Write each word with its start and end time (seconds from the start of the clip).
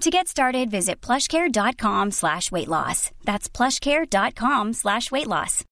To 0.00 0.10
get 0.10 0.28
started, 0.28 0.70
visit 0.70 1.00
plushcare.com 1.00 2.12
slash 2.12 2.52
weight 2.52 2.68
loss. 2.68 3.10
That's 3.24 3.48
plushcare.com 3.48 4.72
slash 4.74 5.10
weight 5.10 5.26
loss. 5.26 5.64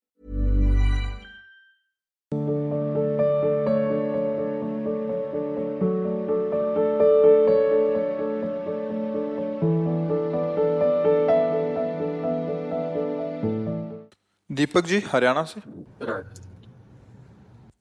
Deepak 14.51 14.85
ji 14.87 15.03
Haryana 15.13 15.43
से 15.45 15.61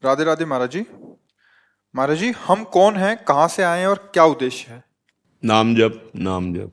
राधे 0.03 0.23
राधे 0.23 0.45
महाराज 0.45 0.71
जी 0.71 0.85
महाराज 1.95 2.17
जी 2.17 2.31
हम 2.47 2.63
कौन 2.73 2.95
हैं 2.97 3.15
कहाँ 3.23 3.47
से 3.47 3.63
आए 3.63 3.79
हैं 3.79 3.87
और 3.87 4.09
क्या 4.13 4.23
उद्देश्य 4.25 4.71
है 4.71 4.83
नाम 5.45 5.75
जप 5.75 6.11
नाम 6.15 6.53
जप। 6.53 6.71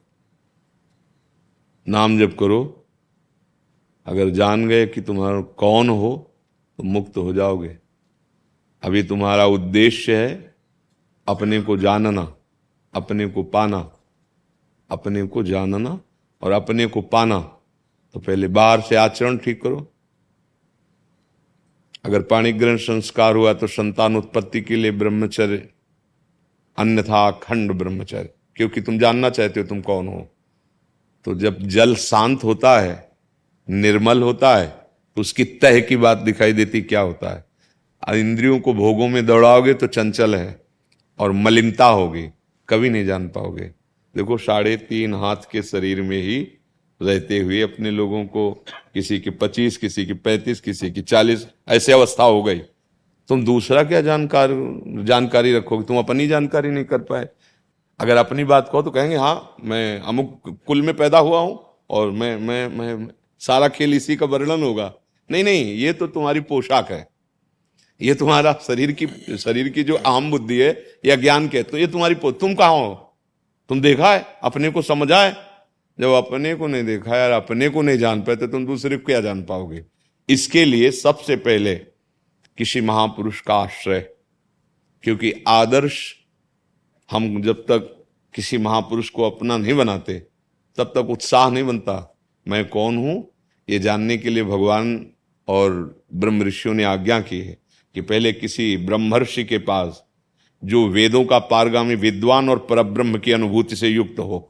नाम 1.86 2.18
जप 2.18 2.36
करो। 2.40 2.86
अगर 4.06 4.30
जान 4.30 4.66
गए 4.68 4.86
कि 4.86 5.00
तुम्हारा 5.00 5.40
कौन 5.40 5.88
हो 5.88 6.32
तो 6.78 6.82
मुक्त 6.82 7.16
हो 7.16 7.32
जाओगे। 7.32 7.76
अभी 8.82 9.02
तुम्हारा 9.02 9.46
उद्देश्य 9.46 10.16
है 10.16 10.54
अपने 11.26 11.60
को 11.62 11.76
जानना, 11.76 12.34
अपने 12.94 13.26
को 13.26 13.42
पाना, 13.42 13.92
अपने 14.90 15.26
को 15.26 15.42
जानना 15.42 16.00
और 16.42 16.52
अपने 16.52 16.86
को 16.86 17.00
पाना। 17.02 17.40
तो 18.14 18.20
पहले 18.20 18.48
बाहर 18.48 18.80
से 18.80 18.96
आचरण 18.96 19.38
ठीक 19.38 19.62
करो। 19.62 19.86
अगर 22.04 22.22
पाणी 22.22 22.52
ग्रहण 22.52 22.76
संस्कार 22.76 23.36
हुआ 23.36 23.52
तो 23.52 23.66
संतान 23.66 24.16
उत्पत्ति 24.16 24.60
के 24.60 24.76
लिए 24.76 24.90
ब्रह्मचर्य, 24.90 25.68
अन्यथा 26.78 27.28
अखंड 27.28 27.72
ब्रह्मचर्य। 27.72 28.28
क्योंकि 28.56 28.80
तुम 28.80 28.98
जानना 28.98 29.30
चाहते 29.30 29.60
हो 29.60 29.66
तुम 29.66 29.80
कौन 29.80 30.08
हो। 30.08 30.26
तो 31.26 31.34
जब 31.34 31.62
जल 31.68 31.94
शांत 31.94 32.44
होता 32.44 32.78
है, 32.80 33.10
निर्मल 33.68 34.22
होता 34.22 34.56
है 34.56 34.66
तो 35.16 35.20
उसकी 35.20 35.44
तह 35.44 35.80
की 35.80 35.96
बात 35.96 36.18
दिखाई 36.18 36.52
देती 36.52 36.80
क्या 36.82 37.00
होता 37.00 37.34
है। 37.34 38.18
इंद्रियों 38.20 38.58
को 38.60 38.72
भोगों 38.74 39.08
में 39.08 39.24
दौड़ाओगे 39.26 39.74
तो 39.74 39.86
चंचल 39.86 40.34
है 40.34 40.60
और 41.18 41.32
मलिनता 41.32 41.86
होगी, 41.86 42.22
कभी 42.68 42.90
नहीं 42.90 43.04
जान 43.06 43.28
पाओगे। 43.28 43.70
देखो, 44.14 44.36
साढ़े 44.38 44.76
तीन 44.78 45.14
हाथ 45.14 45.50
के 45.52 45.62
शरीर 45.62 46.02
में 46.02 46.16
ही 46.18 46.40
रहते 47.00 47.38
हुए 47.38 47.60
अपने 47.60 47.90
लोगों 47.90 48.24
को 48.26 48.50
किसी 48.94 49.18
की 49.20 49.30
पच्चीस, 49.30 49.76
किसी 49.76 50.04
की 50.06 50.12
पैंतीस, 50.14 50.60
किसी 50.60 50.90
की 50.90 51.02
चालीस, 51.02 51.46
ऐसी 51.68 51.92
अवस्था 51.92 52.24
हो 52.24 52.42
गई। 52.42 52.58
तुम 53.28 53.44
दूसरा 53.44 53.82
क्या 53.84 54.00
जानकार, 54.00 54.50
जानकारी 55.04 55.54
रखोगे? 55.54 55.84
तुम 55.84 55.98
अपनी 55.98 56.26
जानकारी 56.28 56.70
नहीं 56.70 56.84
कर 56.84 56.98
पाए। 57.00 57.28
अगर 58.00 58.16
अपनी 58.16 58.44
बात 58.44 58.68
कहो 58.72 58.82
तो 58.82 58.90
कहेंगे 58.90 59.16
हाँ 59.16 59.56
मैं 59.64 60.00
अमुक 60.00 60.58
कुल 60.66 60.82
में 60.82 60.96
पैदा 60.96 61.18
हुआ 61.18 61.40
हूँ 61.40 61.58
और 61.90 62.10
मैं 62.10 62.36
मैं 62.38 62.66
मैं 62.68 63.08
सारा 63.40 63.68
खेल 63.68 63.94
इसी 63.94 64.16
का 64.16 64.26
वर्णन 64.26 64.62
होगा। 64.62 64.92
नहीं 65.30 65.44
नहीं, 65.44 65.64
ये 65.74 65.92
तो 65.92 66.06
तुम्हारी 66.06 66.40
पोशाक 66.40 66.90
है। 66.90 67.06
ये 68.00 68.14
तुम्हारा 68.14 68.52
शरीर 68.62 68.92
की 68.92 69.06
शरीर 69.38 69.68
की 69.68 69.82
जो 69.82 69.96
आम 69.96 70.30
बुद्धि 70.30 70.58
है 70.58 70.70
या 71.06 71.16
ज्ञान 71.16 71.48
के 71.48 71.62
तो 71.62 71.78
ये 71.78 71.86
तुम्हारी 71.86 72.14
तुम 72.14 72.54
कहा 72.54 72.68
हो? 72.68 73.18
तुम 73.70 73.80
देखा 73.80 74.12
है? 74.14 74.26
अपने 74.42 74.70
को 74.70 74.82
समझा 74.82 75.22
है? 75.22 75.36
जब 75.98 76.12
अपने 76.14 76.54
को 76.54 76.66
नहीं 76.66 76.84
देखा 76.84 77.16
यार, 77.16 77.30
अपने 77.30 77.68
को 77.68 77.82
नहीं 77.82 77.98
जान 77.98 78.20
पाए 78.22 78.36
तो 78.36 78.46
तुम 78.46 78.66
दूसरे 78.66 78.96
को 78.96 79.04
क्या 79.06 79.20
जान 79.20 79.42
पाओगे? 79.42 79.84
इसके 80.28 80.64
लिए 80.64 80.90
सबसे 80.90 81.36
पहले 81.38 81.74
किसी 82.58 82.80
महापुरुष 82.80 83.40
का 83.40 83.54
आश्रय, 83.54 84.00
क्योंकि 85.04 85.32
आदर्श 85.48 86.14
हम 87.12 87.42
जब 87.42 87.62
तक 87.62 88.04
किसी 88.34 88.58
महापुरुष 88.58 89.08
को 89.08 89.22
अपना 89.22 89.56
नहीं 89.56 89.74
बनाते, 89.74 90.18
तब 90.78 90.92
तक 90.94 91.10
उत्साह 91.10 91.50
नहीं 91.50 91.64
बनता। 91.64 92.16
मैं 92.46 92.68
कौन 92.68 92.96
हूँ? 92.96 93.24
ये 93.68 93.78
जानने 93.78 94.16
के 94.16 94.30
लिए 94.30 94.44
भगवान 94.44 95.06
और 95.48 96.04
ब्रह्म 96.14 96.42
ऋषियों 96.42 96.74
ने 96.74 96.84
आज्ञा 96.84 97.20
की 97.20 97.40
है 97.40 97.56
कि 97.94 98.00
पहले 98.00 98.32
किसी 98.32 98.76
ब्रह्मर्षि 98.76 99.44
के 99.44 99.58
पास 99.58 100.02
जो 100.62 100.86
वेदों 100.88 101.24
का 101.24 101.38
पारगामी 101.38 101.94
विद्वान 101.94 102.48
और 102.48 102.58
परब्रह्म 102.70 103.18
की 103.18 103.32
अनुभूति 103.32 103.76
से 103.76 103.88
युक्त 103.88 104.18
हो, 104.18 104.48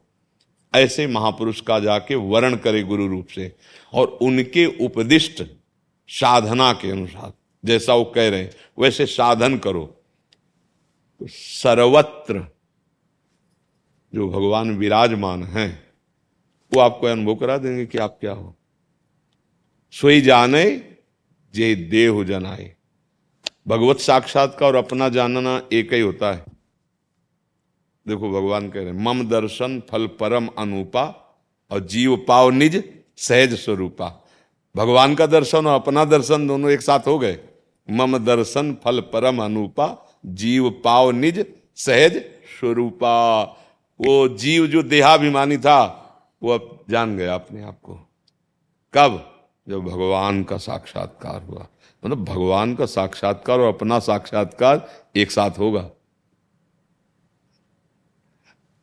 ऐसे 0.75 1.07
महापुरुष 1.07 1.61
का 1.61 1.79
जाके 1.81 2.15
वर्ण 2.15 2.57
करे 2.57 2.83
गुरु 2.83 3.07
रूप 3.07 3.27
से 3.27 3.53
और 3.93 4.07
उनके 4.23 4.67
उपदिष्ट 4.85 5.43
साधना 6.09 6.73
के 6.73 6.91
अनुसार, 6.91 7.33
जैसा 7.65 7.95
वो 7.95 8.05
कह 8.05 8.29
रहे 8.29 8.41
हैं, 8.41 8.51
वैसे 8.79 9.07
साधन 9.07 9.59
करो। 9.59 9.85
तो 11.21 11.27
सर्वत्र 11.29 12.45
जो 14.15 14.29
भगवान 14.29 14.77
विराजमान 14.77 15.45
हैं, 15.45 15.83
वो 16.75 16.81
आपको 16.81 17.07
अनुभव 17.07 17.35
करा 17.35 17.57
देंगे 17.59 17.87
कि 17.87 17.99
आप 17.99 18.19
क्या 18.21 18.33
हो। 18.33 18.57
सोई 19.91 20.21
जाने, 20.21 20.85
जे 21.55 21.75
देह 21.75 22.25
जनाए। 22.25 22.77
भगवत 23.69 23.99
साक्षात्कार 23.99 24.69
और 24.69 24.75
अपना 24.75 25.09
जानना 25.09 25.63
एक 25.73 25.93
ही 25.93 26.01
होता 26.01 26.33
है। 26.33 26.45
देखो 28.09 28.31
भगवान 28.31 28.71
कह 28.71 28.83
रहे 28.83 28.93
मम 28.93 29.29
दर्शन 29.29 29.83
फल 29.91 30.07
परम 30.07 30.49
अनुपा, 30.59 31.19
और 31.71 31.81
जीव 31.81 32.17
पाव 32.29 32.51
निज 32.51 32.93
सहज 33.17 33.55
स्वरूपा। 33.55 34.25
भगवान 34.77 35.15
का 35.15 35.27
दर्शन 35.27 35.67
और 35.67 35.81
अपना 35.81 36.05
दर्शन 36.05 36.47
दोनों 36.47 36.71
एक 36.71 36.81
साथ 36.81 37.01
हो 37.01 37.19
गए। 37.19 37.39
मम 37.91 38.19
दर्शन 38.19 38.77
फल 38.85 39.01
परम 39.01 39.43
अनुपा, 39.43 40.17
जीव 40.27 40.71
पाव 40.71 41.11
निज 41.11 41.47
सहज 41.77 42.17
स्वरूपा। 42.61 43.45
वो 44.07 44.29
जीव 44.29 44.67
जो 44.67 44.83
देहाभिमानी 44.83 45.57
था, 45.57 45.99
वो 46.43 46.51
अब 46.51 46.85
जान 46.91 47.17
गया 47.17 47.35
अपने 47.35 47.63
आप 47.63 47.81
को। 47.83 47.95
कब? 48.95 49.29
जब 49.69 49.81
भगवान 49.81 50.45
का 50.45 50.57
साक्षात्कार 50.57 51.43
हुआ। 51.43 51.67
मतलब 52.05 52.25
भगवान 52.25 52.75
का 52.75 52.87
साक्षात्कार 52.87 53.61
और 53.61 53.75
अपना 53.75 53.99
साक्षात्कार 53.99 54.91
एक 55.17 55.31
साथ 55.31 55.51
होगा। 55.51 55.91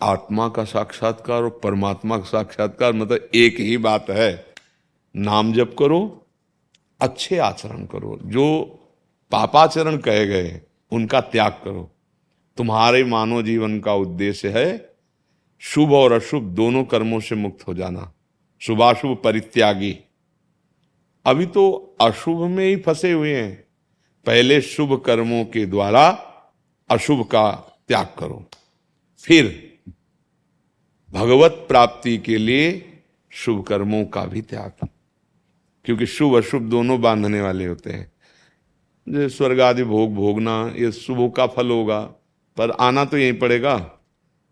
आत्मा 0.01 0.49
का 0.49 0.63
साक्षात्कार 0.63 1.43
और 1.43 1.59
परमात्मा 1.63 2.17
का 2.17 2.23
साक्षात्कार 2.23 2.93
मतलब 2.93 3.29
एक 3.35 3.59
ही 3.59 3.77
बात 3.77 4.09
है। 4.09 4.45
नाम 5.15 5.53
जप 5.53 5.75
करो, 5.79 6.27
अच्छे 7.01 7.37
आचरण 7.37 7.85
करो। 7.85 8.19
जो 8.23 8.61
पापाचरण 9.31 9.97
कहे 9.97 10.27
गए 10.27 10.61
उनका 10.91 11.21
त्याग 11.21 11.51
करो। 11.51 11.91
तुम्हारे 12.57 13.03
मानव 13.03 13.41
जीवन 13.41 13.79
का 13.79 13.93
उद्देश्य 13.93 14.49
है 14.49 14.88
शुभ 15.59 15.93
और 15.93 16.11
अशुभ 16.11 16.43
दोनों 16.43 16.83
कर्मों 16.83 17.19
से 17.19 17.35
मुक्त 17.35 17.67
हो 17.67 17.73
जाना। 17.73 18.13
शुभाशुभ 18.59 19.17
परित्यागी। 19.23 19.99
अभी 21.25 21.45
तो 21.45 21.95
अशुभ 22.01 22.39
में 22.39 22.65
ही 22.65 22.75
फंसे 22.75 23.11
हुए 23.11 23.35
हैं। 23.35 23.63
पहले 24.25 24.61
शुभ 24.61 25.03
कर्मों 25.05 25.45
के 25.45 25.65
द्वारा 25.65 26.09
अशुभ 26.89 27.25
का 27.25 27.51
त्याग 27.87 28.07
करो। 28.19 28.45
फिर 29.19 29.77
भगवत 31.11 31.51
प्राप्ति 31.51 32.17
के 32.17 32.37
लिए 32.37 32.93
शुभ 33.29 33.65
कर्मों 33.65 34.05
का 34.05 34.25
भी 34.25 34.41
त्याग। 34.41 34.87
क्योंकि 35.85 36.05
शुभ 36.05 36.35
अशुभ 36.35 36.61
दोनों 36.61 37.01
बांधने 37.01 37.41
वाले 37.41 37.65
होते 37.65 37.91
हैं। 37.91 38.11
जो 39.09 39.29
स्वर्ग 39.29 39.61
आदि 39.61 39.83
भोग 39.83 40.15
भोगना, 40.15 40.73
ये 40.77 40.91
शुभ 40.91 41.33
का 41.35 41.47
फल 41.47 41.69
होगा, 41.69 42.01
पर 42.57 42.71
आना 42.71 43.05
तो 43.05 43.17
यहीं 43.17 43.39
पड़ेगा। 43.39 43.98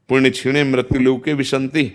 पुण्य 0.10 0.30
छीणे 0.30 0.64
मृत्यु 0.64 1.00
लोग 1.02 1.24
के 1.24 1.34
विसंति 1.34 1.92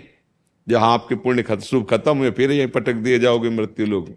जहाँ 0.69 0.93
आपके 0.93 1.15
पुण्य 1.15 1.43
खत, 1.43 1.59
शुभ 1.59 1.85
खत्म 1.89 2.17
हुए 2.17 2.31
फिर 2.31 2.51
यहीं 2.51 2.67
पटक 2.67 2.93
दिए 2.93 3.19
जाओगे 3.19 3.49
मृत्यु 3.49 3.85
लोग 3.85 4.09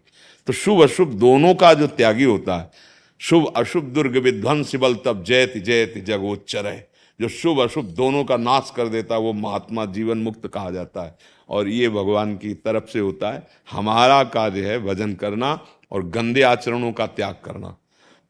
तो 0.47 0.53
शुभ 0.53 0.83
अशुभ 0.83 1.13
दोनों 1.13 1.55
का 1.55 1.75
जो 1.75 1.87
त्यागी 1.87 2.25
होता 2.25 2.57
है 2.57 2.71
शुभ 3.19 3.53
अशुभ 3.57 3.85
दुर्ग 3.85 4.17
विध्वंस 4.17 4.75
बल 4.77 4.95
तब 4.95 5.25
जयति 5.25 5.61
जयति 5.61 6.01
जगोच्चर 6.01 6.67
है 6.67 6.89
जो 7.21 7.29
शुभ 7.29 7.61
अशुभ 7.61 7.85
दोनों 7.85 8.25
का 8.25 8.37
नाश 8.37 8.73
कर 8.77 8.89
देता 8.89 9.15
है 9.15 9.21
वो 9.21 9.33
महात्मा 9.33 9.85
जीवन 9.87 10.19
मुक्त 10.19 10.47
कहा 10.47 10.71
जाता 10.71 11.03
है। 11.03 11.19
और 11.49 11.69
ये 11.69 11.89
भगवान 11.89 12.37
की 12.37 12.55
तरफ़ 12.55 12.85
से 12.85 12.99
होता 12.99 13.31
है 13.31 13.47
हमारा 13.71 14.25
कार्य 14.25 14.65
है 14.67 14.79
भजन 14.79 15.15
करना 15.15 15.67
और 15.93 16.07
गंदे 16.07 16.43
आचरणों 16.43 16.93
का 16.93 17.07
त्याग 17.07 17.35
करना। 17.45 17.77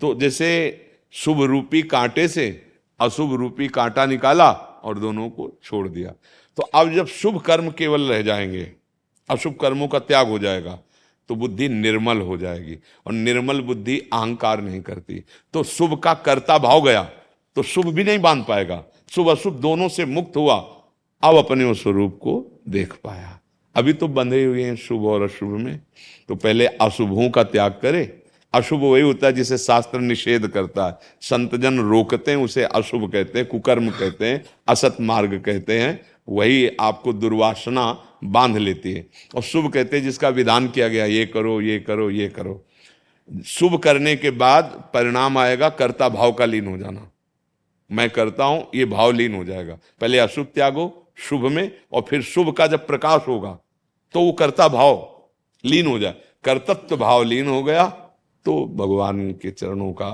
तो 0.01 0.15
जैसे 0.15 0.49
शुभ 1.13 1.43
रूपी 1.43 1.83
कांटे 1.83 2.29
से 2.29 2.67
अशुभ 3.01 3.35
रूपी 3.35 3.69
कांटा 3.69 4.07
निकाला 4.07 4.66
और 4.87 4.99
दोनों 4.99 5.29
को 5.31 5.51
छोड़ 5.65 5.87
दिया। 5.89 6.13
तो 6.59 6.63
अब 6.63 6.93
जब 6.95 7.07
शुभ 7.07 7.41
कर्म 7.41 7.71
केवल 7.71 8.03
रह 8.03 8.23
जाएँगे 8.23 8.71
अशुभ 9.29 9.57
कर्मों 9.61 9.89
का 9.89 9.99
त्याग 10.01 10.29
हो 10.29 10.39
जाएगा 10.39 10.79
तो 11.29 11.35
बुद्धि 11.35 11.69
निर्मल 11.69 12.21
हो 12.21 12.37
जाएगी 12.37 12.77
और 13.07 13.13
निर्मल 13.13 13.61
बुद्धि 13.61 13.99
अहंकार 14.13 14.61
नहीं 14.61 14.81
करती। 14.81 15.23
तो 15.55 15.63
शुभ 15.63 15.99
का 16.01 16.15
कर्ता 16.17 16.59
भाव 16.59 16.85
गया 16.85 17.03
तो 17.57 17.63
शुभ 17.63 17.87
भी 17.87 18.05
नहीं 18.05 18.19
बाँध 18.19 18.45
पाएगा। 18.45 18.83
शुभ 19.11 19.29
अशुभ 19.29 19.55
दोनों 19.55 19.89
से 19.89 20.05
मुक्त 20.05 20.37
हुआ, 20.37 20.57
अब 21.23 21.37
अपने 21.37 21.65
उस 21.65 21.83
स्वरूप 21.83 22.19
को 22.19 22.45
देख 22.69 22.93
पाया। 23.05 23.39
अभी 23.75 23.93
तो 23.93 24.09
बंधे 24.09 24.45
हुए 24.45 24.65
हैं 24.65 24.77
शुभ 24.77 25.05
और 25.05 25.23
अशुभ 25.23 25.49
में 25.51 25.81
तो 26.29 26.35
पहले 26.35 26.67
अशुभों 26.67 27.29
का 27.31 27.43
त्याग 27.45 27.79
करे 27.83 28.05
अशुभ 28.57 28.81
वही 28.81 29.03
होता 29.03 29.27
है 29.27 29.33
जिसे 29.33 29.59
शास्त्र 29.59 29.99
निषेध 30.01 30.47
करता 30.49 30.87
है। 30.87 30.99
संतजन 31.21 31.79
रोकते 31.81 32.31
हैं, 32.31 32.39
उसे 32.39 32.65
अशुभ 32.65 33.11
कहते 33.13 33.39
हैं, 33.39 33.49
कुकर्म 33.49 33.91
कहते 33.91 34.27
हैं, 34.27 34.45
असत 34.69 34.97
मार्ग 35.01 35.41
कहते 35.41 35.81
हैं, 35.81 36.01
वही 36.29 36.69
आपको 36.81 37.13
दुर्वासना 37.13 37.91
बाँध 38.25 38.57
लेती 38.57 38.93
है। 38.93 39.07
और 39.35 39.43
शुभ 39.43 39.73
कहते 39.73 39.97
हैं 39.97 40.05
जिसका 40.05 40.29
विधान 40.29 40.69
किया 40.69 40.89
गया, 40.89 41.05
ये 41.05 41.27
करो 41.27 41.61
ये 41.61 41.79
करो 41.81 42.11
ये 42.11 42.29
करो। 42.29 42.63
शुभ 43.47 43.77
करने 43.79 44.17
के 44.17 44.31
बाद 44.31 44.91
परिणाम 44.95 45.39
आएगा, 45.39 45.69
कर्ता 45.69 46.09
भाव 46.09 46.33
का 46.33 46.45
लीन 46.45 46.67
हो 46.67 46.77
जाना। 46.79 47.11
मैं 47.91 48.09
करता 48.11 48.45
हूँ, 48.45 48.67
ये 48.75 48.85
भाव 48.85 49.13
लीन 49.13 49.35
हो 49.35 49.45
जाएगा। 49.45 49.79
पहले 50.01 50.19
अशुभ 50.19 50.47
त्यागो, 50.55 51.13
शुभ 51.19 51.45
में, 51.47 51.71
और 51.93 52.05
फिर 52.09 52.23
शुभ 52.23 52.53
का 52.53 52.67
जब 52.67 52.87
प्रकाश 52.87 53.29
होगा 53.29 53.59
तो 54.15 54.21
वो 54.21 54.33
कर्ता 54.33 54.69
भाव 54.69 54.95
लीन 55.65 55.87
हो 55.87 55.99
जाए। 55.99 56.15
कर्तत्व 56.45 56.97
भाव 56.97 57.23
लीन 57.25 57.49
हो 57.49 57.63
गया 57.63 57.85
तो 58.47 58.65
भगवान 58.77 59.31
के 59.33 59.51
चरणों 59.51 59.93
का 59.93 60.11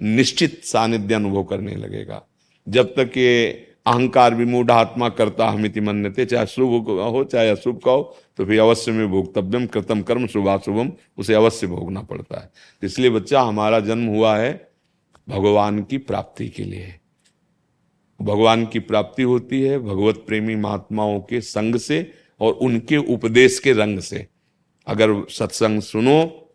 निश्चित 0.00 0.64
सानिध्य 0.64 1.14
अनुभव 1.14 1.44
करने 1.44 1.74
लगेगा। 1.76 2.22
जब 2.66 2.94
तक 2.94 3.16
ये 3.16 3.66
अहंकार 3.86 4.34
विमूढ़ 4.34 4.70
आत्मा 4.70 5.08
करता 5.08 5.48
हमिति 5.48 5.80
मन्यते, 5.80 6.24
चाहे 6.24 6.46
शुभ 6.46 6.88
हो 6.88 7.22
चाहे 7.24 7.50
अशुभ 7.50 7.80
का 7.84 7.90
हो 7.90 8.16
तो 8.38 8.44
फिर 8.44 8.60
अवश्य 8.60 8.92
में 8.92 9.08
भोगतव्यम 9.08 9.66
कृतम 9.66 10.02
कर्म, 10.02 10.26
शुभाशुभम, 10.26 10.92
उसे 11.18 11.34
अवश्य 11.34 11.66
भोगना 11.66 12.02
पड़ता 12.02 12.40
है। 12.40 12.50
इसलिए 12.82 13.10
बच्चा, 13.10 13.42
हमारा 13.42 13.80
जन्म 13.80 14.06
हुआ 14.06 14.36
है 14.36 14.68
भगवान 15.28 15.82
की 15.82 15.98
प्राप्ति 15.98 16.48
के 16.48 16.64
लिए। 16.64 16.94
भगवान 18.20 18.66
की 18.66 18.78
प्राप्ति 18.80 19.22
होती 19.22 19.60
है 19.62 19.78
भगवत 19.78 20.24
प्रेमी 20.26 20.54
महात्माओं 20.56 21.20
के 21.20 21.40
संग 21.40 21.76
से 21.76 22.10
और 22.40 22.52
उनके 22.52 22.96
उपदेश 22.96 23.58
के 23.58 23.72
रंग 23.72 24.00
से। 24.00 24.26
अगर 24.86 25.14
सत्संग 25.30 25.80
सुनो 25.82 26.45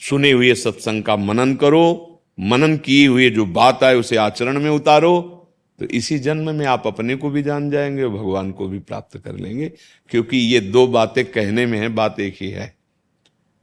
सुने 0.00 0.30
हुए 0.30 0.54
सत्संग 0.54 1.02
का 1.02 1.16
मनन 1.16 1.54
करो, 1.54 2.20
मनन 2.40 2.76
किए 2.76 3.06
हुए 3.06 3.30
जो 3.30 3.44
बात 3.46 3.84
आए 3.84 3.94
उसे 3.94 4.16
आचरण 4.16 4.60
में 4.60 4.70
उतारो 4.70 5.34
तो 5.78 5.84
इसी 5.86 6.18
जन्म 6.18 6.54
में 6.54 6.64
आप 6.66 6.86
अपने 6.86 7.14
को 7.16 7.30
भी 7.30 7.42
जान 7.42 7.68
जाएँगे 7.70 8.02
और 8.02 8.10
भगवान 8.10 8.50
को 8.52 8.66
भी 8.68 8.78
प्राप्त 8.78 9.16
कर 9.18 9.34
लेंगे, 9.34 9.68
क्योंकि 10.10 10.36
ये 10.36 10.60
दो 10.60 10.86
बातें 10.86 11.24
कहने 11.24 11.66
में 11.66 11.78
है, 11.78 11.88
बात 11.88 12.20
एक 12.20 12.36
ही 12.40 12.50
है। 12.50 12.74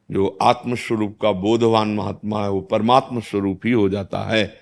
जो 0.10 0.28
आत्मस्वरूप 0.42 1.18
का 1.22 1.32
बोधवान 1.32 1.94
महात्मा 1.96 2.44
है, 2.44 2.50
वो 2.50 2.62
परमात्म 2.62 3.20
स्वरूप 3.22 3.66
ही 3.66 3.72
हो 3.72 3.88
जाता 3.90 4.20
है, 4.24 4.54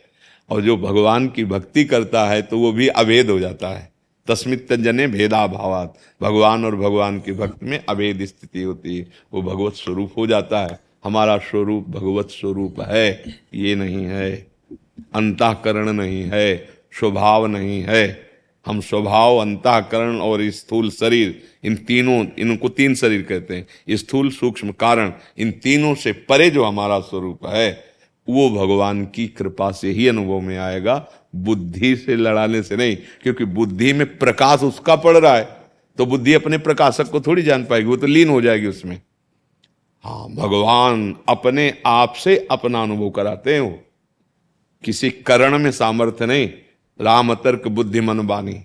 और 0.49 0.61
जो 0.61 0.77
भगवान 0.77 1.27
की 1.27 1.45
भक्ति 1.45 1.83
करता 1.83 2.25
है 2.25 2.41
तो 2.41 2.59
वो 2.59 2.71
भी 2.71 2.87
अभेद 2.87 3.29
हो 3.29 3.39
जाता 3.39 3.69
है। 3.69 3.91
तस्मित 4.27 4.73
जने 4.73 5.07
भेदा 5.07 5.45
भावात 5.47 5.97
भगवान 6.21 6.65
और 6.65 6.75
भगवान 6.75 7.19
के 7.19 7.31
भक्त 7.33 7.63
में 7.63 7.79
अभेद 7.79 8.25
स्थिति 8.25 8.61
होती 8.61 8.97
है, 8.97 9.05
वो 9.33 9.41
भगवत 9.41 9.73
स्वरूप 9.73 10.13
हो 10.17 10.27
जाता 10.27 10.63
है। 10.63 10.79
हमारा 11.03 11.37
स्वरूप 11.37 11.89
भगवत 11.89 12.29
स्वरूप 12.29 12.81
है, 12.81 13.23
ये 13.53 13.75
नहीं 13.75 14.05
है, 14.05 14.47
अंतकरण 15.15 15.93
नहीं 15.93 16.23
है, 16.23 16.69
स्वभाव 16.99 17.47
नहीं 17.47 17.81
है। 17.81 18.33
हम 18.65 18.79
स्वभाव, 18.81 19.37
अंतकरण 19.37 20.17
और 20.17 20.49
स्थूल 20.49 20.89
शरीर, 20.89 21.41
इन 21.63 21.75
तीनों, 21.75 22.25
इनको 22.39 22.69
तीन 22.69 22.95
शरीर 22.95 23.21
कहते 23.21 23.55
हैं। 23.55 23.95
स्थूल, 23.95 24.29
सूक्ष्म, 24.29 24.71
कारण, 24.71 25.13
इन 25.37 25.51
तीनों 25.51 25.95
से 25.95 26.11
परे 26.11 26.49
जो 26.49 26.63
हमारा 26.63 26.99
स्वरूप 26.99 27.45
है, 27.45 27.83
वो 28.29 28.49
भगवान 28.49 29.05
की 29.05 29.27
कृपा 29.27 29.71
से 29.71 29.91
ही 29.91 30.07
अनुभव 30.07 30.39
में 30.39 30.57
आएगा। 30.57 31.07
बुद्धि 31.35 31.95
से 31.95 32.15
लड़ाने 32.15 32.63
से 32.63 32.75
नहीं, 32.75 32.95
क्योंकि 32.95 33.45
बुद्धि 33.45 33.93
में 33.93 34.17
प्रकाश 34.17 34.63
उसका 34.63 34.95
पड़ 34.95 35.17
रहा 35.17 35.35
है। 35.35 35.57
तो 35.97 36.05
बुद्धि 36.05 36.33
अपने 36.33 36.57
प्रकाशक 36.57 37.09
को 37.09 37.21
थोड़ी 37.21 37.41
जान 37.41 37.65
पाएगी, 37.65 37.87
वो 37.87 37.97
तो 37.97 38.07
लीन 38.07 38.29
हो 38.29 38.41
जाएगी 38.41 38.67
उसमें। 38.67 39.01
हाँ 40.03 40.27
भगवान 40.29 41.15
अपने 41.29 41.73
आप 41.85 42.13
से 42.13 42.35
अपना 42.51 42.81
अनुभव 42.83 43.09
कराते 43.09 43.57
हो 43.57 43.67
किसी 44.83 45.09
करण 45.09 45.57
में 45.57 45.71
सामर्थ्य 45.71 46.25
नहीं, 46.25 46.49
राम 46.99 47.33
तर्क 47.33 47.67
बुद्धि 47.67 48.01
मन 48.01 48.25
बानी 48.27 48.59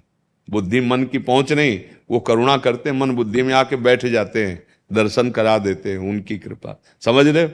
बुद्धि 0.48 0.80
मन 0.80 1.04
की 1.04 1.18
पहुँच 1.18 1.52
नहीं, 1.52 1.80
वो 2.10 2.20
करुणा 2.20 2.56
करते 2.56 2.92
मन 2.92 3.10
बुद्धि 3.10 3.42
में 3.42 3.54
आके 3.54 3.76
बैठ 3.76 4.06
जाते 4.06 4.46
हैं, 4.46 4.62
दर्शन 4.90 5.30
करा 5.30 5.56
देते 5.58 5.92
हैं 5.92 5.98
उनकी 5.98 6.38
कृपा। 6.38 6.80
समझ 7.02 7.26
रहे 7.26 7.44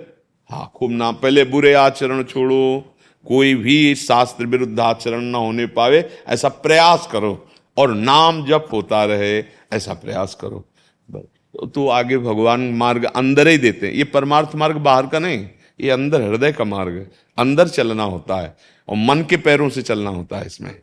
हाँ 0.50 0.70
खूब 0.74 0.90
ना, 0.90 1.10
पहले 1.12 1.44
बुरे 1.44 1.72
आचरण 1.74 2.22
छोड़ो, 2.22 2.94
कोई 3.26 3.54
भी 3.54 3.94
शास्त्र 3.94 4.46
विरुद्ध 4.46 4.80
आचरण 4.80 5.22
ना 5.22 5.38
होने 5.38 5.66
पावे, 5.66 6.08
ऐसा 6.26 6.48
प्रयास 6.48 7.08
करो, 7.12 7.46
और 7.76 7.94
नाम 7.94 8.44
जप 8.46 8.68
होता 8.72 9.04
रहे, 9.04 9.38
ऐसा 9.72 9.94
प्रयास 9.94 10.34
करो। 10.34 10.64
तो, 11.54 11.66
तो 11.66 11.88
आगे 11.88 12.18
भगवान 12.18 12.74
मार्ग 12.74 13.04
अंदर 13.04 13.48
ही 13.48 13.58
देते 13.58 13.86
हैं। 13.86 13.94
ये 13.94 14.04
परमार्थ 14.04 14.54
मार्ग 14.54 14.76
बाहर 14.76 15.06
का 15.06 15.18
नहीं 15.18 15.48
ये 15.80 15.90
अंदर 15.90 16.22
हृदय 16.22 16.52
का 16.52 16.64
मार्ग। 16.64 17.10
अंदर 17.38 17.68
चलना 17.68 18.02
होता 18.02 18.36
है 18.36 18.56
और 18.88 18.96
मन 18.96 19.22
के 19.22 19.36
पैरों 19.36 19.68
से 19.68 19.82
चलना 19.82 20.10
होता 20.10 20.38
है 20.38 20.46
इसमें। 20.46 20.80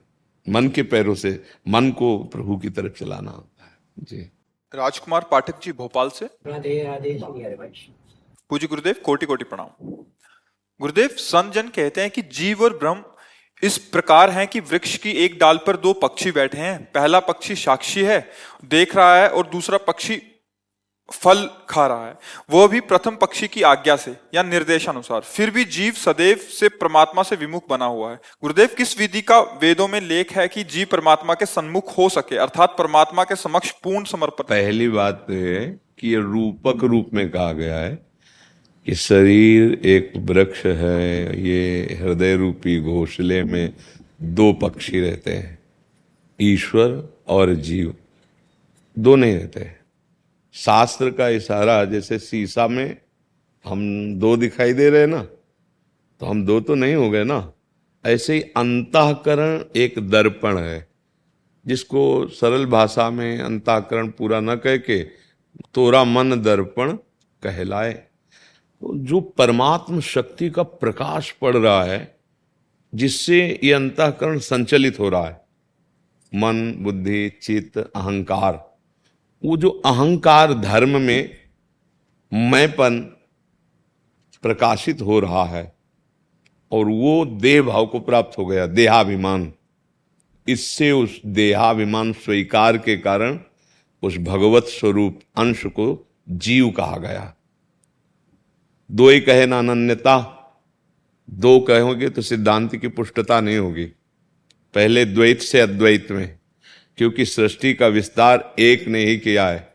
मन 0.49 0.67
के 0.67 0.83
पैरों 0.83 1.15
से 1.15 1.43
मन 1.67 1.91
को 1.91 2.17
प्रभु 2.17 2.57
की 2.57 2.69
तरफ़ 2.69 2.93
चलाना 2.93 3.31
होता 3.31 3.63
है। 3.65 3.71
जी। 3.99 4.17
राजकुमार 4.75 5.27
पाठक 5.31 5.61
जी 5.63 5.71
भोपाल 5.71 6.09
से। 6.09 6.25
पूज्य 8.49 8.67
गुरुदेव 8.67 8.95
कोटि 9.05 9.25
कोटि 9.25 9.43
प्रणाम। 9.43 9.67
गुरुदेव 10.81 11.07
संत 11.07 11.53
जन 11.53 11.67
कहते 11.67 12.01
हैं 12.01 12.09
कि 12.09 12.21
जीव 12.21 12.63
और 12.63 12.77
ब्रह्म 12.77 13.03
इस 13.63 13.77
प्रकार 13.77 14.29
हैं 14.29 14.47
कि 14.47 14.59
वृक्ष 14.59 14.97
की 14.97 15.11
एक 15.11 15.39
डाल 15.39 15.57
पर 15.57 15.77
दो 15.77 15.93
पक्षी 15.93 16.31
बैठे 16.31 16.57
हैं। 16.57 16.91
पहला 16.91 17.19
पक्षी 17.19 17.55
साक्षी 17.55 18.03
है 18.03 18.29
देख 18.65 18.95
रहा 18.95 19.15
है 19.15 19.29
और 19.29 19.47
दूसरा 19.47 19.77
पक्षी 19.77 20.21
फल 21.11 21.49
खा 21.69 21.85
रहा 21.87 22.07
है, 22.07 22.13
वो 22.49 22.67
भी 22.67 22.79
प्रथम 22.79 23.15
पक्षी 23.15 23.47
की 23.47 23.61
आज्ञा 23.61 23.95
से 23.95 24.15
या 24.33 24.43
निर्देशानुसार। 24.43 25.21
फिर 25.21 25.51
भी 25.51 25.65
जीव 25.65 25.93
सदैव 25.93 26.37
से 26.37 26.69
परमात्मा 26.69 27.23
से 27.23 27.35
विमुख 27.35 27.63
बना 27.69 27.85
हुआ 27.85 28.11
है। 28.11 28.19
गुरुदेव, 28.41 28.69
किस 28.77 28.99
विधि 28.99 29.21
का 29.21 29.39
वेदों 29.39 29.87
में 29.87 30.01
लेख 30.01 30.31
है 30.31 30.47
कि 30.47 30.63
जीव 30.63 30.87
परमात्मा 30.91 31.33
के 31.33 31.45
सन्मुख 31.45 31.97
हो 31.97 32.09
सके? 32.09 32.37
अर्थात 32.37 32.75
परमात्मा 32.77 33.23
के 33.23 33.35
समक्ष 33.35 33.71
पूर्ण 33.71 34.05
समर्पण। 34.05 34.43
पहली 34.43 34.89
बात 34.89 35.25
तो 35.27 35.33
है 35.33 35.79
कि 35.99 36.09
ये 36.09 36.15
रूपक 36.15 36.83
रूप 36.83 37.09
में 37.13 37.29
कहा 37.31 37.51
गया 37.53 37.77
है 37.77 37.95
कि 38.85 38.95
शरीर 38.95 39.81
एक 39.85 40.13
वृक्ष 40.17 40.65
है, 40.65 41.41
ये 41.41 41.97
हृदय 42.01 42.35
रूपी 42.35 42.79
घोषले 42.81 43.43
में 43.43 43.73
दो 44.21 44.53
पक्षी 44.53 44.99
रहते 44.99 45.31
हैं, 45.31 45.59
ईश्वर 46.39 47.13
और 47.27 47.53
जीव। 47.53 47.95
दो 48.99 49.15
नहीं 49.15 49.35
रहते 49.35 49.59
हैं। 49.59 49.80
शास्त्र 50.55 51.11
का 51.11 51.27
इशारा, 51.29 51.83
जैसे 51.85 52.19
शीशा 52.19 52.67
में 52.67 52.97
हम 53.65 53.81
दो 54.19 54.35
दिखाई 54.37 54.73
दे 54.73 54.89
रहे 54.89 55.05
ना 55.05 55.21
तो 56.21 56.25
हम 56.25 56.45
दो 56.45 56.59
तो 56.59 56.75
नहीं 56.75 56.95
हो 56.95 57.09
गए 57.09 57.23
ना। 57.23 57.51
ऐसे 58.05 58.33
ही 58.33 58.41
अंतकरण 58.57 59.63
एक 59.75 59.99
दर्पण 60.09 60.57
है, 60.57 60.87
जिसको 61.65 62.27
सरल 62.29 62.65
भाषा 62.65 63.09
में 63.09 63.39
अंतकरण 63.39 64.07
पूरा 64.09 64.39
न 64.39 64.55
कह 64.55 64.77
के 64.77 65.03
तोरा 65.73 66.03
मन 66.03 66.41
दर्पण 66.41 66.91
कहलाए। 67.43 67.93
तो 67.93 68.95
जो 68.97 69.19
परमात्म 69.19 69.99
शक्ति 70.01 70.49
का 70.49 70.63
प्रकाश 70.63 71.31
पड़ 71.31 71.55
रहा 71.57 71.83
है, 71.83 72.15
जिससे 72.93 73.39
ये 73.63 73.73
अंतकरण 73.73 74.39
संचलित 74.39 74.99
हो 74.99 75.09
रहा 75.09 75.27
है, 75.27 75.39
मन, 76.31 76.73
बुद्धि, 76.79 77.29
चित्त, 77.41 77.77
अहंकार 77.77 78.53
वो 79.43 79.57
जो 79.57 79.69
अहंकार 79.69 80.53
धर्म 80.53 81.01
में 81.01 81.37
मैंपन 82.33 82.99
प्रकाशित 84.43 85.01
हो 85.01 85.19
रहा 85.19 85.45
है 85.45 85.75
और 86.71 86.85
वो 86.85 87.25
देह 87.25 87.61
भाव 87.61 87.85
को 87.85 87.99
प्राप्त 87.99 88.37
हो 88.37 88.45
गया, 88.45 88.65
देहाभिमान। 88.67 89.53
इससे 90.47 90.91
उस 90.91 91.21
देहाभिमान 91.25 92.13
स्वीकार 92.13 92.77
के 92.77 92.97
कारण 92.97 93.39
उस 94.03 94.17
भगवत 94.17 94.63
स्वरूप 94.63 95.19
अंश 95.37 95.65
को 95.65 96.11
जीव 96.29 96.69
कहा 96.71 96.97
गया। 96.97 97.35
दो 98.91 99.09
ही 99.09 99.19
कहे 99.19 99.45
ना 99.45 99.59
अनन्यता, 99.59 100.37
दो 101.29 101.59
कहोगे 101.59 102.09
तो 102.09 102.21
सिद्धांत 102.21 102.75
की 102.75 102.87
पुष्टता 102.87 103.41
नहीं 103.41 103.57
होगी। 103.57 103.85
पहले 104.73 105.05
द्वैत 105.05 105.41
से 105.41 105.59
अद्वैत 105.59 106.11
में। 106.11 106.40
क्योंकि 106.97 107.25
सृष्टि 107.25 107.73
का 107.73 107.87
विस्तार 107.87 108.55
एक 108.59 108.87
ने 108.87 109.05
ही 109.05 109.17
किया 109.17 109.47
है। 109.47 109.73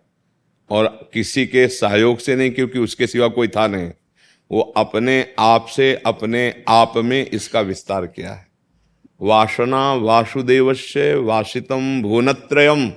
और 0.70 1.10
किसी 1.14 1.46
के 1.46 1.68
सहयोग 1.68 2.18
से 2.18 2.36
नहीं, 2.36 2.50
क्योंकि 2.50 2.78
उसके 2.78 3.06
सिवा 3.06 3.28
कोई 3.28 3.48
था 3.48 3.66
नहीं। 3.66 3.90
वो 4.50 4.60
अपने 4.60 5.34
आप 5.38 5.66
से 5.66 6.02
अपने 6.06 6.64
आप 6.68 6.92
में 6.96 7.26
इसका 7.26 7.60
विस्तार 7.60 8.06
किया 8.06 8.32
है। 8.32 8.46
वासना 9.22 9.94
वासुदेवस्य 9.94 11.14
वासितम 11.14 12.02
भुवनत्रयम 12.02 12.92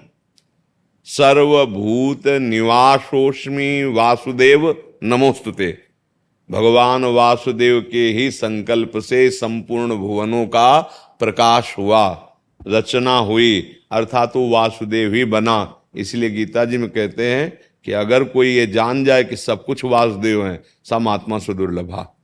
सर्वभूत 1.06 2.28
निवासोष्मी 2.28 3.84
वासुदेव 3.84 4.84
नमोस्तुते 5.04 5.78
भगवान 6.52 7.06
वासुदेव 7.06 7.82
के 7.92 8.10
ही 8.10 8.32
संकल्प 8.32 8.98
से 8.98 9.30
संपूर्ण 9.30 9.96
भुवनों 9.96 10.46
का 10.46 10.82
प्रकाश 11.20 11.76
हुआ। 11.78 12.29
रचना 12.68 13.18
हुई, 13.18 13.76
अर्थात 13.92 14.36
वो 14.36 14.50
वासुदेव 14.50 15.14
ही 15.14 15.26
बना। 15.26 15.76
इसलिए 15.96 16.30
गीता 16.30 16.66
जी 16.66 16.78
में 16.78 16.90
कहते 16.90 17.32
हैं 17.32 17.58
कि 17.86 17.92
अगर 17.92 18.24
कोई 18.24 18.56
ये 18.56 18.68
जान 18.68 19.06
जाए 19.06 19.24
कि 19.24 19.36
सब 19.36 19.66
कुछ 19.66 19.86
वासुदेव 19.86 20.48
है, 20.48 20.64
सम 20.84 21.08
आत्मा 21.08 21.40
सुदुर्लभा 21.40 22.16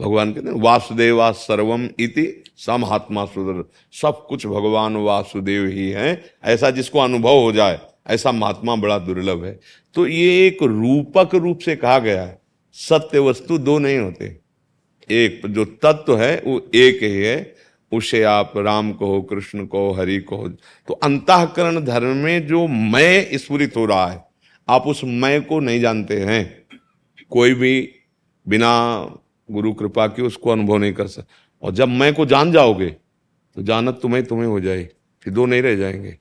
भगवान 0.00 0.32
कहते 0.32 0.48
हैं, 0.48 0.60
वासुदेवा 0.60 1.30
सर्वम 1.30 1.84
इति, 1.84 2.44
सम 2.56 2.84
आत्मा 2.84 3.24
सुदुर्लभ 3.24 3.68
सब 3.92 4.26
कुछ 4.26 4.46
भगवान 4.46 4.96
वासुदेव 4.96 5.66
ही 5.66 5.90
है। 5.90 6.24
ऐसा 6.44 6.70
जिसको 6.70 6.98
अनुभव 6.98 7.38
हो 7.38 7.52
जाए, 7.52 7.80
ऐसा 8.06 8.32
महात्मा 8.32 8.76
बड़ा 8.76 8.98
दुर्लभ 8.98 9.44
है। 9.44 9.60
तो 9.94 10.06
ये 10.06 10.46
एक 10.46 10.62
रूपक 10.62 11.34
रूप 11.34 11.58
से 11.58 11.76
कहा 11.76 11.98
गया 11.98 12.22
है। 12.22 12.42
सत्य 12.72 13.18
वस्तु 13.18 13.58
दो 13.58 13.78
नहीं 13.78 13.98
होते। 13.98 14.40
एक 15.10 15.42
जो 15.46 15.64
तत्व 15.64 16.18
है, 16.18 16.42
वो 16.46 16.70
एक 16.74 17.02
ही 17.02 17.22
है। 17.22 17.59
उसे 17.92 18.22
आप 18.22 18.52
राम 18.56 18.92
कहो, 18.92 19.20
कृष्ण 19.22 19.66
कहो, 19.66 19.90
हरि 19.92 20.18
को 20.18 20.48
तो 20.88 20.94
अंतकरण 20.94 21.80
धर्म 21.80 22.16
में 22.16 22.46
जो 22.46 22.66
मैं 22.66 23.38
स्फुरित 23.38 23.76
हो 23.76 23.84
रहा 23.86 24.06
है, 24.06 24.24
आप 24.68 24.86
उस 24.86 25.00
मैं 25.04 25.42
को 25.44 25.60
नहीं 25.60 25.80
जानते 25.80 26.20
हैं। 26.20 26.44
कोई 27.30 27.54
भी 27.54 27.90
बिना 28.46 28.70
गुरु 29.48 29.72
कृपा 29.72 30.06
के 30.06 30.22
उसको 30.22 30.50
अनुभव 30.50 30.76
नहीं 30.76 30.92
कर 30.92 31.06
सकता 31.06 31.34
और 31.62 31.72
जब 31.72 31.88
मैं 31.88 32.12
को 32.14 32.26
जान 32.26 32.52
जाओगे 32.52 32.90
तो 33.56 33.62
जानत 33.62 33.98
तुम्हें 34.02 34.24
तुम्हें 34.24 34.46
हो 34.46 34.60
जाए। 34.60 34.88
फिर 35.22 35.32
दो 35.34 35.46
नहीं 35.46 35.62
रह 35.62 35.76
जाएँगे, 35.76 36.16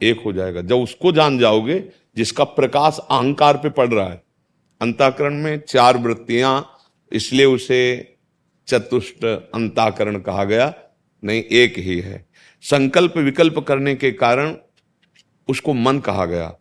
एक 0.00 0.20
हो 0.20 0.32
जाएगा। 0.32 0.60
जब 0.60 0.76
उसको 0.76 1.12
जान 1.12 1.38
जाओगे, 1.38 1.78
जिसका 2.16 2.44
प्रकाश 2.44 2.98
अहंकार 3.00 3.56
पे 3.56 3.70
पड़ 3.70 3.88
रहा 3.88 4.08
है, 4.08 4.22
अंताकरण 4.80 5.34
में 5.34 5.60
चार 5.60 5.96
वृत्तियाँ, 5.96 6.68
इसलिए 7.12 7.46
उसे 7.46 7.82
चतुष्ट 8.68 9.24
अंताकरण 9.54 10.18
कहा 10.18 10.44
गया। 10.44 10.72
नहीं, 11.24 11.42
एक 11.42 11.78
ही 11.78 11.98
है। 12.00 12.26
संकल्प 12.62 13.16
विकल्प 13.16 13.58
करने 13.58 13.94
के 13.94 14.12
कारण 14.12 14.56
उसको 15.48 15.74
मन 15.74 15.98
कहा 15.98 16.26
गया। 16.26 16.54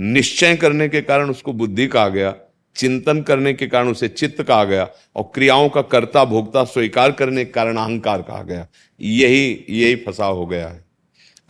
निश्चय 0.00 0.56
करने 0.56 0.88
के 0.88 1.00
कारण 1.00 1.30
उसको 1.30 1.52
बुद्धि 1.52 1.86
कहा 1.86 2.08
गया। 2.08 2.34
चिंतन 2.76 3.20
करने 3.20 3.54
के 3.54 3.66
कारण 3.66 3.88
उसे 3.88 4.08
चित्त 4.08 4.42
कहा 4.42 4.64
गया। 4.64 4.90
और 5.16 5.32
क्रियाओं 5.34 5.68
का 5.68 5.82
कर्ता 5.82 6.24
भोक्ता 6.24 6.64
स्वीकार 6.64 7.12
करने 7.12 7.44
के 7.44 7.50
कारण 7.50 7.76
अहंकार 7.76 8.22
कहा 8.22 8.42
गया। 8.42 8.68
यही 9.00 9.64
यही 9.70 9.96
फंसा 9.96 10.26
हो 10.26 10.46
गया 10.46 10.68
है। 10.68 10.84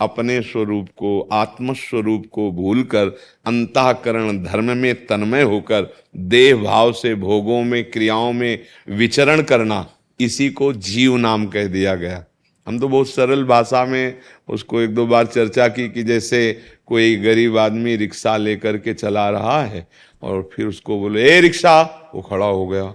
अपने 0.01 0.43
स्वरूप 0.43 0.89
को, 0.97 1.29
आत्मस्वरूप 1.33 2.27
को 2.33 2.53
भूलकर, 2.53 3.07
अंतकरण, 3.47 4.45
धर्म 4.45 4.77
में 4.77 5.07
तन्मय 5.07 5.43
होकर 5.43 5.97
देह 6.17 6.57
भाव 6.57 6.93
से 6.93 7.15
भोगों 7.15 7.63
में, 7.63 7.91
क्रियाओं 7.91 8.33
में 8.33 8.63
विचरण 8.89 9.43
करना, 9.43 9.91
इसी 10.21 10.51
को 10.51 10.73
जीव 10.73 11.17
नाम 11.17 11.47
कह 11.47 11.67
दिया 11.67 11.95
गया। 11.95 12.25
हम 12.69 12.79
तो 12.79 12.89
बहुत 12.89 13.09
सरल 13.09 13.45
भाषा 13.45 13.85
में 13.85 14.19
उसको 14.49 14.81
एक 14.81 14.95
दो 14.95 15.07
बार 15.07 15.27
चर्चा 15.27 15.69
की 15.69 15.89
कि 15.89 16.03
जैसे 16.03 16.63
कोई 16.87 17.17
गरीब 17.17 17.59
आदमी 17.59 17.97
रिक्शा 17.97 18.37
लेकर 18.37 18.79
के 18.79 18.95
चला 18.95 19.31
रहा 19.31 19.65
है 19.65 19.89
और 20.23 20.51
फिर 20.55 20.67
उसको 20.67 21.01
बोले, 21.01 21.37
ए, 21.37 21.41
रिक्शा! 21.41 21.83
वो 22.15 22.23
खड़ा 22.23 22.47
हो 22.47 22.67
गया। 22.67 22.95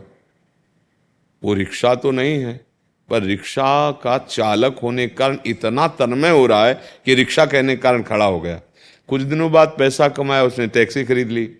वो 1.43 1.53
रिक्शा 1.53 1.95
तो 1.95 2.11
नहीं 2.11 2.43
है, 2.43 2.65
पर 3.09 3.23
रिक्शा 3.23 3.91
का 3.91 4.17
चालक 4.17 4.79
होने 4.83 5.07
के 5.07 5.15
कारण 5.15 5.37
इतना 5.45 5.87
तन्मय 5.87 6.29
हो 6.29 6.45
रहा 6.45 6.67
है 6.67 6.81
कि 7.05 7.13
रिक्शा 7.13 7.45
कहने 7.45 7.75
के 7.75 7.81
कारण 7.81 8.03
खड़ा 8.03 8.25
हो 8.25 8.39
गया। 8.41 8.61
कुछ 9.07 9.21
दिनों 9.21 9.51
बाद 9.51 9.75
पैसा 9.79 10.07
कमाया, 10.07 10.43
उसने 10.43 10.67
टैक्सी 10.67 11.03
खरीद 11.03 11.29
ली। 11.29 11.57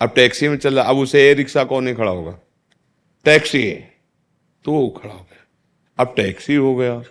अब 0.00 0.12
टैक्सी 0.16 0.48
में 0.48 0.56
चला, 0.56 0.82
अब 0.82 0.96
उसे 0.96 1.30
ए 1.30 1.34
रिक्शा 1.34 1.64
कौन 1.64 1.84
नहीं 1.84 1.94
खड़ा 1.94 2.10
होगा? 2.10 2.38
टैक्सी 3.24 3.66
है। 3.66 3.94
तो 4.64 4.72
वो 4.72 4.88
खड़ा 4.88 5.12
हो 5.12 5.26
गया। 5.30 5.46
अब 5.98 6.14
टैक्सी 6.16 6.54
हो 6.54 6.76
गया। 6.76 7.02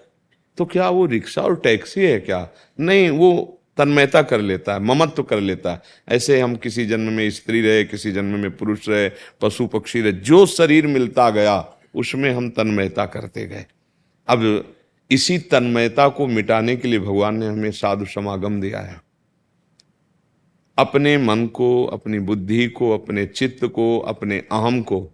तो 0.58 0.66
क्या 0.66 0.90
वो 0.90 1.06
रिक्शा 1.06 1.42
और 1.42 1.56
टैक्सी 1.56 2.02
है 2.02 2.20
क्या? 2.20 2.50
नहीं, 2.80 3.10
वो 3.10 3.58
तन्मयता 3.78 4.22
कर 4.22 4.42
लेता 4.42 4.74
है, 4.74 4.80
ममत्व 4.80 5.24
कर 5.24 5.40
लेता 5.40 5.72
है। 5.72 5.82
ऐसे 6.10 6.40
हम 6.40 6.56
किसी 6.56 6.86
जन्म 6.86 7.14
में 7.14 7.30
स्त्री 7.32 7.62
रहे, 7.62 7.84
किसी 7.84 8.12
जन्म 8.12 8.40
में 8.40 8.58
पुरुष 8.58 8.90
रहे, 8.90 9.12
पशु 9.42 9.68
पक्षी 9.68 10.02
रहे, 10.02 10.12
जो 10.12 10.46
शरीर 10.46 10.88
मिलता 10.88 11.30
गया, 11.30 11.74
उसमें 11.96 12.32
हम 12.32 12.50
तन्मयता 12.50 13.06
करते 13.06 13.46
गए। 13.46 13.66
अब 14.28 14.74
इसी 15.12 15.38
तन्मयता 15.38 16.10
को 16.10 16.28
मिटाने 16.28 16.76
के 16.76 16.88
लिए 16.88 17.00
भगवान 17.00 17.36
ने 17.36 17.48
हमें 17.48 17.72
साधु 17.72 18.06
समागम 18.06 18.62
दिया 18.62 18.80
है। 18.80 19.02
अपने 20.78 21.18
मन 21.18 21.48
को, 21.48 21.86
अपनी 21.86 22.20
बुद्धि 22.20 22.68
को, 22.68 22.92
अपने 22.92 23.26
चित्त 23.26 23.66
को, 23.66 24.00
अपने 24.00 24.44
अहम 24.52 24.82
को 24.82 25.12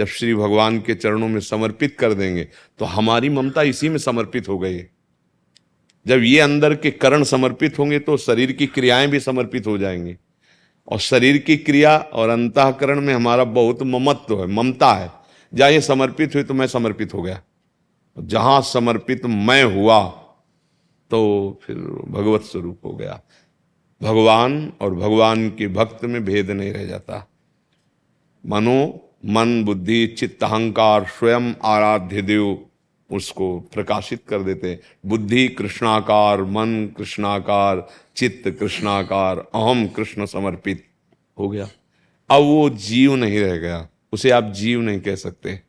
जब 0.00 0.06
श्री 0.06 0.34
भगवान 0.34 0.80
के 0.80 0.94
चरणों 0.94 1.28
में 1.28 1.40
समर्पित 1.40 1.96
कर 1.98 2.14
देंगे 2.14 2.44
तो 2.78 2.84
हमारी 2.84 3.28
ममता 3.28 3.62
इसी 3.62 3.88
में 3.88 3.98
समर्पित 3.98 4.48
हो 4.48 4.58
गई 4.58 4.78
जब 6.06 6.22
ये 6.22 6.38
अंदर 6.40 6.74
के 6.74 6.90
करण 6.90 7.24
समर्पित 7.24 7.78
होंगे 7.78 7.98
तो 7.98 8.16
शरीर 8.16 8.52
की 8.52 8.66
क्रियाएँ 8.66 9.08
भी 9.08 9.20
समर्पित 9.20 9.66
हो 9.66 9.78
जाएँगी। 9.78 10.16
और 10.88 10.98
शरीर 10.98 11.38
की 11.38 11.56
क्रिया 11.56 11.96
और 11.98 12.28
अंतकरण 12.28 13.00
में 13.00 13.14
हमारा 13.14 13.44
बहुत 13.44 13.82
ममत्व 13.82 14.40
है, 14.40 14.46
ममता 14.46 14.92
है। 14.92 15.10
जहाँ 15.54 15.70
ये 15.70 15.80
समर्पित 15.80 16.34
हुई 16.34 16.42
तो 16.42 16.54
मैं 16.54 16.66
समर्पित 16.66 17.14
हो 17.14 17.22
गया। 17.22 17.42
जहाँ 18.16 18.60
समर्पित 18.62 19.26
मैं 19.26 19.62
हुआ 19.64 20.00
तो 21.10 21.20
फिर 21.64 21.76
भगवत 22.08 22.42
स्वरूप 22.42 22.80
हो 22.84 22.92
गया। 22.92 23.20
भगवान 24.02 24.72
और 24.80 24.94
भगवान 24.94 25.48
के 25.50 25.68
भक्त 25.68 26.04
में 26.04 26.24
भेद 26.24 26.50
नहीं 26.50 26.72
रह 26.72 26.84
जाता। 26.86 27.26
मनो 28.46 29.09
मन, 29.24 29.64
बुद्धि, 29.64 30.06
चित्त, 30.06 30.44
अहंकार 30.44 31.04
स्वयं 31.04 31.52
आराध्य 31.64 32.22
देव 32.22 32.66
उसको 33.12 33.60
प्रकाशित 33.60 34.20
कर 34.28 34.42
देते 34.42 34.70
हैं। 34.70 34.80
बुद्धि 35.06 35.48
कृष्णाकार, 35.48 36.42
मन 36.42 36.94
कृष्णाकार, 36.96 37.88
चित्त 38.16 38.50
कृष्णाकार, 38.50 39.38
अहम 39.38 39.86
कृष्ण 39.86 40.26
समर्पित 40.26 40.84
हो 41.38 41.48
गया। 41.48 41.68
अब 42.30 42.42
वो 42.42 42.70
जीव 42.70 43.14
नहीं 43.14 43.40
रह 43.40 43.56
गया। 43.56 43.88
उसे 44.12 44.30
आप 44.30 44.44
जीव 44.44 44.80
नहीं 44.80 45.00
कह 45.00 45.14
सकते। 45.14 45.60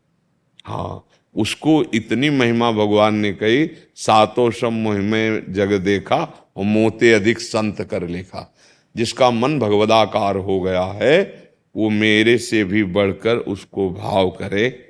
हाँ 0.65 1.07
उसको 1.35 1.83
इतनी 1.83 2.29
महिमा 2.29 2.71
भगवान 2.71 3.15
ने 3.15 3.33
कही, 3.33 3.69
सातों 3.95 4.51
सम 4.51 4.73
मुहिमे 4.73 5.41
जग 5.41 5.73
देखा 5.73 6.51
और 6.57 6.63
मोते 6.63 7.13
अधिक 7.13 7.39
संत 7.39 7.81
कर 7.81 8.07
लेखा, 8.07 8.53
जिसका 8.95 9.31
मन 9.31 9.59
भगवदाकार 9.59 10.35
हो 10.35 10.61
गया 10.61 10.83
है। 10.83 11.40
वो 11.75 11.89
मेरे 11.89 12.37
से 12.37 12.63
भी 12.63 12.83
बढ़कर 12.83 13.37
उसको 13.37 13.89
भाव 13.91 14.29
करे। 14.29 14.87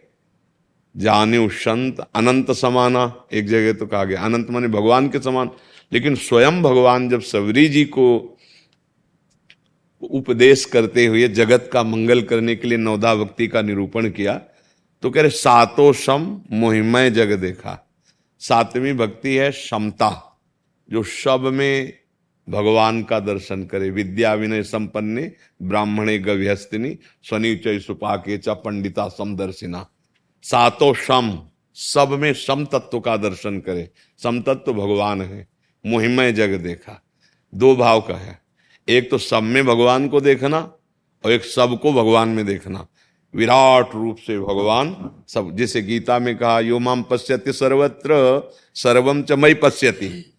जाने 0.95 1.47
संत, 1.49 1.99
अनंत 2.15 2.51
समाना। 2.51 3.03
एक 3.33 3.47
जगह 3.47 3.73
तो 3.73 3.85
कहा 3.85 4.03
गया, 4.03 4.21
अनंत 4.21 4.49
माने 4.49 4.67
भगवान 4.67 5.09
के 5.09 5.19
समान। 5.19 5.49
लेकिन 5.91 6.15
स्वयं 6.15 6.61
भगवान 6.63 7.09
जब 7.09 7.21
सबरी 7.21 7.67
जी 7.67 7.83
को 7.85 8.37
उपदेश 10.01 10.65
करते 10.65 11.05
हुए 11.05 11.27
जगत 11.27 11.69
का 11.73 11.83
मंगल 11.83 12.21
करने 12.21 12.55
के 12.55 12.67
लिए 12.67 12.77
नवदा 12.77 13.15
भक्ति 13.15 13.47
का 13.47 13.61
निरूपण 13.61 14.09
किया 14.09 14.41
तो 15.03 15.09
कह 15.09 15.21
रहे, 15.21 15.29
सातो 15.29 15.91
सम 15.93 16.41
मोहिमय 16.51 17.09
जग 17.11 17.31
देखा। 17.31 17.77
सातवीं 18.41 18.93
भक्ति 18.93 19.35
है 19.35 19.51
समता, 19.51 20.39
जो 20.89 21.03
सब 21.03 21.49
में 21.53 22.00
भगवान 22.51 23.03
का 23.03 23.19
दर्शन 23.19 23.63
करे, 23.63 23.89
विद्या 23.89 24.33
विनय 24.33 24.63
संपन्ने, 24.63 25.31
ब्राह्मणे 25.61 26.19
गव्यस्तिनी 26.19 26.97
स्वनीचय 27.23 27.79
सुपाके 27.79 28.37
च 28.37 28.49
पंडिता 28.49 29.07
समदर्शिना। 29.07 29.87
सातो 30.43 30.93
सम 30.93 31.39
सब 31.75 32.09
में 32.09 32.33
सम 32.33 32.65
तत्व 32.65 32.99
का 32.99 33.17
दर्शन 33.17 33.59
करे। 33.59 33.89
सम 34.23 34.41
तत्व 34.41 34.73
भगवान 34.73 35.21
है, 35.21 35.47
मुहिमय 35.85 36.31
जग 36.31 36.49
देखा। 36.49 37.03
दो 37.53 37.75
भाव 37.75 38.01
का 38.01 38.15
है। 38.15 38.41
एक 38.89 39.11
तो 39.11 39.17
सब 39.17 39.43
में 39.43 39.65
भगवान 39.65 40.07
को 40.07 40.21
देखना 40.21 40.59
और 41.25 41.31
एक 41.31 41.45
सबको 41.45 41.93
भगवान 41.93 42.29
में 42.29 42.45
देखना। 42.45 42.87
विराट 43.35 43.95
रूप 43.95 44.17
से 44.17 44.39
भगवान 44.39 45.11
सब, 45.27 45.51
जिसे 45.55 45.81
गीता 45.81 46.19
में 46.19 46.37
कहा, 46.37 46.59
यो 46.59 46.79
माम 46.79 47.03
पश्यति 47.03 47.53
सर्वत्र 47.53 48.51
सर्वम 48.75 49.21
च 49.21 49.31
मई 49.31 49.53
पश्यति। 49.53 50.30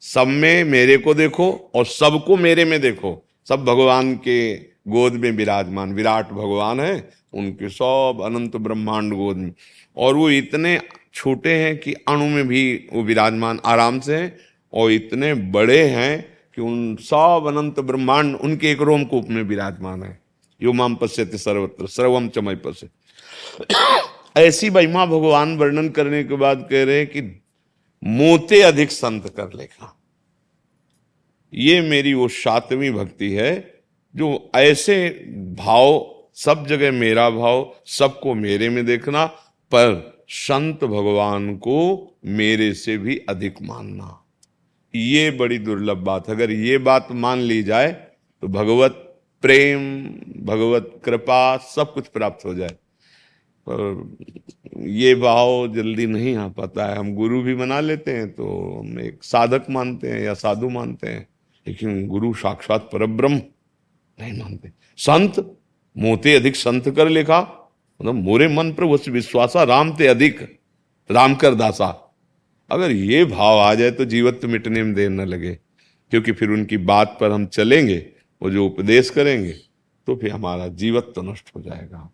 सब 0.00 0.26
में 0.26 0.64
मेरे 0.64 0.96
को 0.96 1.14
देखो 1.14 1.70
और 1.74 1.86
सबको 1.86 2.36
मेरे 2.36 2.64
में 2.64 2.80
देखो। 2.80 3.26
सब 3.48 3.64
भगवान 3.64 4.14
के 4.14 4.56
गोद 4.88 5.12
में 5.12 5.30
विराजमान, 5.30 5.92
विराट 5.92 6.28
भगवान 6.28 6.80
है, 6.80 7.08
उनके 7.32 7.68
सब 7.68 8.22
अनंत 8.24 8.56
ब्रह्मांड 8.56 9.12
गोद 9.12 9.36
में। 9.36 9.52
और 9.96 10.14
वो 10.14 10.30
इतने 10.30 10.80
छोटे 11.14 11.52
हैं 11.52 11.78
कि 11.78 11.92
अणु 11.92 12.26
में 12.26 12.48
भी 12.48 12.88
वो 12.92 13.02
विराजमान 13.02 13.60
आराम 13.64 14.00
से 14.00 14.16
हैं 14.16 14.36
और 14.72 14.92
इतने 14.92 15.34
बड़े 15.34 15.82
हैं 15.82 16.38
कि 16.54 16.62
उन 16.62 16.96
सब 17.00 17.44
अनंत 17.48 17.80
ब्रह्मांड 17.80 18.36
उनके 18.36 18.70
एक 18.70 18.80
रोमकूप 18.80 19.28
में 19.28 19.42
विराजमान 19.42 20.02
है। 20.02 20.20
यो 20.62 20.72
माम 20.72 20.94
पश्यति 20.94 21.38
सर्वत्र 21.38 21.86
सर्वम 21.86 22.28
चमय 22.28 22.54
पश्य 22.54 22.88
ऐसी 24.36 24.70
महिमा 24.70 25.06
भगवान 25.06 25.56
वर्णन 25.56 25.88
करने 25.88 26.24
के 26.24 26.36
बाद 26.36 26.68
कह 26.70 26.84
रहे 26.84 26.98
हैं 26.98 27.06
कि 27.06 27.42
मोते 28.02 28.60
अधिक 28.62 28.90
संत 28.90 29.28
कर 29.36 29.52
लेगा 29.54 29.94
ये 31.52 31.80
मेरी 31.80 32.12
वो 32.14 32.28
सातवीं 32.28 32.90
भक्ति 32.90 33.30
है, 33.32 33.82
जो 34.14 34.50
ऐसे 34.54 35.08
भाव, 35.58 36.14
सब 36.34 36.66
जगह 36.66 36.92
मेरा 36.92 37.28
भाव, 37.30 37.74
सबको 37.86 38.34
मेरे 38.34 38.68
में 38.68 38.84
देखना, 38.86 39.24
पर 39.26 40.24
संत 40.28 40.84
भगवान 40.84 41.56
को 41.56 41.78
मेरे 42.24 42.72
से 42.74 42.96
भी 42.98 43.16
अधिक 43.28 43.62
मानना। 43.62 44.24
ये 44.94 45.30
बड़ी 45.30 45.58
दुर्लभ 45.58 45.98
बात, 45.98 46.30
अगर 46.30 46.50
ये 46.50 46.78
बात 46.78 47.08
मान 47.12 47.38
ली 47.38 47.62
जाए 47.62 47.90
तो 48.42 48.48
भगवत 48.48 49.04
प्रेम, 49.42 50.04
भगवत 50.46 51.00
कृपा 51.04 51.56
सब 51.56 51.92
कुछ 51.94 52.06
प्राप्त 52.06 52.44
हो 52.44 52.54
जाए। 52.54 52.76
पर 53.68 54.80
ये 54.88 55.14
भाव 55.16 55.74
जल्दी 55.74 56.06
नहीं 56.08 56.34
आ 56.36 56.46
पाता 56.50 56.86
है। 56.86 56.96
हम 56.98 57.14
गुरु 57.14 57.42
भी 57.42 57.54
मना 57.56 57.80
लेते 57.80 58.12
हैं 58.12 58.30
तो 58.32 58.46
हम 58.78 59.00
एक 59.00 59.22
साधक 59.24 59.66
मानते 59.70 60.10
हैं 60.10 60.20
या 60.20 60.34
साधु 60.36 60.68
मानते 60.70 61.08
हैं, 61.08 61.26
लेकिन 61.66 62.06
गुरु 62.08 62.32
साक्षात 62.36 62.88
परब्रह्म 62.92 63.40
नहीं 64.18 64.38
मानते। 64.38 64.72
संत, 64.98 65.38
मोते 65.96 66.34
अधिक 66.34 66.56
संत 66.56 66.88
कर 66.96 67.08
लिखा 67.10 67.40
मतलब 68.00 68.14
मोरे 68.16 68.48
मन 68.48 68.72
पर 68.72 68.84
उस 68.86 69.08
विश्वासा 69.10 69.62
राम 69.64 69.94
ते 69.96 70.06
अधिक 70.06 70.40
राम 71.10 71.34
कर 71.34 71.54
दासा। 71.54 71.86
अगर 72.70 72.90
ये 72.90 73.24
भाव 73.26 73.58
आ 73.58 73.72
जाए 73.74 73.90
तो 73.90 74.04
जीवत्व 74.04 74.48
मिटने 74.48 74.82
में 74.82 74.92
देर 74.94 75.08
न 75.10 75.20
लगे, 75.22 75.54
क्योंकि 76.12 76.32
फिर 76.32 76.50
उनकी 76.50 76.76
बात 76.78 77.16
पर 77.20 77.30
हम 77.32 77.46
चलेंगे, 77.48 77.98
वो 78.42 78.50
जो 78.50 78.66
उपदेश 78.66 79.10
करेंगे 79.10 79.52
तो 80.08 80.16
फिर 80.16 80.30
हमारा 80.32 80.66
जीवत्व 80.68 81.12
तो 81.12 81.22
नष्ट 81.22 81.50
हो 81.56 81.60
जाएगा। 81.62 82.10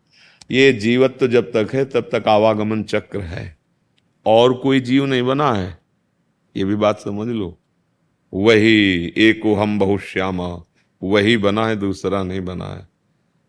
ये 0.51 0.73
जीवत्व 0.73 1.15
तो 1.15 1.29
जब 1.29 1.53
तक 1.53 1.75
है, 1.75 1.85
तब 1.85 2.09
तक 2.13 2.29
आवागमन 2.29 2.83
चक्र 2.83 3.21
है। 3.21 3.59
और 4.27 4.55
कोई 4.55 4.81
जीव 4.81 5.07
नहीं 5.07 5.23
बना 5.23 5.53
है। 5.53 5.79
ये 6.57 6.65
भी 6.65 6.75
बात 6.75 7.01
समझ 7.01 7.29
लो। 7.29 7.59
वही 8.35 9.15
एक 9.17 9.47
हम 9.47 9.79
बहुश्यामा। 9.79 10.65
वही 11.03 11.37
बना 11.37 11.67
है, 11.67 11.77
दूसरा 11.77 12.23
नहीं 12.23 12.41
बना 12.41 12.67
है। 12.67 12.89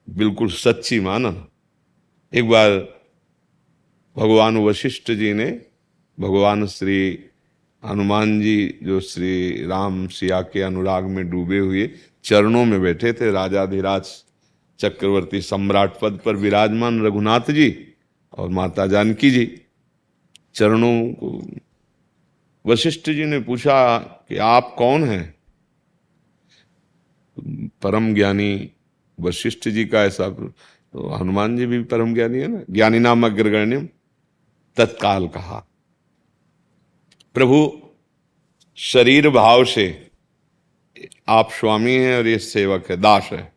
बिल्कुल 0.10 0.50
सच्ची 0.50 1.00
माना। 1.00 1.48
एक 2.34 2.50
बार 2.50 2.70
भगवान 4.18 4.58
वशिष्ठ 4.58 5.12
जी 5.12 5.34
ने, 5.34 5.62
भगवान 6.20 6.68
श्री 6.68 7.20
हनुमान 7.86 8.42
जी, 8.42 8.80
जो 8.84 9.00
श्री 9.00 9.66
राम 9.66 10.08
सिया 10.08 10.42
के 10.42 10.62
अनुराग 10.62 11.04
में 11.04 11.30
डूबे 11.30 11.60
हुए 11.60 11.92
चरणों 12.24 12.66
में 12.66 12.82
बैठे 12.82 13.14
थे, 13.14 13.32
राजाधिराज 13.32 14.25
चक्रवर्ती 14.80 15.42
सम्राट 15.42 15.94
पद 16.02 16.20
पर 16.26 16.36
विराजमान 16.36 17.02
रघुनाथ 17.06 17.52
जी 17.52 17.94
और 18.34 18.50
माता 18.50 18.88
जानकी 18.88 19.32
जी। 19.32 19.62
चरणों 20.56 21.14
को 21.14 21.42
वशिष्ठ 22.66 23.10
जी 23.10 23.26
ने 23.26 23.40
पूछा 23.40 23.98
कि 23.98 24.38
आप 24.38 24.76
कौन 24.78 25.04
हैं? 25.04 25.36
परम 27.82 28.14
ज्ञानी 28.14 28.72
वशिष्ठ 29.20 29.68
जी 29.70 29.86
का 29.86 30.04
ऐसा 30.04 30.30
तो 30.30 31.08
हनुमान 31.10 31.58
जी 31.58 31.66
भी 31.66 31.84
परम 31.84 32.14
ज्ञानी 32.14 32.40
है 32.40 32.48
ना? 32.48 32.62
ज्ञानी 32.70 33.00
नाम 33.00 33.26
अग्रगण्यम। 33.26 33.88
तत्काल 34.78 35.28
कहा, 35.28 35.66
प्रभु, 37.34 37.82
शरीर 38.78 39.30
भाव 39.30 39.66
से 39.66 40.12
आप 41.28 41.52
स्वामी 41.52 41.94
हैं 41.94 42.18
और 42.18 42.28
ये 42.28 42.38
सेवक 42.40 42.92
है, 42.92 42.98
दास 42.98 43.30
है। 43.32 43.55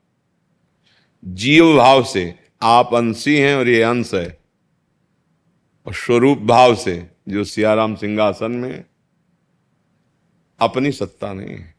जीव 1.25 1.77
भाव 1.77 2.03
से 2.05 2.35
आप 2.63 2.95
अंशी 2.95 3.37
हैं 3.37 3.55
और 3.57 3.69
ये 3.69 3.83
अंश 3.83 4.15
है। 4.15 4.39
और 5.87 5.95
स्वरूप 5.95 6.39
भाव 6.39 6.75
से 6.75 7.11
जो 7.29 7.45
सियाराम 7.45 7.95
सिंहासन 7.95 8.53
में 8.53 8.85
अपनी 10.61 10.93
सत्ता 10.93 11.33
नहीं 11.33 11.49
है। 11.49 11.75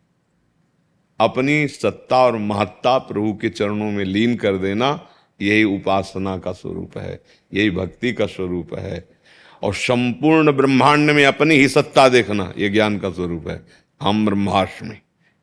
अपनी 1.19 1.67
सत्ता 1.67 2.17
और 2.17 2.37
महत्ता 2.37 2.97
प्रभु 2.97 3.33
के 3.33 3.49
चरणों 3.49 3.91
में 3.91 4.03
लीन 4.05 4.35
कर 4.35 4.57
देना 4.57 5.07
यही 5.41 5.63
उपासना 5.63 6.37
का 6.37 6.51
स्वरूप 6.51 6.97
है, 6.97 7.23
यही 7.53 7.71
भक्ति 7.71 8.13
का 8.13 8.25
स्वरूप 8.25 8.73
है। 8.75 9.09
और 9.63 9.73
संपूर्ण 9.73 10.51
ब्रह्मांड 10.51 11.11
में 11.11 11.25
अपनी 11.25 11.55
ही 11.55 11.67
सत्ता 11.67 12.09
देखना 12.09 12.53
यह 12.57 12.71
ज्ञान 12.73 12.97
का 12.99 13.09
स्वरूप 13.09 13.47
है। 13.47 13.65
हम 14.01 14.25
ब्रह्माष्टमी, 14.25 14.95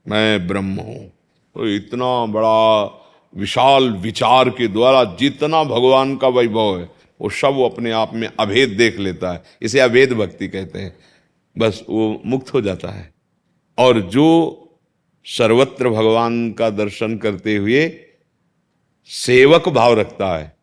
मैं 0.07 0.47
ब्रह्म 0.47 0.75
हूँ। 0.75 1.09
तो 1.57 1.69
इतना 1.69 2.27
बड़ा 2.27 2.87
विशाल 3.37 3.91
विचार 3.91 4.51
के 4.51 4.69
द्वारा 4.69 5.05
जितना 5.05 5.65
भगवान 5.65 6.17
का 6.17 6.29
वैभव 6.29 6.81
है, 6.81 6.91
वो 7.21 7.31
सब 7.31 7.49
वो 7.49 7.69
अपने 7.69 7.91
आप 7.91 8.15
में 8.15 8.29
अभेद 8.41 8.69
देख 8.69 8.99
लेता 8.99 9.33
है। 9.33 9.43
इसे 9.63 9.81
अभेद 9.81 10.13
भक्ति 10.13 10.49
कहते 10.49 10.79
हैं। 10.79 10.97
बस 11.59 11.85
वो 11.89 12.23
मुक्त 12.27 12.55
हो 12.55 12.61
जाता 12.61 12.89
है। 12.89 13.15
और 13.79 14.01
जो 14.01 14.63
सर्वत्र 15.25 15.89
भगवान 15.89 16.53
का 16.53 16.71
दर्शन 16.71 17.17
करते 17.17 17.57
हुए 17.57 18.01
सेवक 19.05 19.69
भाव 19.69 20.01
रखता 20.01 20.39
है, 20.39 20.57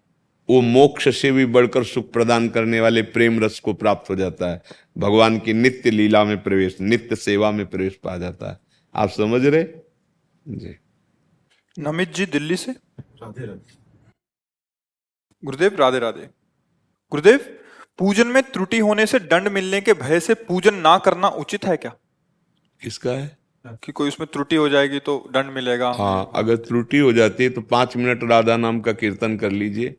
वो 0.49 0.61
मोक्ष 0.61 1.21
से 1.21 1.31
भी 1.31 1.45
बढ़कर 1.45 1.83
सुख 1.83 2.11
प्रदान 2.11 2.49
करने 2.49 2.81
वाले 2.81 3.01
प्रेम 3.01 3.43
रस 3.43 3.59
को 3.59 3.73
प्राप्त 3.73 4.09
हो 4.09 4.15
जाता 4.15 4.51
है। 4.51 4.61
भगवान 4.97 5.39
की 5.39 5.53
नित्य 5.53 5.91
लीला 5.91 6.23
में 6.23 6.43
प्रवेश, 6.43 6.77
नित्य 6.81 7.15
सेवा 7.15 7.51
में 7.51 7.65
प्रवेश 7.65 7.99
पा 8.03 8.17
जाता 8.17 8.51
है। 8.51 8.59
आप 8.95 9.09
समझ 9.09 9.45
रहे? 9.45 9.63
जी। 10.47 10.75
नमित 11.77 12.13
जी 12.13 12.25
दिल्ली 12.25 12.55
से? 12.55 12.71
राधे 12.71 13.45
राधे। 13.45 13.77
गुरुदेव 15.43 15.75
राधे 15.75 15.99
राधे। 15.99 16.29
गुरुदेव 17.11 17.39
पूजन 17.97 18.27
में 18.27 18.41
त्रुटि 18.43 18.79
होने 18.79 19.05
से 19.05 19.19
दंड 19.19 19.47
मिलने 19.47 19.81
के 19.81 19.93
भय 19.93 20.19
से 20.19 20.33
पूजन 20.33 20.75
ना 20.75 20.97
करना 20.97 21.27
उचित 21.27 21.65
है 21.65 21.77
क्या? 21.77 21.91
किसका 22.81 23.11
है? 23.11 23.37
कि 23.65 23.91
कोई 23.91 24.07
उसमें 24.07 24.27
त्रुटि 24.33 24.55
हो 24.55 24.69
जाएगी 24.69 24.99
तो 24.99 25.29
दंड 25.33 25.53
मिलेगा। 25.53 25.91
हाँ 25.91 26.31
अगर 26.35 26.55
त्रुटि 26.55 26.97
हो 26.97 27.13
जाती 27.13 27.43
है 27.43 27.49
तो 27.49 27.61
पाँच 27.61 27.97
मिनट 27.97 28.23
राधा 28.23 28.57
नाम 28.57 28.79
का 28.79 28.93
कीर्तन 28.93 29.37
कर 29.37 29.51
लीजिए। 29.51 29.95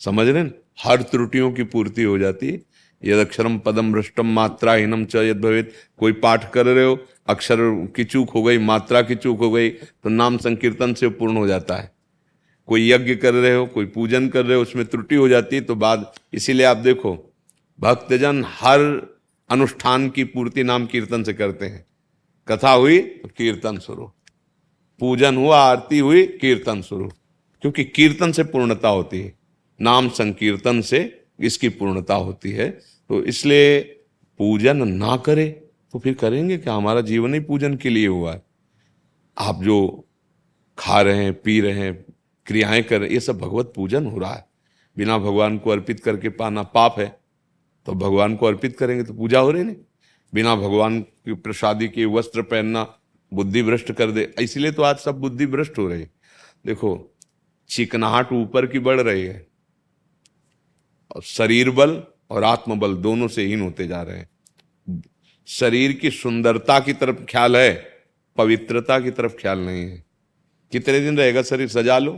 समझ 0.00 0.28
रहे 0.28 0.42
न? 0.42 0.52
हर 0.84 1.02
त्रुटियों 1.02 1.52
की 1.52 1.62
पूर्ति 1.62 2.02
हो 2.02 2.18
जाती 2.18 2.50
है। 2.50 2.62
यद 3.04 3.26
अक्षरम 3.26 3.58
पदम 3.58 3.92
भ्रष्टम 3.92 4.26
मात्रा 4.26 4.72
हीनम 4.72 5.04
च 5.04 5.16
यद 5.16 5.40
भवेद 5.40 5.72
कोई 5.98 6.12
पाठ 6.12 6.52
कर 6.52 6.66
रहे 6.66 6.84
हो 6.84 6.96
अक्षर 7.30 7.58
की 7.96 8.04
चूक 8.04 8.30
हो 8.30 8.42
गई, 8.42 8.58
मात्रा 8.58 9.02
की 9.02 9.14
चूक 9.14 9.38
हो 9.38 9.50
गई 9.50 9.70
तो 9.70 10.08
नाम 10.08 10.36
संकीर्तन 10.38 10.94
से 10.94 11.08
पूर्ण 11.10 11.36
हो 11.36 11.46
जाता 11.46 11.76
है। 11.76 11.92
कोई 12.68 12.90
यज्ञ 12.90 13.14
कर 13.14 13.34
रहे 13.34 13.54
हो, 13.54 13.66
कोई 13.66 13.86
पूजन 13.86 14.28
कर 14.28 14.44
रहे 14.44 14.56
हो, 14.56 14.62
उसमें 14.62 14.84
त्रुटि 14.86 15.14
हो 15.14 15.28
जाती 15.28 15.56
है 15.56 15.62
तो 15.62 15.74
बाद, 15.74 16.12
इसीलिए 16.32 16.66
आप 16.66 16.76
देखो, 16.76 17.14
भक्तजन 17.78 18.44
हर 18.48 18.80
अनुष्ठान 19.50 20.08
की 20.08 20.24
पूर्ति 20.24 20.62
नाम 20.62 20.86
कीर्तन 20.86 21.22
से 21.22 21.32
करते 21.32 21.66
हैं। 21.66 21.84
कथा 22.48 22.72
हुई 22.72 22.98
तो 22.98 23.28
कीर्तन 23.28 23.78
शुरू। 23.78 24.10
पूजन 25.00 25.36
हुआ, 25.36 25.58
आरती 25.60 25.98
हुई, 25.98 26.26
कीर्तन 26.40 26.82
शुरू। 26.82 27.08
क्योंकि 27.62 27.84
कीर्तन 27.86 28.32
से 28.32 28.44
पूर्णता 28.44 28.88
होती 28.88 29.20
है, 29.20 29.32
नाम 29.80 30.08
संकीर्तन 30.08 30.80
से 30.82 31.00
इसकी 31.40 31.68
पूर्णता 31.70 32.14
होती 32.16 32.50
है 32.52 32.70
तो 33.10 33.22
इसलिए 33.24 33.80
पूजन 34.40 34.88
ना 34.88 35.16
करे। 35.16 35.46
तो 35.94 35.98
फिर 35.98 36.14
करेंगे 36.14 36.56
क्या? 36.58 36.74
हमारा 36.74 37.00
जीवन 37.02 37.34
ही 37.34 37.40
पूजन 37.40 37.76
के 37.76 37.88
लिए 37.88 38.06
हुआ 38.06 38.32
है। 38.32 38.42
आप 39.36 39.62
जो 39.62 40.08
खा 40.78 41.00
रहे 41.02 41.24
हैं, 41.24 41.34
पी 41.34 41.60
रहे 41.60 41.72
हैं, 41.74 41.94
क्रियाएँ 42.46 42.82
कर 42.82 42.98
रहे 42.98 43.08
हैं, 43.08 43.14
ये 43.14 43.20
सब 43.20 43.38
भगवत 43.38 43.72
पूजन 43.76 44.06
हो 44.06 44.18
रहा 44.18 44.32
है। 44.32 44.48
बिना 44.96 45.18
भगवान 45.18 45.58
को 45.58 45.70
अर्पित 45.70 46.00
करके 46.00 46.28
पाना 46.28 46.62
पाप 46.64 46.98
है 46.98 47.08
तो 47.86 47.92
भगवान 47.94 48.34
को 48.36 48.46
अर्पित 48.46 48.76
करेंगे 48.78 49.04
तो 49.04 49.14
पूजा 49.14 49.40
हो 49.40 49.50
रही 49.50 49.64
नहीं। 49.64 49.76
बिना 50.32 50.54
भगवान 50.56 51.00
की 51.00 51.34
प्रसादी 51.34 51.88
के 51.88 52.04
वस्त्र 52.06 52.42
पहनना 52.42 52.82
बुद्धि 53.32 53.62
भ्रष्ट 53.62 53.92
कर 53.92 54.10
दे, 54.10 54.22
इसलिए 54.40 54.72
तो 54.72 54.82
आज 54.82 54.96
सब 54.96 55.20
बुद्धि 55.20 55.46
भ्रष्ट 55.46 55.78
हो 55.78 55.86
रही 55.88 56.06
देखो, 56.66 57.16
चिकनाहट 57.70 58.32
ऊपर 58.32 58.66
की 58.66 58.78
बढ़ 58.78 59.00
रही 59.00 59.22
है, 59.22 59.46
और 61.10 61.22
शरीर 61.22 61.70
बल 61.70 62.02
और 62.30 62.44
आत्मबल 62.44 62.94
दोनों 62.96 63.28
से 63.28 63.46
हीन 63.46 63.60
होते 63.60 63.86
जा 63.86 64.02
रहे 64.02 64.18
हैं। 64.18 64.29
शरीर 65.50 65.92
की 65.92 66.10
सुंदरता 66.10 66.78
की 66.80 66.92
तरफ़ 66.92 67.16
ख्याल 67.30 67.56
है, 67.56 67.72
पवित्रता 68.36 68.98
की 69.00 69.10
तरफ़ 69.10 69.32
ख्याल 69.32 69.58
नहीं 69.58 69.82
है। 69.82 70.04
कितने 70.72 71.00
दिन 71.00 71.18
रहेगा 71.18 71.42
शरीर? 71.42 71.68
सजा 71.68 71.98
लो। 71.98 72.12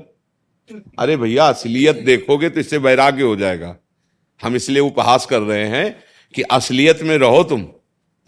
अरे 0.99 1.17
भैया, 1.17 1.45
असलियत 1.45 1.97
देखोगे 1.97 2.49
तो 2.49 2.61
इससे 2.61 2.79
वैराग्य 2.79 3.23
हो 3.23 3.37
जाएगा। 3.37 3.77
हम 4.43 4.57
इसलिए 4.57 4.81
उपहास 4.81 5.27
कर 5.27 5.41
रहे 5.41 5.67
हैं 5.67 5.95
कि 6.35 6.43
असलियत 6.43 7.03
में 7.03 7.17
रहो 7.19 7.43
तुम 7.43 7.63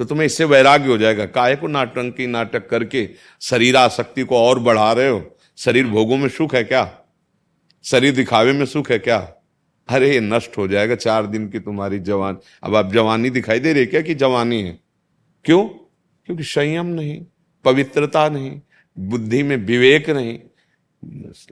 तो 0.01 0.05
तुम्हें 0.05 0.27
इससे 0.27 0.45
वैराग्य 0.45 0.89
हो 0.89 0.97
जाएगा। 0.99 1.27
काहे 1.27 1.57
को 1.57 1.67
नाटंकी 1.67 2.27
नाटक 2.27 2.69
करके 2.69 3.09
शरीर 3.41 3.77
आसक्ति 3.77 4.23
को 4.23 4.39
और 4.39 4.59
बढ़ा 4.59 4.93
रहे 4.93 5.09
हो? 5.09 5.37
शरीर 5.57 5.87
भोगों 5.87 6.17
में 6.17 6.29
सुख 6.29 6.55
है 6.55 6.65
क्या? 6.65 6.99
शरीर 7.85 8.15
दिखावे 8.15 8.53
में 8.53 8.65
सुख 8.67 8.91
है 8.91 8.99
क्या? 8.99 9.19
अरे 9.89 10.21
नष्ट 10.21 10.59
हो 10.59 10.69
जाएगा 10.69 10.95
चार 10.95 11.27
दिन 11.27 11.49
की 11.49 11.61
तुम्हारी 11.61 11.99
जवान। 11.99 12.39
अब 12.63 12.77
आप 12.77 12.93
जवानी 12.93 13.31
दिखाई 13.31 13.61
दे 13.61 13.73
रही 13.73 13.87
क्या 13.87 14.01
कि 14.01 14.15
जवानी 14.15 14.63
है? 14.63 14.84
क्यों? 15.45 15.69
क्योंकि 16.27 16.43
संयम 16.43 16.87
नहीं 16.87 17.27
पवित्रता 17.65 18.29
नहीं 18.29 18.61
बुद्धि 18.99 19.43
में 19.43 19.57
विवेक 19.57 20.11
नहीं। 20.11 20.39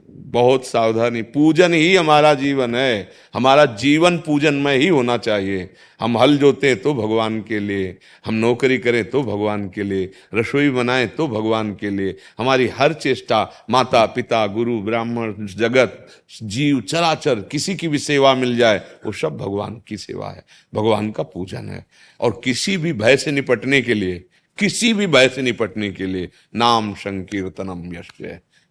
बहुत 0.09 0.65
सावधानी। 0.65 1.21
पूजन 1.21 1.73
ही 1.73 1.95
हमारा 1.95 2.33
जीवन 2.33 2.75
है। 2.75 3.09
हमारा 3.33 3.65
जीवन 3.65 4.17
पूजन 4.17 4.53
में 4.53 4.77
ही 4.77 4.87
होना 4.87 5.17
चाहिए। 5.17 5.69
हम 5.99 6.17
हल 6.17 6.37
जोते 6.37 6.75
तो 6.75 6.93
भगवान 6.93 7.41
के 7.41 7.59
लिए, 7.59 7.97
हम 8.25 8.33
नौकरी 8.33 8.77
करें 8.77 9.09
तो 9.09 9.23
भगवान 9.23 9.69
के 9.69 9.83
लिए, 9.83 10.11
रसोई 10.33 10.69
बनाएँ 10.69 11.07
तो 11.07 11.27
भगवान 11.27 11.75
के 11.75 11.89
लिए। 11.89 12.17
हमारी 12.37 12.67
हर 12.67 12.93
चेष्टा 12.93 13.49
माता, 13.69 14.05
पिता, 14.05 14.47
गुरु, 14.47 14.81
ब्राह्मण, 14.81 15.33
जगत, 15.39 16.07
जीव, 16.43 16.81
चराचर, 16.81 17.35
किसी 17.35 17.75
की 17.75 17.87
भी 17.87 17.97
सेवा 17.97 18.35
मिल 18.35 18.57
जाए, 18.57 18.81
वो 19.05 19.11
सब 19.11 19.37
भगवान 19.37 19.81
की 19.87 19.97
सेवा 19.97 20.29
है। 20.29 20.43
भगवान 20.75 21.11
का 21.11 21.23
पूजन 21.23 21.69
है। 21.69 21.85
और 22.19 22.41
किसी 22.43 22.77
भी 22.77 22.93
भय 22.93 23.17
से 23.17 23.31
निपटने 23.31 23.81
के 23.81 23.93
लिए, 23.93 24.23
किसी 24.59 24.93
भी 24.93 25.07
भय 25.07 25.29
से 25.29 25.41
निपटने 25.41 25.91
के 25.91 26.05
लिए 26.05 26.29
नाम 26.55 26.93
संकीर्तनम 26.93 27.99
यश 27.99 28.09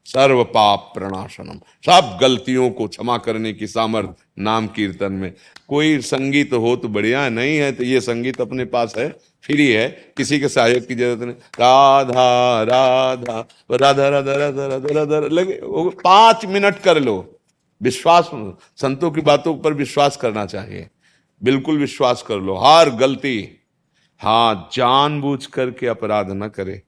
सर्व 0.06 0.42
पाप 0.46 0.90
प्रणाशनम 0.94 1.58
सब 1.84 2.16
गलतियों 2.20 2.70
को 2.70 2.86
क्षमा 2.88 3.16
करने 3.18 3.52
की 3.52 3.66
सामर्थ्य 3.66 4.14
नाम 4.38 4.66
कीर्तन 4.68 5.12
में। 5.12 5.32
कोई 5.68 6.00
संगीत 6.02 6.52
हो 6.54 6.74
तो 6.76 6.88
बढ़िया, 6.88 7.28
नहीं 7.28 7.56
है 7.56 7.70
तो 7.72 7.84
ये 7.84 8.00
संगीत 8.00 8.40
अपने 8.40 8.64
पास 8.66 8.94
है, 8.98 9.08
फ्री 9.44 9.68
है 9.68 9.88
किसी 10.16 10.40
के 10.40 10.48
सहायक 10.48 10.86
की 10.86 10.94
ज़रूरत 10.94 11.20
नहीं। 11.20 11.34
राधा 11.60 12.62
राधा 12.62 13.38
राधा 13.72 14.08
राधा 14.08 14.34
राधा 14.36 14.66
राधा 14.66 14.94
राधा, 14.94 15.26
लगे 15.28 15.60
पाँच 16.02 16.44
मिनट 16.46 16.78
कर 16.78 17.00
लो। 17.00 17.16
विश्वास, 17.80 18.30
संतों 18.76 19.10
की 19.10 19.20
बातों 19.22 19.54
पर 19.56 19.72
विश्वास 19.74 20.16
करना 20.16 20.46
चाहिए। 20.46 20.88
बिल्कुल 21.42 21.78
विश्वास 21.78 22.22
कर 22.22 22.36
लो। 22.36 22.56
हर 22.56 22.90
गलती 22.96 23.36
हाँ 24.20 24.68
जानबूझ 24.72 25.44
करके 25.46 25.86
अपराध 25.88 26.30
न 26.32 26.48
करे। 26.48 26.82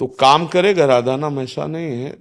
तो 0.00 0.06
काम 0.20 0.46
करेगा 0.46 0.84
राधा 0.86 1.16
नाम 1.16 1.40
ऐसा 1.40 1.66
नहीं 1.66 2.02
है। 2.02 2.16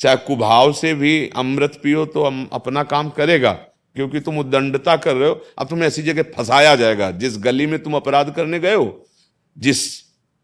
चाहे 0.00 0.16
कुभाव 0.18 0.72
से 0.72 0.92
भी 0.94 1.12
अमृत 1.36 1.78
पियो 1.82 2.04
तो 2.06 2.22
अपना 2.52 2.82
काम 2.84 3.08
करेगा, 3.10 3.52
क्योंकि 3.52 4.20
तुम 4.20 4.38
उदंडता 4.38 4.96
कर 4.96 5.14
रहे 5.14 5.28
हो। 5.28 5.40
अब 5.58 5.68
तुम्हें 5.68 5.86
ऐसी 5.86 6.02
जगह 6.02 6.22
फंसाया 6.36 6.74
जाएगा, 6.76 7.10
जिस 7.12 7.38
गली 7.38 7.66
में 7.66 7.78
तुम 7.82 7.94
अपराध 7.96 8.34
करने 8.34 8.58
गए 8.60 8.74
हो, 8.74 9.06
जिस 9.56 9.84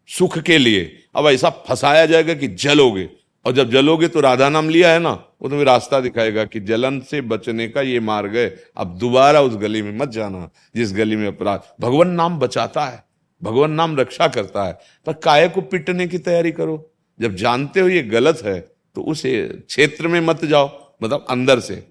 सुख 0.09 0.37
के 0.39 0.57
लिए। 0.57 0.91
अब 1.15 1.27
ऐसा 1.27 1.49
फंसाया 1.67 2.05
जाएगा 2.05 2.33
कि 2.33 2.47
जलोगे, 2.47 3.07
और 3.45 3.53
जब 3.53 3.71
जलोगे 3.71 4.07
तो 4.07 4.19
राधा 4.21 4.49
नाम 4.49 4.69
लिया 4.69 4.91
है 4.91 4.99
ना, 4.99 5.11
वो 5.11 5.49
तुम्हें 5.49 5.65
रास्ता 5.65 5.99
दिखाएगा 5.99 6.45
कि 6.45 6.59
जलन 6.61 6.99
से 7.01 7.21
बचने 7.23 7.67
का 7.67 7.81
ये 7.81 7.99
मार्ग 7.99 8.35
है। 8.35 8.47
अब 8.77 8.97
दोबारा 8.99 9.41
उस 9.41 9.55
गली 9.57 9.81
में 9.81 9.97
मत 9.97 10.09
जाना, 10.09 10.49
जिस 10.75 10.93
गली 10.93 11.15
में 11.15 11.27
अपराध, 11.27 11.73
भगवान 11.81 12.09
नाम 12.11 12.39
बचाता 12.39 12.85
है। 12.85 13.03
भगवान 13.43 13.71
नाम 13.71 13.95
रक्षा 13.97 14.27
करता 14.27 14.63
है, 14.63 14.77
पर 15.07 15.13
काय 15.13 15.47
को 15.49 15.61
पिटने 15.63 16.07
की 16.07 16.17
तैयारी 16.19 16.51
करो? 16.51 16.77
जब 17.19 17.35
जानते 17.35 17.79
हो 17.79 17.87
ये 17.87 18.01
गलत 18.03 18.41
है 18.43 18.59
तो 18.95 19.01
उस 19.03 19.21
क्षेत्र 19.25 20.07
में 20.07 20.19
मत 20.21 20.45
जाओ 20.45 20.69
मतलब 21.01 21.25
अंदर 21.29 21.59
से। 21.59 21.83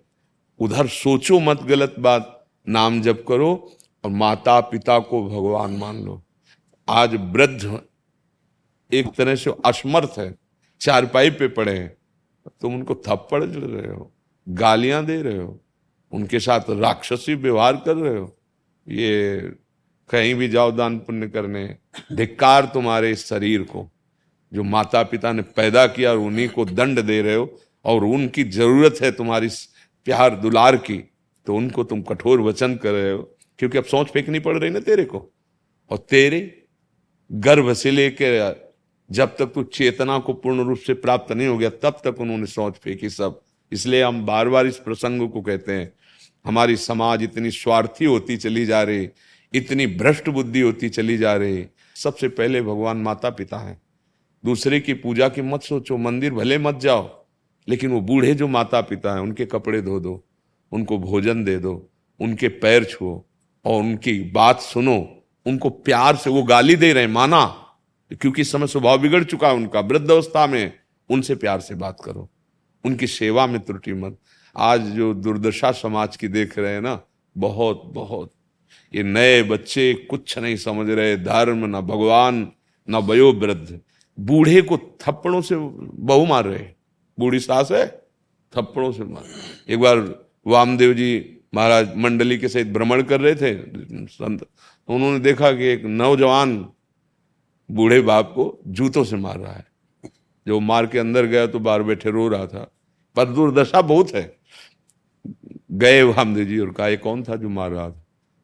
उधर 0.61 0.87
सोचो 0.87 1.39
मत 1.41 1.63
गलत 1.65 1.95
बात, 1.99 2.47
नाम 2.67 3.01
जप 3.03 3.25
करो 3.29 3.51
और 4.05 4.11
माता 4.11 4.59
पिता 4.63 4.99
को 5.01 5.23
भगवान 5.27 5.77
मान 5.77 6.03
लो। 6.05 6.23
आज 6.89 7.15
वृद्ध 7.15 7.81
एक 8.91 9.13
तरह 9.15 9.35
से 9.35 9.53
असमर्थ 9.67 10.19
है, 10.19 10.35
चारपाई 10.81 11.31
पे 11.31 11.49
पड़े 11.49 11.73
हैं। 11.73 11.97
तुम 12.61 12.75
उनको 12.75 12.95
थप्पड़ 13.07 13.43
दे 13.45 13.67
रहे 13.67 13.93
हो, 13.93 14.11
गालियाँ 14.47 15.05
दे 15.05 15.21
रहे 15.23 15.39
हो, 15.39 15.59
उनके 16.13 16.41
साथ 16.41 16.71
राक्षसी 16.71 17.35
व्यवहार 17.37 17.77
कर 17.77 17.97
रहे 17.97 18.19
हो। 18.19 18.37
ये 18.87 19.41
कहीं 20.13 20.35
भी 20.35 20.49
जाओ 20.49 20.71
दान 20.73 20.99
पुण्य 20.99 21.29
करने, 21.29 21.65
धिक्कार 22.13 22.71
तुम्हारे 22.75 23.11
इस 23.11 23.27
शरीर 23.27 23.63
को, 23.65 23.89
जो 24.53 24.63
माता 24.65 25.03
पिता 25.05 25.33
ने 25.33 25.43
पैदा 25.57 25.87
किया 25.89 26.11
और 26.11 26.19
उन्हीं 26.19 26.49
को 26.49 26.65
दंड 26.67 27.01
दे 27.03 27.21
रहे 27.23 27.35
हो, 27.35 27.59
और 27.85 28.05
उनकी 28.07 28.45
ज़रूरत 28.47 28.99
है 29.03 29.11
तुम्हारी 29.13 29.49
प्यार 30.07 30.35
दुलार 30.37 30.77
की 30.79 30.99
तो 31.47 31.55
उनको 31.57 31.85
तुम 31.85 32.03
कठोर 32.03 32.41
वचन 32.41 32.75
कर 32.77 32.93
रहे 32.93 33.11
हो, 33.11 33.23
क्योंकि 33.59 33.79
अब 33.79 33.85
सोच 33.85 34.09
फेंकनी 34.09 34.41
पड़ 34.41 34.57
रही 34.57 34.71
ना 34.71 34.81
तेरे 34.81 35.05
को। 35.05 35.19
और 35.91 35.99
तेरे 36.11 36.41
गर्भ 37.31 37.73
से 37.75 37.91
लेकर 37.91 38.71
जब 39.11 39.35
तक 39.37 39.53
तू 39.55 39.63
चेतना 39.65 40.19
को 40.19 40.33
पूर्ण 40.35 40.65
रूप 40.65 40.79
से 40.79 40.95
प्राप्त 40.97 41.33
नहीं 41.33 41.49
हो 41.49 41.57
गया, 41.59 41.71
तब 41.73 42.01
तक 42.05 42.21
उन्होंने 42.21 42.47
सोच 42.49 42.77
फेंकी 42.77 43.09
सब। 43.11 43.41
इसलिए 43.73 44.03
हम 44.03 44.25
बार 44.27 44.49
बार 44.49 44.67
इस 44.67 44.77
प्रसंग 44.79 45.29
को 45.31 45.41
कहते 45.43 45.73
हैं, 45.73 45.93
हमारी 46.45 46.77
समाज 46.79 47.23
इतनी 47.23 47.51
स्वार्थी 47.53 48.05
होती 48.05 48.37
चली 48.37 48.65
जा 48.67 48.83
रही 48.83 49.09
इतनी 49.55 49.87
भ्रष्ट 49.87 50.29
बुद्धि 50.29 50.61
होती 50.61 50.89
चली 50.89 51.17
जा 51.17 51.37
रही। 51.37 51.67
सबसे 51.97 52.29
पहले 52.29 52.63
भगवान 52.63 52.97
माता 52.97 53.31
पिता 53.31 53.59
हैं। 53.59 53.83
दूसरे 54.45 54.81
की 54.81 54.95
पूजा 54.95 55.29
की 55.29 55.43
मत 55.43 55.63
सोचो, 55.63 55.97
मंदिर 55.97 56.35
भले 56.35 56.59
मत 56.59 56.75
जाओ, 56.75 57.27
लेकिन 57.69 57.91
वो 57.91 58.01
बूढ़े 58.01 58.35
जो 58.35 58.49
माता 58.49 58.81
पिता 58.81 59.15
हैं, 59.15 59.21
उनके 59.21 59.47
कपड़े 59.47 59.83
धो 59.83 60.01
दो, 60.01 60.25
उनको 60.73 60.99
भोजन 60.99 61.45
दे 61.45 61.57
दो, 61.59 61.91
उनके 62.21 62.49
पैर 62.49 62.85
छुओ 62.85 63.23
और 63.65 63.81
उनकी 63.81 64.31
बात 64.31 64.61
सुनो। 64.61 65.25
उनको 65.47 65.71
प्यार 65.71 66.17
से 66.17 66.31
वो 66.31 66.43
गाली 66.43 66.77
दे 66.77 66.93
रहे 66.93 67.05
हैं, 67.05 67.11
माना, 67.11 67.45
क्योंकि 68.21 68.45
समय 68.45 68.67
स्वभाव 68.67 68.99
बिगड़ 68.99 69.25
चुका 69.25 69.49
है 69.49 69.55
उनका। 69.55 69.81
वृद्ध 69.81 70.11
अवस्था 70.11 70.47
में 70.47 70.73
उनसे 71.11 71.35
प्यार 71.35 71.61
से 71.61 71.75
बात 71.75 72.01
करो। 72.05 72.31
उनकी 72.85 73.07
सेवा 73.07 73.47
में 73.47 73.61
त्रुटि 73.61 73.93
मत। 73.93 74.19
आज 74.57 74.81
जो 74.81 75.15
दुर्दशा 75.15 75.73
समाज 75.73 76.17
की 76.17 76.29
देख 76.29 76.59
रहे 76.59 76.75
हैं 76.75 76.81
ना, 76.81 77.03
बहुत 77.39 77.83
बहुत 77.85 78.33
ये 78.95 79.03
नए 79.03 79.43
बच्चे 79.43 79.93
कुछ 79.95 80.39
नहीं 80.39 80.57
समझ 80.57 80.91
रहे, 80.91 81.17
धर्म 81.17 81.77
न 81.77 81.81
भगवान, 81.81 82.53
न 82.91 82.97
वयो 82.97 83.33
वृद्ध 83.33 83.81
बूढ़े 84.21 84.63
को 84.63 84.77
थप्पड़ों 84.77 85.41
से 85.41 85.57
बहु 85.57 86.27
मार 86.27 86.45
रहे। 86.45 86.67
बूढ़ी 87.19 87.39
सास 87.41 87.73
है, 87.73 87.87
थप्पड़ों 88.57 88.93
से 88.93 89.05
मार। 89.05 89.25
एक 89.73 89.81
बार 89.81 89.99
वामदेव 90.47 90.93
जी 90.95 91.39
महाराज 91.55 91.97
मंडली 91.97 92.39
के 92.39 92.49
सहित 92.49 92.67
भ्रमण 92.67 93.03
कर 93.03 93.21
रहे 93.21 93.35
थे, 93.35 93.55
संत 94.07 94.41
तो 94.41 94.95
उन्होंने 94.95 95.19
देखा 95.19 95.53
कि 95.53 95.65
एक 95.65 95.85
नौजवान 95.85 96.69
बूढ़े 97.71 98.01
बाप 98.01 98.33
को 98.35 98.61
जूतों 98.69 99.05
से 99.05 99.17
मार 99.17 99.39
रहा 99.39 99.53
है। 99.53 99.67
जो 100.47 100.61
मार 100.61 100.87
के 100.87 100.99
अंदर 100.99 101.27
गया 101.27 101.47
तो 101.47 101.59
बार 101.59 101.83
बैठे 101.83 102.11
रो 102.11 102.29
रहा 102.29 102.47
था। 102.47 102.73
पर 103.17 103.25
दुर्दशा 103.25 103.83
बहुत 103.83 104.11
है। 104.11 104.37
गए 105.73 106.03
वामदेव 106.03 106.45
जी 106.45 106.59
और 106.59 106.71
कहा 106.71 106.95
कौन 106.97 107.23
था 107.23 107.37
जो 107.37 107.49
मार 107.49 107.71
रहा 107.71 107.91
था? 107.91 108.02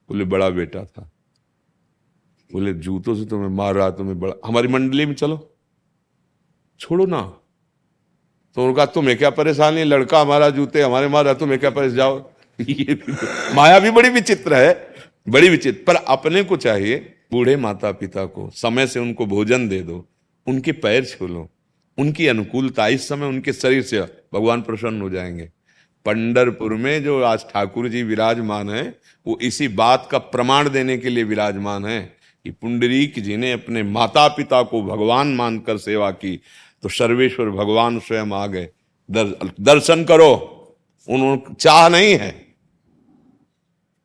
बोले, 0.09 0.25
बड़ा 0.25 0.51
बेटा 0.51 0.85
था। 0.85 1.11
बोले, 2.53 2.73
जूतों 2.73 3.15
से 3.15 3.25
तुम्हें 3.25 3.49
मार 3.49 3.75
रहा 3.75 3.91
तुम्हें 3.91 4.21
बड़ा 4.21 4.35
हमारी 4.45 4.69
मंडली 4.69 5.07
में 5.07 5.15
चलो। 5.15 5.55
छोड़ो 6.81 7.07
ना। 7.07 7.41
तो 8.55 8.67
उनका 8.67 8.87
तुम्हें 8.87 9.19
क्या 9.19 9.31
परेशानी 9.31 9.85
लड़का 9.85 10.21
हमारा 10.21 10.51
जूते 10.51 10.83
हमारे 10.83 11.09
मार 11.09 11.25
रहा 11.25 11.35
तुम्हें 11.35 11.59
क्या 11.59 11.71
परेशान 11.71 11.97
जाओ। 11.97 12.31
ये 12.61 12.95
भी 12.95 13.13
माया 13.55 13.79
भी 13.79 13.91
बड़ी 13.91 14.09
विचित्र 14.09 14.55
है, 14.55 14.95
बड़ी 15.29 15.49
विचित्र। 15.49 15.85
पर 15.87 15.95
अपने 15.95 16.45
को 16.45 16.57
चाहिए, 16.57 17.15
बूढ़े 17.33 17.57
माता 17.57 17.93
पिता 17.93 18.27
को 18.27 18.51
समय 18.51 18.87
से 18.87 19.01
उनको 19.01 19.27
भोजन 19.27 19.69
दे 19.69 19.83
दो, 19.83 20.09
उनके 20.47 20.73
पैर 20.73 21.05
छू 21.05 21.27
लो, 21.27 21.49
उनकी 21.99 22.27
अनुकूलता, 22.27 22.89
इस 22.89 23.09
समय 23.09 23.27
उनके 23.27 23.53
शरीर 23.53 23.83
से 23.83 24.01
भगवान 24.35 24.63
प्रसन्न 24.63 25.01
हो 25.01 25.11
जाएँगे। 25.11 25.51
पंडरपुर 26.09 26.73
में 26.75 27.03
जो 27.05 27.23
आज 27.23 27.45
ठाकुर 27.45 27.89
जी 27.89 28.03
विराजमान 28.03 28.71
है 28.71 28.83
वो 29.27 29.39
इसी 29.43 29.69
बात 29.69 30.09
का 30.11 30.19
प्रमाण 30.19 30.69
देने 30.71 30.97
के 30.99 31.09
लिए 31.09 31.25
विराजमान 31.25 31.87
है 31.87 32.01
कि 32.45 32.51
पुंडरीक 32.51 33.19
जी 33.19 33.37
ने 33.37 33.53
अपने 33.53 33.83
माता 33.83 34.29
पिता 34.29 34.63
को 34.63 34.83
भगवान 34.83 35.35
मानकर 35.35 35.79
सेवा 35.79 36.11
की 36.11 36.41
तो 36.83 36.89
सर्वेश्वर 36.89 37.51
भगवान 37.51 37.99
स्वयं 37.99 38.33
आ 38.33 38.47
गए। 38.47 38.69
दर, 39.11 39.53
दर्शन 39.61 40.05
करो 40.05 40.33
उन्होंने 41.09 41.55
चाह 41.55 41.89
नहीं 41.89 42.15
है। 42.15 42.31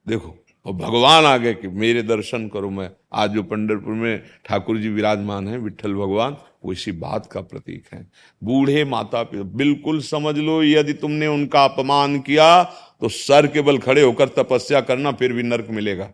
देखो 0.08 0.36
और 0.66 0.74
भगवान 0.74 1.26
आ 1.26 1.38
गए 1.38 1.54
कि 1.54 1.68
मेरे 1.68 2.04
दर्शन 2.04 2.48
करो 2.48 2.70
मैं 2.70 2.90
आज 3.14 3.32
जो 3.32 3.44
पंडरपुर 3.44 3.94
में 3.94 4.24
ठाकुर 4.46 4.78
जी 4.78 4.90
विराजमान 4.90 5.48
है 5.48 5.58
विठल 5.58 5.94
भगवान 5.94 6.38
वो 6.64 6.72
इसी 6.74 6.92
बात 6.92 7.26
का 7.26 7.42
प्रतीक 7.42 7.86
है। 7.94 8.06
बूढ़े 8.44 8.84
माता 8.86 9.24
पिता, 9.24 9.44
बिल्कुल 9.44 10.02
समझ 10.02 10.38
लो, 10.38 10.62
यदि 10.64 10.94
तुमने 10.94 11.28
उनका 11.28 11.64
अपमान 11.66 12.20
किया 12.20 12.64
तो 13.02 13.10
सर 13.10 13.48
के 13.48 13.62
बल 13.62 13.78
खड़े 13.78 14.02
होकर 14.02 14.28
तपस्या 14.28 14.82
करना, 14.82 15.12
फिर 15.12 15.34
भी 15.34 15.44
नर्क 15.44 15.68
मिलेगा। 15.70 16.12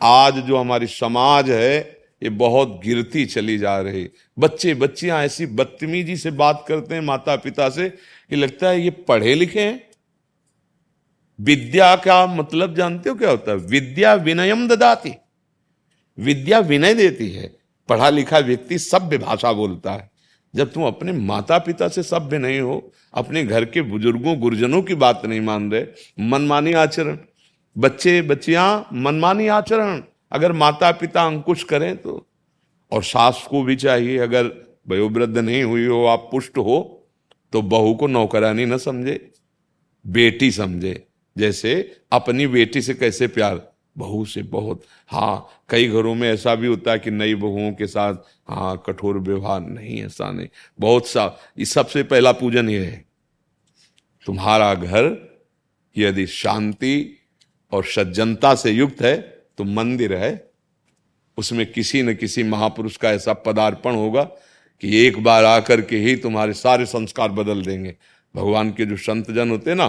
आज 0.00 0.38
जो 0.38 0.56
हमारी 0.56 0.86
समाज 0.86 1.50
है, 1.50 1.78
ये 2.22 2.30
बहुत 2.30 2.80
गिरती 2.84 3.24
चली 3.26 3.58
जा 3.58 3.78
रही। 3.80 4.08
बच्चे, 4.38 4.74
बच्चियाँ 4.74 5.22
ऐसी 5.22 5.46
बदतमीजी 5.46 6.16
से 6.16 6.30
बात 6.30 6.64
करते 6.68 6.94
हैं 6.94 7.02
माता 7.02 7.36
पिता 7.36 7.68
से, 7.68 7.88
कि 7.88 8.36
लगता 8.36 8.68
है 8.68 8.80
ये 8.80 8.90
पढ़े 8.90 9.34
लिखे 9.34 9.60
हैं। 9.60 9.82
विद्या 11.40 11.94
का 11.96 12.26
मतलब 12.26 12.74
जानते 12.74 13.10
हो 13.10 13.16
क्या 13.16 13.30
होता 13.30 13.50
है? 13.50 13.56
विद्या 13.56 14.14
विनयम 14.14 14.68
ददाती। 14.68 15.12
विद्या 16.18 16.58
विनय 16.58 16.94
देती 16.94 17.28
है। 17.30 17.63
पढ़ा 17.88 18.08
लिखा 18.10 18.38
व्यक्ति 18.38 18.78
सभ्य 18.78 19.18
भाषा 19.18 19.52
बोलता 19.52 19.92
है। 19.92 20.10
जब 20.54 20.72
तुम 20.72 20.86
अपने 20.86 21.12
माता 21.12 21.58
पिता 21.58 21.88
से 21.88 22.02
सभ्य 22.02 22.38
नहीं 22.38 22.60
हो, 22.60 22.92
अपने 23.14 23.44
घर 23.44 23.64
के 23.64 23.82
बुज़ुर्गों, 23.82 24.38
गुरुजनों 24.40 24.82
की 24.82 24.94
बात 24.94 25.22
नहीं 25.26 25.40
मान 25.40 25.70
रहे, 25.72 25.86
मनमानी 26.20 26.72
आचरण। 26.72 27.18
बच्चे, 27.76 28.20
बच्चियाँ, 28.22 28.88
मनमानी 28.92 29.46
आचरण। 29.48 30.02
अगर 30.32 30.52
माता 30.52 30.90
पिता 30.92 31.26
अंकुश 31.26 31.64
करें 31.64 31.96
तो। 31.96 32.26
और 32.92 33.02
सास 33.02 33.46
को 33.50 33.62
भी 33.62 33.76
चाहिए, 33.76 34.18
अगर 34.18 34.50
वयोवृद्ध 34.88 35.38
नहीं 35.38 35.62
हुई 35.62 35.84
हो, 35.86 36.04
आप 36.04 36.28
पुष्ट 36.32 36.58
हो 36.58 37.00
तो 37.52 37.62
बहू 37.62 37.94
को 37.94 38.06
नौकरानी 38.06 38.64
न 38.66 38.78
समझे, 38.78 39.30
बेटी 40.04 40.50
समझे। 40.50 41.06
जैसे 41.38 41.96
अपनी 42.12 42.46
बेटी 42.46 42.82
से 42.82 42.94
कैसे 42.94 43.26
प्यार 43.26 43.73
बहू 43.98 44.24
से 44.24 44.42
बहुत 44.42 44.82
हाँ 45.08 45.64
कई 45.68 45.88
घरों 45.88 46.14
में 46.14 46.28
ऐसा 46.30 46.54
भी 46.54 46.66
होता 46.66 46.92
है 46.92 46.98
कि 46.98 47.10
नई 47.10 47.34
बहुओं 47.34 47.72
के 47.72 47.86
साथ 47.86 48.14
हाँ 48.48 48.82
कठोर 48.86 49.18
व्यवहार 49.18 49.60
नहीं, 49.60 50.02
ऐसा 50.02 50.30
नहीं। 50.30 50.48
बहुत 50.80 51.06
सा, 51.06 51.38
ये 51.58 51.64
सबसे 51.64 52.02
पहला 52.02 52.32
पूजन 52.32 52.68
ये 52.70 52.84
है। 52.84 53.04
तुम्हारा 54.26 54.74
घर 54.74 55.16
यदि 55.96 56.26
शांति 56.26 57.18
और 57.72 57.84
सज्जनता 57.84 58.54
से 58.54 58.70
युक्त 58.70 59.02
है 59.02 59.16
तो 59.58 59.64
मंदिर 59.64 60.14
है। 60.14 60.50
उसमें 61.38 61.66
किसी 61.72 62.02
न 62.02 62.14
किसी 62.14 62.42
महापुरुष 62.42 62.96
का 62.96 63.10
ऐसा 63.10 63.32
पदार्पण 63.32 63.94
होगा 63.94 64.22
कि 64.82 64.96
एक 64.96 65.22
बार 65.22 65.44
आकर 65.44 65.80
के 65.80 65.96
ही 65.96 66.16
तुम्हारे 66.16 66.52
सारे 66.52 66.86
संस्कार 66.86 67.28
बदल 67.28 67.62
देंगे। 67.62 67.94
भगवान 68.34 68.70
के 68.70 68.86
जो 68.86 68.96
संत 68.96 69.30
जन 69.30 69.50
होते 69.50 69.74
ना 69.74 69.86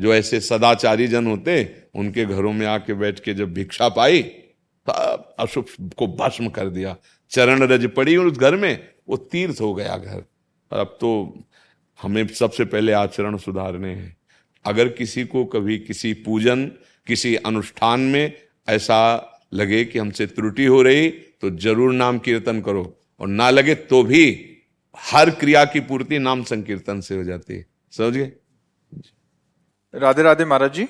जो 0.00 0.14
ऐसे 0.14 0.40
सदाचारी 0.40 1.06
जन 1.08 1.26
होते, 1.26 1.62
उनके 1.94 2.24
घरों 2.24 2.52
में 2.52 2.66
आके 2.66 2.94
बैठ 2.94 3.20
के 3.20 3.34
जब 3.34 3.52
भिक्षा 3.54 3.88
पाई, 3.90 4.22
तब 4.22 5.34
अशुभ 5.38 5.66
को 5.98 6.06
भस्म 6.16 6.48
कर 6.48 6.68
दिया। 6.68 6.96
चरण 7.32 7.62
रज 7.62 7.86
पड़ी 7.94 8.16
उस 8.16 8.38
घर 8.38 8.56
में, 8.56 8.88
वो 9.08 9.16
तीर्थ 9.16 9.60
हो 9.60 9.74
गया 9.74 9.96
घर। 9.96 10.24
अब 10.70 10.96
तो 11.00 11.10
हमें 12.00 12.26
सबसे 12.28 12.64
पहले 12.66 12.92
आचरण 12.92 13.36
सुधारने 13.38 13.88
हैं। 13.90 14.16
अगर 14.64 14.88
किसी 14.90 15.24
को 15.24 15.44
कभी 15.46 15.78
किसी 15.78 16.12
पूजन, 16.22 16.64
किसी 17.06 17.34
अनुष्ठान 17.36 18.00
में 18.00 18.32
ऐसा 18.68 19.26
लगे 19.54 19.84
कि 19.84 19.98
हमसे 19.98 20.26
त्रुटि 20.26 20.64
हो 20.64 20.80
रही 20.82 21.08
तो 21.10 21.50
ज़रूर 21.52 21.92
नाम 21.92 22.18
कीर्तन 22.18 22.60
करो। 22.60 22.84
और 23.20 23.28
ना 23.28 23.48
लगे 23.50 23.74
तो 23.74 24.02
भी 24.02 24.24
हर 24.94 25.30
क्रिया 25.30 25.64
की 25.64 25.80
पूर्ति 25.82 26.18
नाम 26.18 26.42
संकीर्तन 26.44 27.00
से 27.00 27.16
हो 27.16 27.24
जाती 27.24 27.54
है। 27.54 27.64
समझ 27.92 28.14
गए? 28.14 28.32
राधे 29.94 30.22
राधे 30.22 30.44
महाराज 30.44 30.72
जी। 30.72 30.82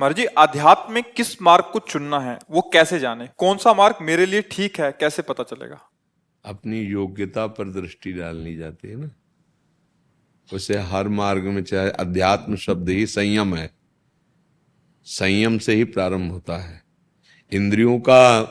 महाराज 0.00 0.16
जी 0.16 0.24
आध्यात्म 0.24 0.92
में 0.92 1.02
किस 1.02 1.42
मार्ग 1.42 1.64
को 1.72 1.78
चुनना 1.78 2.20
है, 2.20 2.38
वो 2.50 2.70
कैसे 2.72 2.98
जाने? 2.98 3.28
कौन 3.38 3.56
सा 3.56 3.74
मार्ग 3.74 3.96
मेरे 4.02 4.26
लिए 4.26 4.42
ठीक 4.42 4.80
है, 4.80 4.92
कैसे 4.92 5.22
पता 5.22 5.42
चलेगा? 5.42 5.80
अपनी 6.44 6.80
योग्यता 6.80 7.46
पर 7.46 7.64
दृष्टि 7.64 8.12
डालनी 8.12 8.56
जाती 8.56 8.88
है 8.88 8.96
ना। 8.96 9.10
उसे 10.52 10.78
हर 10.78 11.08
मार्ग 11.08 11.44
में, 11.44 11.64
चाहे 11.64 11.90
अध्यात्म 11.90 12.56
शब्द 12.56 12.88
ही 12.88 13.06
संयम 13.06 13.54
है, 13.54 13.70
संयम 15.04 15.58
से 15.58 15.74
ही 15.74 15.84
प्रारंभ 15.84 16.32
होता 16.32 16.56
है। 16.56 16.82
इंद्रियों 17.52 17.98
का 17.98 18.42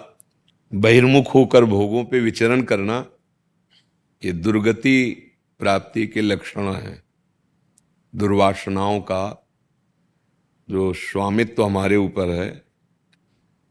बहिर्मुख 0.74 1.34
होकर 1.34 1.66
भोगों 1.66 2.06
पे 2.06 2.20
विचरण 2.20 2.62
करना, 2.62 3.06
ये 4.26 4.32
दुर्गति 4.32 5.24
प्राप्ति 5.60 6.08
के 6.08 6.22
लक्षण 6.22 6.72
है। 6.74 7.04
दुर्वासनाओं 8.16 9.00
का 9.02 9.44
जो 10.70 10.94
स्वामित्व 10.94 11.64
हमारे 11.64 11.96
ऊपर 11.96 12.30
है, 12.30 12.50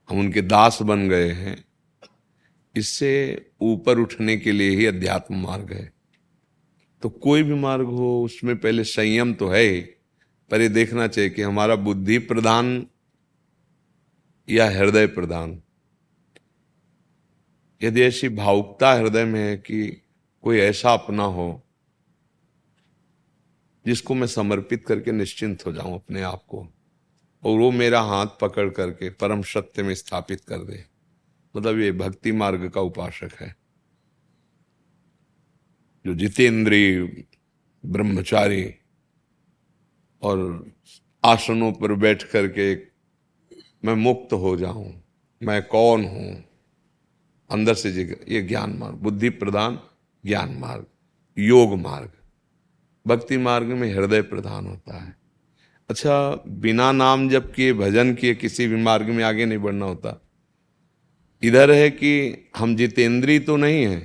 हम 0.08 0.18
उनके 0.20 0.42
दास 0.42 0.78
बन 0.82 1.08
गए 1.08 1.30
हैं, 1.30 1.56
इससे 2.74 3.10
ऊपर 3.60 3.98
उठने 3.98 4.36
के 4.36 4.52
लिए 4.52 4.70
ही 4.70 4.86
अध्यात्म 4.86 5.40
मार्ग 5.42 5.72
है। 5.72 5.92
तो 7.02 7.08
कोई 7.08 7.42
भी 7.42 7.54
मार्ग 7.54 7.86
हो, 7.86 8.22
उसमें 8.24 8.56
पहले 8.56 8.84
संयम 8.84 9.34
तो 9.34 9.48
है 9.48 9.62
ही, 9.62 9.80
पर 10.50 10.60
ये 10.60 10.68
देखना 10.68 11.06
चाहिए 11.06 11.30
कि 11.30 11.42
हमारा 11.42 11.76
बुद्धि 11.76 12.18
प्रधान 12.18 12.86
या 14.48 14.68
हृदय 14.70 15.06
प्रधान 15.06 15.60
यदि 17.80 18.02
ऐसी 18.02 18.28
भावुकता 18.28 18.92
हृदय 18.92 19.24
में 19.24 19.40
है 19.40 19.56
कि 19.56 19.86
कोई 20.44 20.58
ऐसा 20.58 20.92
अपना 20.92 21.24
हो, 21.24 21.62
जिसको 23.84 24.14
मैं 24.14 24.26
समर्पित 24.26 24.86
करके 24.86 25.12
निश्चिंत 25.12 25.66
हो 25.66 25.72
जाऊँ 25.72 25.94
अपने 25.94 26.22
आप 26.22 26.44
को 26.48 26.66
और 27.44 27.58
वो 27.58 27.70
मेरा 27.70 28.00
हाथ 28.00 28.26
पकड़ 28.40 28.68
करके 28.70 29.10
परम 29.10 29.42
सत्य 29.42 29.82
में 29.82 29.94
स्थापित 29.94 30.40
कर 30.40 30.58
दे। 30.58 30.84
मतलब 31.56 31.78
ये 31.78 31.92
भक्ति 31.92 32.32
मार्ग 32.32 32.68
का 32.70 32.80
उपासक 32.80 33.30
है। 33.40 33.56
जो 36.06 36.14
जितेंद्री 36.14 37.02
ब्रह्मचारी 37.86 38.74
और 40.22 40.70
आसनों 41.24 41.72
पर 41.72 41.94
बैठ 41.94 42.22
करके 42.22 42.76
मैं 43.84 43.94
मुक्त 43.94 44.32
हो 44.32 44.56
जाऊँ, 44.56 45.02
मैं 45.42 45.62
कौन 45.62 46.04
हूँ? 46.04 46.44
अंदर 47.50 47.74
से 47.74 47.90
ये 48.28 48.42
ज्ञान 48.42 48.72
मार्ग, 48.72 48.94
बुद्धि 48.94 49.30
प्रधान, 49.30 49.80
ज्ञान 50.24 50.54
मार्ग, 50.54 50.86
योग 51.38 51.78
मार्ग। 51.78 52.12
भक्ति 53.06 53.36
मार्ग 53.38 53.66
में 53.66 53.94
हृदय 53.94 54.22
प्रधान 54.22 54.66
होता 54.66 54.98
है। 54.98 55.25
अच्छा 55.88 56.44
बिना 56.60 56.90
नाम 56.92 57.28
जब 57.28 57.52
किए, 57.54 57.72
भजन 57.72 58.14
किए, 58.14 58.34
किसी 58.34 58.66
भी 58.66 58.76
मार्ग 58.82 59.08
में 59.08 59.22
आगे 59.24 59.44
नहीं 59.44 59.58
बढ़ना 59.58 59.86
होता। 59.86 60.20
इधर 61.42 61.70
है 61.70 61.90
कि 61.90 62.10
हम 62.56 62.74
जितेंद्री 62.76 63.38
तो 63.38 63.56
नहीं 63.56 63.84
है, 63.84 63.98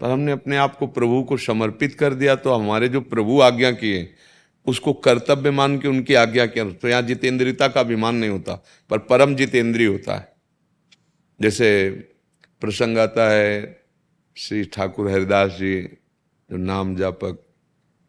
पर 0.00 0.10
हमने 0.10 0.32
अपने 0.32 0.56
आप 0.56 0.76
को 0.76 0.86
प्रभु 0.86 1.22
को 1.22 1.36
समर्पित 1.36 1.94
कर 1.94 2.14
दिया 2.14 2.34
तो 2.36 2.52
हमारे 2.52 2.88
जो 2.88 3.00
प्रभु 3.00 3.40
आज्ञा 3.40 3.70
किए, 3.72 4.08
उसको 4.66 4.92
कर्तव्य 4.92 5.50
मान 5.50 5.78
के 5.78 5.88
उनकी 5.88 6.14
आज्ञा 6.14 6.46
किया। 6.46 6.64
तो 6.72 6.88
यहाँ 6.88 7.02
जितेंद्रियता 7.02 7.68
का 7.68 7.80
अभिमान 7.80 8.14
नहीं 8.14 8.30
होता, 8.30 8.54
पर 8.90 8.98
परम 9.00 9.34
जितेंद्रीय 9.34 9.86
होता 9.86 10.16
है। 10.16 10.32
जैसे 11.40 11.90
प्रसंग 12.62 12.98
आता 12.98 13.28
है, 13.30 13.84
श्री 14.36 14.64
ठाकुर 14.66 15.10
हरिदास 15.10 15.50
जी, 15.52 15.80
जो 15.80 16.56
नाम 16.56 16.96
जापक 16.96 17.46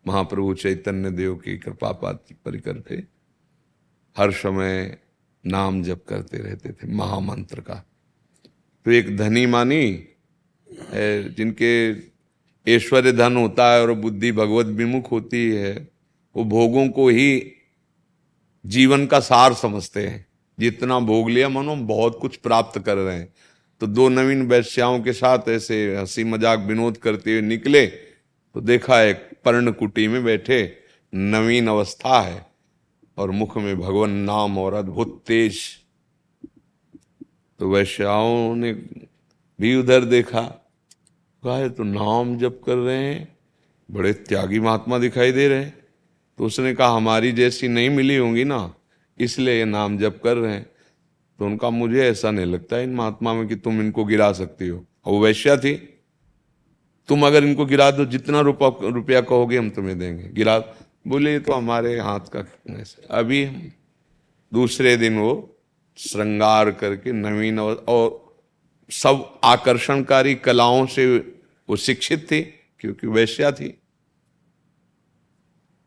महाप्रभु 0.06 0.54
चैतन्य 0.54 1.12
देव 1.12 1.36
की 1.36 1.58
कृपा 1.58 1.92
पाती 1.94 2.36
परिकर 2.46 2.82
थे। 2.82 2.96
हर 4.16 4.32
समय 4.34 4.98
नाम 5.44 5.82
जप 5.84 6.04
करते 6.10 6.38
रहते 6.38 6.72
थे, 6.72 6.88
महामंत्र 6.88 7.62
का। 7.62 7.76
तो 8.86 8.92
एक 8.92 9.16
धनी 9.18 9.46
मानी 9.46 10.08
जिनके 11.28 11.92
ऐश्वर्य 12.68 13.12
धन 13.12 13.36
होता 13.38 13.72
है 13.74 13.82
और 13.82 13.94
बुद्धि 13.94 14.32
भगवत 14.32 14.66
विमुख 14.68 15.12
होती 15.12 15.50
है, 15.52 15.74
वो 16.36 16.44
भोगों 16.46 16.88
को 16.90 17.08
ही 17.10 17.54
जीवन 18.66 19.06
का 19.06 19.20
सार 19.20 19.54
समझते 19.54 20.08
हैं। 20.08 20.26
जितना 20.58 21.00
भोग 21.00 21.30
लिया, 21.30 21.50
मनो 21.50 21.76
बहुत 21.76 22.18
कुछ 22.22 22.36
प्राप्त 22.38 22.80
कर 22.80 22.98
रहे 22.98 23.18
हैं। 23.18 23.34
तो 23.82 23.88
दो 23.88 24.08
नवीन 24.10 24.42
वैश्याओं 24.48 25.00
के 25.00 25.14
साथ 25.14 25.50
ऐसे 25.50 25.78
हँसी 25.98 26.24
मज़ाक 26.24 26.60
विनोद 26.60 26.98
करते 26.98 27.32
हुए 27.32 27.42
निकले 27.42 27.86
तो 28.56 28.62
देखा 28.62 29.02
एक 29.02 29.30
पर्ण 29.46 29.72
कुटी 29.72 30.08
में 30.08 30.24
बैठे, 30.24 30.78
नवीन 31.14 31.68
अवस्था 31.68 32.20
है 32.22 32.46
और 33.18 33.32
मुख 33.32 33.58
में 33.58 33.80
भगवान 33.80 34.12
नाम 34.12 34.58
और 34.58 34.74
अद्भुत 34.74 35.22
तेज। 35.28 35.60
तो 37.60 37.70
वैश्याओं 37.70 38.56
ने 38.56 38.74
भी 39.60 39.76
उधर 39.76 40.06
देखा, 40.06 40.42
कहा 41.44 41.58
है 41.58 41.70
तो 41.70 41.84
नाम 41.84 42.38
जप 42.38 42.62
कर 42.66 42.76
रहे 42.76 42.98
हैं, 42.98 43.38
बड़े 43.90 44.14
त्यागी 44.14 44.60
महात्मा 44.60 44.98
दिखाई 44.98 45.32
दे 45.32 45.48
रहे 45.48 45.64
हैं। 45.64 45.78
तो 46.40 46.46
उसने 46.46 46.74
कहा, 46.74 46.88
हमारी 46.88 47.32
जैसी 47.32 47.68
नहीं 47.68 47.90
मिली 47.90 48.16
होंगी 48.16 48.44
ना, 48.44 48.74
इसलिए 49.18 49.58
ये 49.58 49.66
नाम 49.66 49.98
जप 49.98 50.20
कर 50.24 50.38
रहे 50.38 50.54
हैं। 50.54 50.70
तो 51.40 51.46
उनका, 51.46 51.70
मुझे 51.70 52.04
ऐसा 52.10 52.32
नहीं 52.32 52.46
लगता 52.46 52.80
इन 52.80 52.94
महात्मा 52.96 53.34
में 53.34 53.48
कि 53.48 53.56
तुम 53.56 53.82
इनको 53.82 54.06
गिरा 54.06 54.32
सकती 54.34 54.68
हो। 54.68 54.86
और 55.06 55.14
वो 55.14 55.20
वैश्या 55.20 55.58
थी 55.58 55.91
तुम 57.12 57.26
अगर 57.28 57.44
इनको 57.44 57.66
गिरा 57.66 57.90
दो, 57.92 58.06
जितना 58.06 58.42
रुपया 58.42 58.90
रुपया 58.90 59.22
कहोगे 59.22 59.58
हम 59.58 59.70
तुम्हें 59.70 59.98
देंगे। 60.00 60.30
गिरा, 60.32 60.58
बोले 61.08 61.40
तो 61.40 61.54
हमारे 61.54 62.00
हाथ 62.00 62.32
का 62.36 62.46
अभी 63.12 63.46
दूसरे 64.52 64.96
दिन 64.98 65.18
वो 65.20 65.34
श्रृंगार 66.00 66.72
करके 66.72 67.12
नवीन 67.12 67.60
और 67.60 67.84
और 67.88 68.08
सब 68.92 69.40
आकर्षणकारी 69.44 70.36
कलाओं 70.38 70.86
से 70.88 71.06
वो 71.70 71.76
शिक्षित 71.78 72.26
थी, 72.32 72.42
क्योंकि 72.80 73.08
वैश्या 73.08 73.52
थी। 73.52 73.78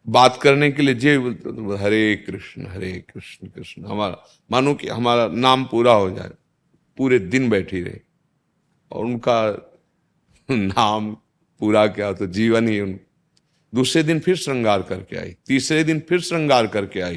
बात 0.06 0.38
करने 0.42 0.70
के 0.72 0.82
लिए 0.82 0.94
जे 0.94 1.18
बोलते 1.18 1.52
तो 1.52 1.76
हरे 1.76 2.24
कृष्ण 2.26 2.66
हरे 2.66 2.92
कृष्ण 3.14 3.48
कृष्ण। 3.48 3.84
हमारा, 3.84 4.24
मानो 4.50 4.74
कि 4.74 4.88
हमारा 4.88 5.26
नाम 5.28 5.64
पूरा 5.64 5.92
हो 5.94 6.10
जाए, 6.10 6.30
पूरे 6.98 7.18
दिन 7.18 7.48
बैठी 7.50 7.82
रहे। 7.82 8.00
और 8.92 9.04
उनका 9.04 9.70
नाम 10.50 11.14
पूरा 11.60 11.86
क्या 11.86 12.12
तो 12.12 12.26
जीवन 12.26 12.68
ही 12.68 12.80
उन। 12.80 13.00
दूसरे 13.74 14.02
दिन 14.02 14.20
फिर 14.20 14.36
श्रृंगार 14.36 14.82
करके 14.82 15.16
आई। 15.16 15.36
तीसरे 15.46 15.84
दिन 15.84 16.00
फिर 16.00 16.20
श्रृंगार 16.20 16.66
करके 16.66 17.00
आई। 17.00 17.16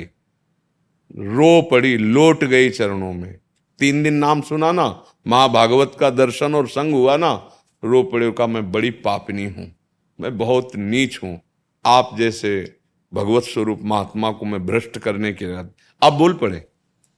रो 1.18 1.62
पड़ी, 1.62 1.98
लोट 1.98 2.44
गई 2.44 2.70
चरणों 2.70 3.14
में। 3.14 3.40
तीन 3.80 4.04
दिन 4.04 4.14
नाम 4.14 4.42
सुना 4.42 4.72
ना 4.72 5.04
माँ 5.28 5.52
भागवत 5.52 5.98
का 6.00 6.10
दर्शन 6.10 6.56
और 6.56 6.68
संग 6.68 6.94
हुआ 6.94 7.18
ना, 7.18 7.52
रो 7.84 8.04
पड़े 8.04 8.32
का 8.32 8.48
मैं 8.48 8.72
बड़ी 8.72 8.92
पापनी 8.92 9.46
हूँ। 9.46 9.76
मैं 10.20 10.38
बहुत 10.38 10.76
नीच 10.76 11.20
हूँ। 11.24 11.42
आप 11.86 12.16
जैसे 12.18 12.78
भगवत 13.14 13.44
स्वरूप 13.44 13.80
महात्मा 13.84 14.32
को 14.32 14.46
मैं 14.46 14.66
भ्रष्ट 14.66 14.98
करने 14.98 15.34
के 15.34 15.48
बाद 15.48 15.74
अब 16.04 16.14
बोल 16.14 16.34
पड़े, 16.34 16.68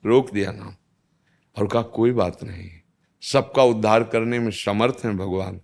रोक 0.06 0.32
दिया 0.32 0.52
नाम। 0.52 0.74
और 1.58 1.68
कहा, 1.68 1.82
कोई 1.82 2.12
बात 2.12 2.44
नहीं। 2.44 2.70
सबका 3.22 3.64
उद्धार 3.64 4.04
करने 4.04 4.40
में 4.40 4.52
समर्थ 4.52 4.98
है 5.06 5.18
भगवान। 5.18 5.62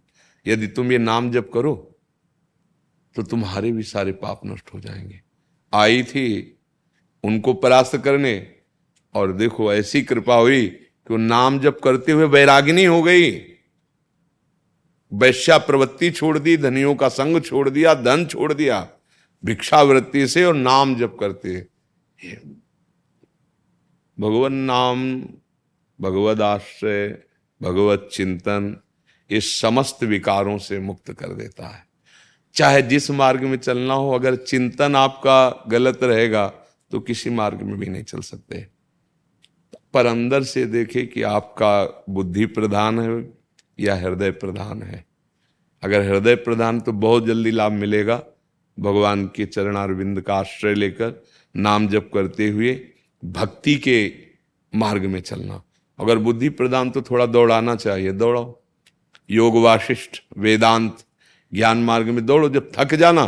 यदि 0.47 0.67
तुम 0.67 0.91
ये 0.91 0.97
नाम 0.97 1.31
जप 1.31 1.49
करो 1.53 1.75
तो 3.15 3.23
तुम्हारे 3.23 3.71
भी 3.71 3.83
सारे 3.83 4.11
पाप 4.11 4.41
नष्ट 4.45 4.73
हो 4.73 4.79
जाएँगे। 4.79 5.21
आई 5.73 6.03
थी 6.03 6.57
उनको 7.23 7.53
परास्त 7.53 7.97
करने, 7.97 8.55
और 9.15 9.31
देखो 9.31 9.73
ऐसी 9.73 10.01
कृपा 10.01 10.35
हुई 10.35 10.67
कि 10.67 11.13
वो 11.13 11.17
नाम 11.17 11.59
जप 11.59 11.79
करते 11.83 12.11
हुए 12.11 12.25
वैरागिनी 12.25 12.85
हो 12.85 13.01
गई। 13.03 13.31
वैश्या 15.11 15.57
प्रवृत्ति 15.57 16.11
छोड़ 16.11 16.37
दी, 16.39 16.57
धनियों 16.57 16.95
का 16.95 17.09
संग 17.09 17.41
छोड़ 17.41 17.69
दिया, 17.69 17.93
धन 17.93 18.25
छोड़ 18.25 18.53
दिया, 18.53 18.87
भिक्षावृत्ति 19.43 20.27
से 20.27 20.43
और 20.45 20.55
नाम 20.55 20.95
जप 20.95 21.17
करते। 21.19 21.67
भगवान 24.17 24.53
नाम 24.53 25.21
भगवत 25.99 26.41
आश्रय 26.41 27.07
भगवत 27.61 28.09
चिंतन 28.13 28.75
इस 29.29 29.59
समस्त 29.61 30.03
विकारों 30.03 30.57
से 30.57 30.79
मुक्त 30.79 31.11
कर 31.11 31.27
देता 31.27 31.67
है। 31.67 31.83
चाहे 32.55 32.81
जिस 32.81 33.09
मार्ग 33.11 33.43
में 33.43 33.57
चलना 33.57 33.93
हो, 33.93 34.11
अगर 34.11 34.35
चिंतन 34.35 34.95
आपका 34.95 35.65
गलत 35.67 36.03
रहेगा 36.03 36.47
तो 36.91 36.99
किसी 36.99 37.29
मार्ग 37.29 37.61
में 37.61 37.77
भी 37.79 37.85
नहीं 37.85 38.03
चल 38.03 38.19
सकते। 38.19 38.65
पर 39.93 40.05
अंदर 40.05 40.43
से 40.43 40.65
देखे 40.65 41.05
कि 41.05 41.21
आपका 41.21 42.03
बुद्धि 42.09 42.45
प्रधान 42.45 42.99
है 42.99 43.33
या 43.79 43.95
हृदय 43.95 44.31
प्रधान 44.31 44.81
है। 44.83 45.03
अगर 45.83 46.01
हृदय 46.01 46.35
प्रधान 46.35 46.79
तो 46.79 46.91
बहुत 46.91 47.25
जल्दी 47.25 47.51
लाभ 47.51 47.71
मिलेगा। 47.71 48.23
भगवान 48.77 49.25
के 49.27 49.45
चरणारविंद 49.45 50.21
का 50.21 50.35
आश्रय 50.35 50.73
लेकर 50.75 51.13
नाम 51.55 51.87
जप 51.87 52.09
करते 52.13 52.47
हुए 52.49 52.73
भक्ति 53.23 53.75
के 53.77 54.13
मार्ग 54.73 55.05
में 55.05 55.19
चलना। 55.19 55.61
अगर 55.99 56.17
बुद्धि 56.17 56.49
प्रदान 56.49 56.89
तो 56.89 57.01
थोड़ा 57.01 57.25
दौड़ाना 57.25 57.75
चाहिए। 57.75 58.11
दौड़ाओ। 58.11 58.59
योग 59.29 59.55
वाशिष्ठ 59.57 60.21
वेदांत 60.37 61.03
ज्ञान 61.51 61.83
मार्ग 61.83 62.07
में 62.07 62.25
दौड़ो। 62.25 62.49
जब 62.49 62.71
थक 62.75 62.95
जाना 62.95 63.25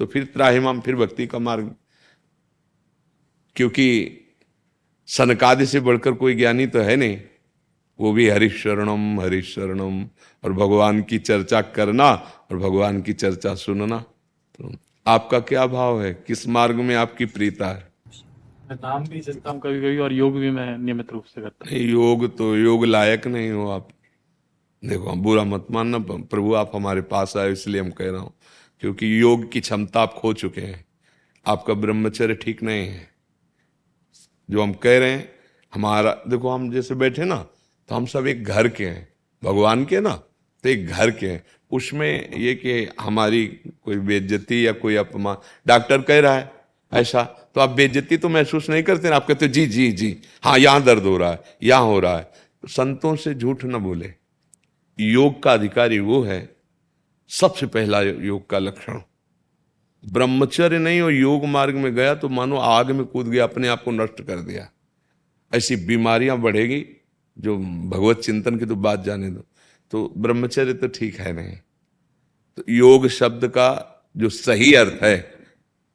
तो 0.00 0.06
फिर 0.06 0.24
त्राहिमाम 0.24 0.80
फिर 0.80 0.96
भक्ति 0.96 1.26
का 1.26 1.38
मार्ग। 1.38 1.74
क्योंकि 3.56 3.86
सनकादि 5.08 5.66
से 5.66 5.80
बढ़कर 5.80 6.12
कोई 6.12 6.34
ज्ञानी 6.34 6.66
तो 6.66 6.80
है 6.80 6.96
नहीं। 6.96 7.20
वो 7.98 8.12
भी 8.12 8.28
हरिशरणम 8.28 9.20
हरिशरणम 9.20 10.02
और 10.44 10.52
भगवान 10.52 11.02
की 11.02 11.18
चर्चा 11.20 11.60
करना 11.60 12.10
और 12.10 12.58
भगवान 12.58 13.00
की 13.02 13.12
चर्चा 13.14 13.54
सुनना। 13.54 13.98
तो 13.98 14.72
आपका 15.06 15.40
क्या 15.40 15.66
भाव 15.66 16.02
है? 16.02 16.12
किस 16.26 16.46
मार्ग 16.48 16.76
में 16.76 16.94
आपकी 16.96 17.24
प्रीता 17.26 17.66
है? 17.66 17.88
मैं 18.70 18.76
नाम 18.76 19.04
भी 19.04 19.20
हूँ 19.50 19.60
कभी 19.60 19.80
कभी 19.80 19.98
और 19.98 20.12
योग 20.12 20.38
भी 20.38 20.50
मैं 20.50 20.76
नियमित 20.78 21.12
रूप 21.12 21.24
से 21.24 21.40
करता 21.42 21.68
हूँ। 21.70 21.78
योग 21.78 22.36
तो 22.38 22.56
योग 22.56 22.84
लायक 22.86 23.26
नहीं 23.26 23.50
हो 23.50 23.68
आप। 23.70 23.88
देखो 24.82 25.08
हम 25.10 25.20
बुरा 25.22 25.42
मत 25.44 25.66
मानना 25.70 25.98
प्रभु 26.00 26.54
आप 26.54 26.70
हमारे 26.74 27.00
पास 27.02 27.36
आए, 27.36 27.52
इसलिए 27.52 27.80
हम 27.80 27.90
कह 27.90 28.10
रहा 28.10 28.20
हूँ, 28.20 28.32
क्योंकि 28.82 29.20
योग 29.20 29.50
की 29.52 29.60
क्षमता 29.60 30.00
आप 30.02 30.14
खो 30.14 30.32
चुके 30.34 30.60
हैं। 30.60 30.84
आपका 31.46 31.74
ब्रह्मचर्य 31.74 32.34
ठीक 32.34 32.62
नहीं 32.62 32.86
है। 32.86 33.08
जो 34.48 34.62
हम 34.62 34.72
कह 34.74 34.98
रहे 34.98 35.10
हैं, 35.10 35.28
हमारा, 35.72 36.12
देखो, 36.28 36.48
हम 36.48 36.70
जैसे 36.70 36.94
बैठे 36.94 37.24
ना 37.24 37.36
तो 37.88 37.94
हम 37.94 38.06
सब 38.06 38.26
एक 38.26 38.44
घर 38.44 38.68
के 38.68 38.86
हैं। 38.86 39.08
भगवान 39.42 39.84
के 39.84 40.00
ना 40.00 40.14
तो 40.64 40.68
एक 40.68 40.86
घर 40.86 41.10
के 41.10 41.26
हैं। 41.26 41.42
उसमें 41.70 42.36
ये 42.36 42.54
कि 42.54 42.88
हमारी 43.00 43.46
कोई 43.84 43.96
बेज्जती 43.98 44.66
या 44.66 44.72
कोई 44.74 44.94
अपमान, 44.96 45.36
डॉक्टर 45.66 46.02
कह 46.02 46.20
रहा 46.20 46.34
है 46.34 46.50
ऐसा 46.92 47.22
तो 47.54 47.60
आप 47.60 47.70
बेज्जती 47.70 48.16
तो 48.16 48.28
महसूस 48.28 48.68
नहीं 48.70 48.82
करते 48.82 49.10
ना, 49.10 49.16
आप 49.16 49.26
कहते 49.26 49.48
जी 49.48 49.66
जी 49.66 49.90
जी 49.92 50.16
हाँ 50.44 50.58
यहाँ 50.58 50.82
दर्द 50.82 51.02
हो 51.02 51.16
रहा 51.16 51.30
है, 51.30 51.40
यहाँ 51.62 51.82
हो 51.82 52.00
रहा 52.00 52.16
है। 52.16 52.30
संतों 52.64 53.14
से 53.16 53.34
झूठ 53.34 53.64
ना 53.64 53.78
बोले। 53.80 54.12
योग 55.00 55.42
का 55.42 55.52
अधिकारी 55.52 55.98
वो 55.98 56.22
है, 56.22 56.56
सबसे 57.30 57.66
पहला 57.66 58.00
योग 58.00 58.48
का 58.50 58.58
लक्षण। 58.58 59.00
ब्रह्मचर्य 60.04 60.78
नहीं 60.78 61.00
और 61.00 61.12
योग 61.12 61.44
मार्ग 61.44 61.74
में 61.74 61.94
गया 61.94 62.14
तो 62.14 62.28
मानो 62.28 62.56
आग 62.56 62.90
में 62.90 63.04
कूद 63.04 63.26
गया, 63.26 63.44
अपने 63.44 63.68
आप 63.68 63.82
को 63.82 63.90
नष्ट 63.90 64.22
कर 64.22 64.36
दिया। 64.36 64.68
ऐसी 65.52 65.76
बीमारियाँ 65.76 66.38
बढ़ेगी, 66.38 66.84
जो 67.36 67.56
भगवत 67.56 68.18
चिंतन 68.18 68.58
की 68.58 68.66
तो 68.66 68.76
बात 68.76 69.04
जाने 69.04 69.30
दो। 69.30 69.44
तो 69.92 70.12
ब्रह्मचर्य 70.16 70.72
तो 70.72 70.88
ठीक 70.88 71.18
है 71.20 71.32
नहीं। 71.32 71.56
तो 72.58 72.62
योग 72.68 73.06
शब्द 73.08 73.46
का 73.48 73.68
जो 74.16 74.28
सही 74.28 74.72
अर्थ 74.74 75.02
है, 75.02 75.34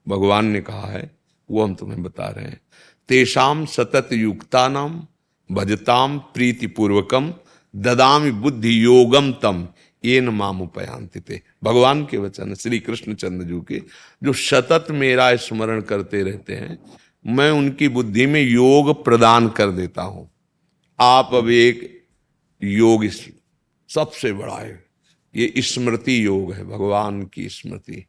भगवान 0.08 0.46
ने 0.46 0.62
कहा 0.62 0.88
है, 0.88 1.10
वो 1.50 1.64
हम 1.64 1.76
तुम्हें 1.76 2.04
बता 2.04 2.28
रहे 2.28 2.46
हैं। 2.46 2.62
तेषाम 3.10 3.66
सतत 3.66 4.10
युक्ता 4.14 4.68
नाम 4.68 5.06
भजताम 5.50 6.18
प्रीति 6.20 6.68
पूर्वकम 6.68 7.34
ददामी 7.76 8.32
बुद्धि 8.32 8.86
योगम 8.86 9.32
तम 9.32 9.68
ये 10.06 10.22
न 10.22 10.30
माम 10.30 10.62
उपयांति 10.62 11.42
भगवान 11.64 12.06
के 12.06 12.18
वचन, 12.18 12.54
श्री 12.54 12.80
कृष्ण 12.80 13.14
चंद्र 13.14 13.46
जू 13.46 13.62
के, 13.62 13.82
जो 14.24 14.34
सतत 14.34 14.88
मेरा 14.92 15.36
स्मरण 15.36 15.82
करते 15.82 16.24
रहते 16.24 16.54
हैं, 16.54 16.80
मैं 17.26 17.52
उनकी 17.52 17.88
बुद्धि 17.88 18.26
में 18.26 18.42
योग 18.42 19.06
प्रदान 19.06 19.50
कर 19.50 19.72
देता 19.72 20.02
हूँ। 20.02 20.30
आप 21.00 21.30
अब 21.34 21.50
एक 21.50 22.04
योग 22.64 23.08
सबसे 23.90 24.34
बड़ा 24.34 24.58
है। 24.58 24.86
ये 25.36 25.54
स्मृति 25.58 26.26
योग 26.26 26.54
है, 26.54 26.66
भगवान 26.66 27.24
की 27.24 27.50
स्मृति। 27.50 28.06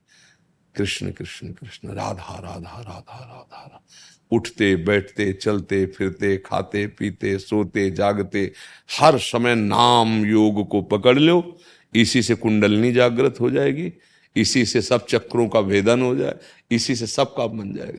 कृष्ण 0.77 1.11
कृष्ण 1.11 1.53
कृष्ण, 1.53 1.89
राधा 1.89 2.39
राधा 2.39 2.71
राधा 2.71 2.81
राधा 2.81 3.19
राधा। 3.21 3.85
उठते, 4.31 4.77
बैठते, 4.77 5.33
चलते, 5.33 5.87
फिरते, 5.87 6.37
खाते, 6.37 6.87
पीते, 6.87 7.39
सोते, 7.39 7.91
जागते, 7.91 8.53
हर 9.01 9.19
समय 9.19 9.55
नाम 9.55 10.27
योग 10.27 10.69
को 10.69 10.83
पकड़ 10.83 11.19
लो। 11.19 11.59
इसी 11.95 12.23
से 12.23 12.35
कुंडलनी 12.35 12.93
जागृत 12.93 13.35
हो 13.41 13.51
जाएगी। 13.51 13.93
इसी 14.37 14.65
से 14.65 14.83
सब 14.83 15.07
चक्रों 15.07 15.49
का 15.49 15.61
भेदन 15.61 16.03
हो 16.03 16.17
जाए। 16.17 16.35
इसी 16.71 16.97
से 16.97 17.07
सबका 17.07 17.47
बन 17.47 17.75
जाएगा। 17.75 17.99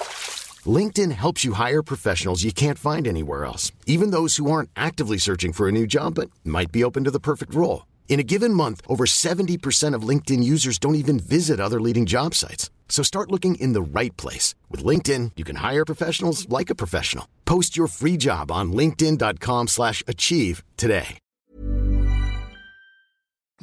LinkedIn 0.64 1.12
helps 1.12 1.44
you 1.44 1.52
hire 1.52 1.82
professionals 1.82 2.42
you 2.42 2.52
can't 2.52 2.78
find 2.78 3.06
anywhere 3.06 3.44
else, 3.44 3.70
even 3.84 4.12
those 4.12 4.36
who 4.36 4.50
aren't 4.50 4.70
actively 4.74 5.18
searching 5.18 5.52
for 5.52 5.68
a 5.68 5.72
new 5.72 5.86
job 5.86 6.14
but 6.14 6.30
might 6.42 6.72
be 6.72 6.82
open 6.82 7.04
to 7.04 7.10
the 7.10 7.20
perfect 7.20 7.54
role. 7.54 7.86
In 8.08 8.18
a 8.18 8.24
given 8.32 8.54
month, 8.54 8.80
over 8.88 9.04
70% 9.04 9.94
of 9.94 10.08
LinkedIn 10.08 10.42
users 10.42 10.78
don't 10.78 10.94
even 10.94 11.18
visit 11.18 11.60
other 11.60 11.80
leading 11.80 12.06
job 12.06 12.34
sites. 12.34 12.70
So 12.88 13.02
start 13.02 13.30
looking 13.30 13.56
in 13.56 13.74
the 13.74 14.00
right 14.00 14.16
place. 14.16 14.54
With 14.70 14.82
LinkedIn, 14.82 15.32
you 15.36 15.44
can 15.44 15.56
hire 15.56 15.84
professionals 15.84 16.48
like 16.48 16.70
a 16.70 16.74
professional. 16.74 17.28
Post 17.44 17.76
your 17.76 17.88
free 17.88 18.16
job 18.16 18.50
on 18.50 18.72
linkedin.com 18.72 19.68
slash 19.68 20.02
achieve 20.08 20.64
today. 20.78 21.18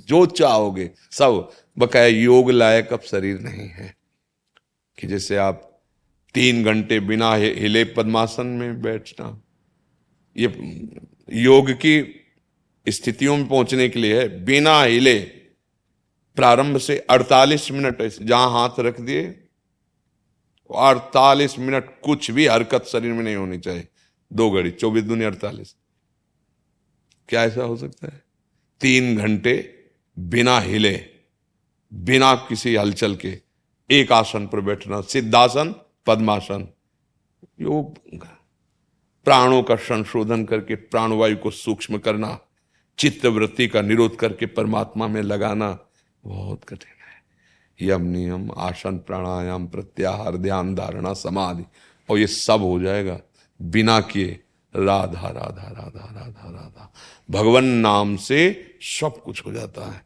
जो 0.07 0.25
चाहोगे 0.25 0.89
सब 1.11 1.51
बकाया 1.79 2.07
योग 2.07 2.49
लायक 2.51 2.93
अब 2.93 3.01
शरीर 3.01 3.39
नहीं 3.39 3.67
है 3.69 3.93
कि 4.99 5.07
जैसे 5.07 5.37
आप 5.37 5.69
तीन 6.34 6.64
घंटे 6.64 7.00
बिना 7.00 7.34
हिले 7.34 7.84
पद्मासन 7.84 8.46
में 8.46 8.80
बैठना। 8.82 9.42
ये 10.36 10.48
योग 11.32 11.70
की 11.70 11.94
स्थितियों 12.86 13.36
में 13.36 13.48
पहुँचने 13.48 13.88
के 13.88 13.98
लिए 13.98 14.20
है 14.20 14.44
बिना 14.44 14.82
हिले 14.82 15.18
प्रारंभ 16.36 16.78
से 16.78 17.06
48 17.10 17.70
मिनट 17.72 18.02
जहाँ 18.02 18.50
हाथ 18.50 18.80
रख 18.80 19.00
दिए 19.00 19.24
अड़तालीस 20.70 21.58
मिनट 21.58 21.88
कुछ 22.04 22.30
भी 22.30 22.46
हरकत 22.46 22.84
शरीर 22.84 23.12
में 23.12 23.22
नहीं 23.24 23.36
होनी 23.36 23.58
चाहिए। 23.58 23.88
दो 24.32 24.50
घड़ी, 24.50 24.70
चौबीस 24.70 25.04
दूनी 25.04 25.24
अड़तालीस। 25.24 25.74
क्या 27.28 27.44
ऐसा 27.44 27.62
हो 27.62 27.76
सकता 27.76 28.06
है? 28.06 28.22
तीन 28.80 29.16
घंटे 29.16 29.74
बिना 30.18 30.58
हिले, 30.60 31.06
बिना 31.92 32.34
किसी 32.34 32.74
हलचल 32.74 33.14
के 33.16 33.38
एक 33.90 34.12
आसन 34.12 34.46
पर 34.46 34.60
बैठना, 34.60 35.00
सिद्धासन 35.00 35.74
पद्मासन। 36.08 36.68
योग 37.60 37.98
प्राणों 39.24 39.62
का 39.62 39.76
संशोधन 39.76 40.44
करके, 40.44 40.74
प्राणवायु 40.74 41.36
को 41.36 41.50
सूक्ष्म 41.50 41.98
करना 41.98 42.40
चित्त 42.98 43.26
वृत्ति 43.26 43.68
का 43.68 43.82
निरोध 43.82 44.16
करके 44.16 44.46
परमात्मा 44.46 45.08
में 45.08 45.22
लगाना, 45.22 45.78
बहुत 46.24 46.64
कठिन 46.64 46.94
है। 46.98 47.08
यम 47.88 48.02
नियम, 48.02 48.50
आसन 48.56 48.98
प्राणायाम, 48.98 49.66
प्रत्याहार, 49.66 50.36
ध्यान, 50.36 50.74
धारणा, 50.74 51.12
समाधि, 51.12 51.64
और 52.10 52.18
ये 52.18 52.26
सब 52.26 52.60
हो 52.62 52.80
जाएगा 52.80 53.20
बिना 53.62 54.00
किए। 54.00 54.40
राधा 54.76 55.28
राधा 55.28 55.68
राधा 55.68 56.04
राधा 56.14 56.50
राधा। 56.50 56.94
भगवान 57.30 57.64
नाम 57.64 58.16
से 58.16 58.64
सब 58.80 59.22
कुछ 59.24 59.46
हो 59.46 59.52
जाता 59.52 59.92
है। 59.92 60.04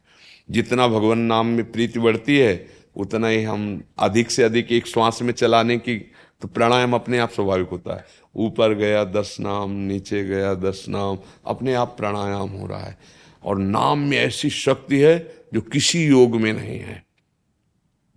जितना 0.51 0.89
भगवान 0.89 1.19
नाम 1.19 1.47
में 1.47 1.73
प्रीति 1.73 1.99
बढ़ती 1.99 2.39
है 2.39 2.82
उतना 2.97 3.29
ही 3.29 3.43
हम 3.43 3.83
अधिक 3.99 4.31
से 4.31 4.43
अधिक 4.43 4.73
एक 4.73 4.87
श्वास 4.87 5.23
में 5.23 5.33
चलाने 5.33 5.79
की 5.79 5.99
तो 6.41 6.49
प्राणायाम 6.49 6.95
अपने 6.95 7.19
आप 7.19 7.31
स्वाभाविक 7.31 7.69
होता 7.69 7.97
है। 7.97 8.05
ऊपर 8.37 8.75
गया 8.75 9.05
दस 9.05 9.37
नाम 9.41 9.71
नीचे 9.71 10.25
गया 10.25 10.55
दस 10.55 10.87
नाम 10.89 11.19
अपने 11.47 11.75
आप 11.75 11.89
प्राणायाम 11.89 12.49
हो 12.49 12.67
रहा 12.67 12.85
है। 12.85 12.99
और 13.45 13.59
नाम 13.59 13.99
में 13.99 14.19
ऐसी 14.19 14.51
शक्ति 14.51 14.99
है 14.99 15.35
जो 15.55 15.61
किसी 15.61 16.07
योग 16.07 16.41
में 16.41 16.53
नहीं 16.53 16.79
है। 16.79 17.07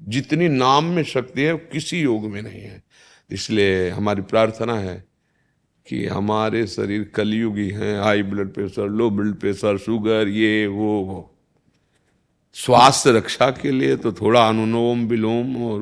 जितनी 0.04 0.50
नाम 0.50 0.86
में 0.86 1.04
शक्ति 1.04 1.42
है 1.42 1.56
किसी 1.56 2.02
योग 2.02 2.26
में 2.26 2.42
नहीं 2.42 2.62
है। 2.62 2.84
इसलिए 3.32 3.90
हमारी 3.90 4.22
प्रार्थना 4.22 4.80
है 4.80 5.06
कि 5.88 6.06
हमारे 6.06 6.68
शरीर 6.68 7.12
कलयुगी 7.16 7.70
हैं, 7.70 8.02
high 8.02 8.24
blood 8.24 8.54
pressure, 8.54 8.88
low 8.88 9.10
blood 9.10 9.36
pressure, 9.36 9.78
sugar, 9.78 10.28
ये, 10.28 10.68
वो 10.68 11.02
वो। 11.02 11.35
स्वास्थ्य 12.56 13.12
रक्षा 13.12 13.50
के 13.52 13.72
लिए 13.72 13.96
तो 13.98 14.12
थोड़ा 14.14 14.48
अनुलोम 14.48 15.06
विलोम 15.08 15.56
और 15.64 15.82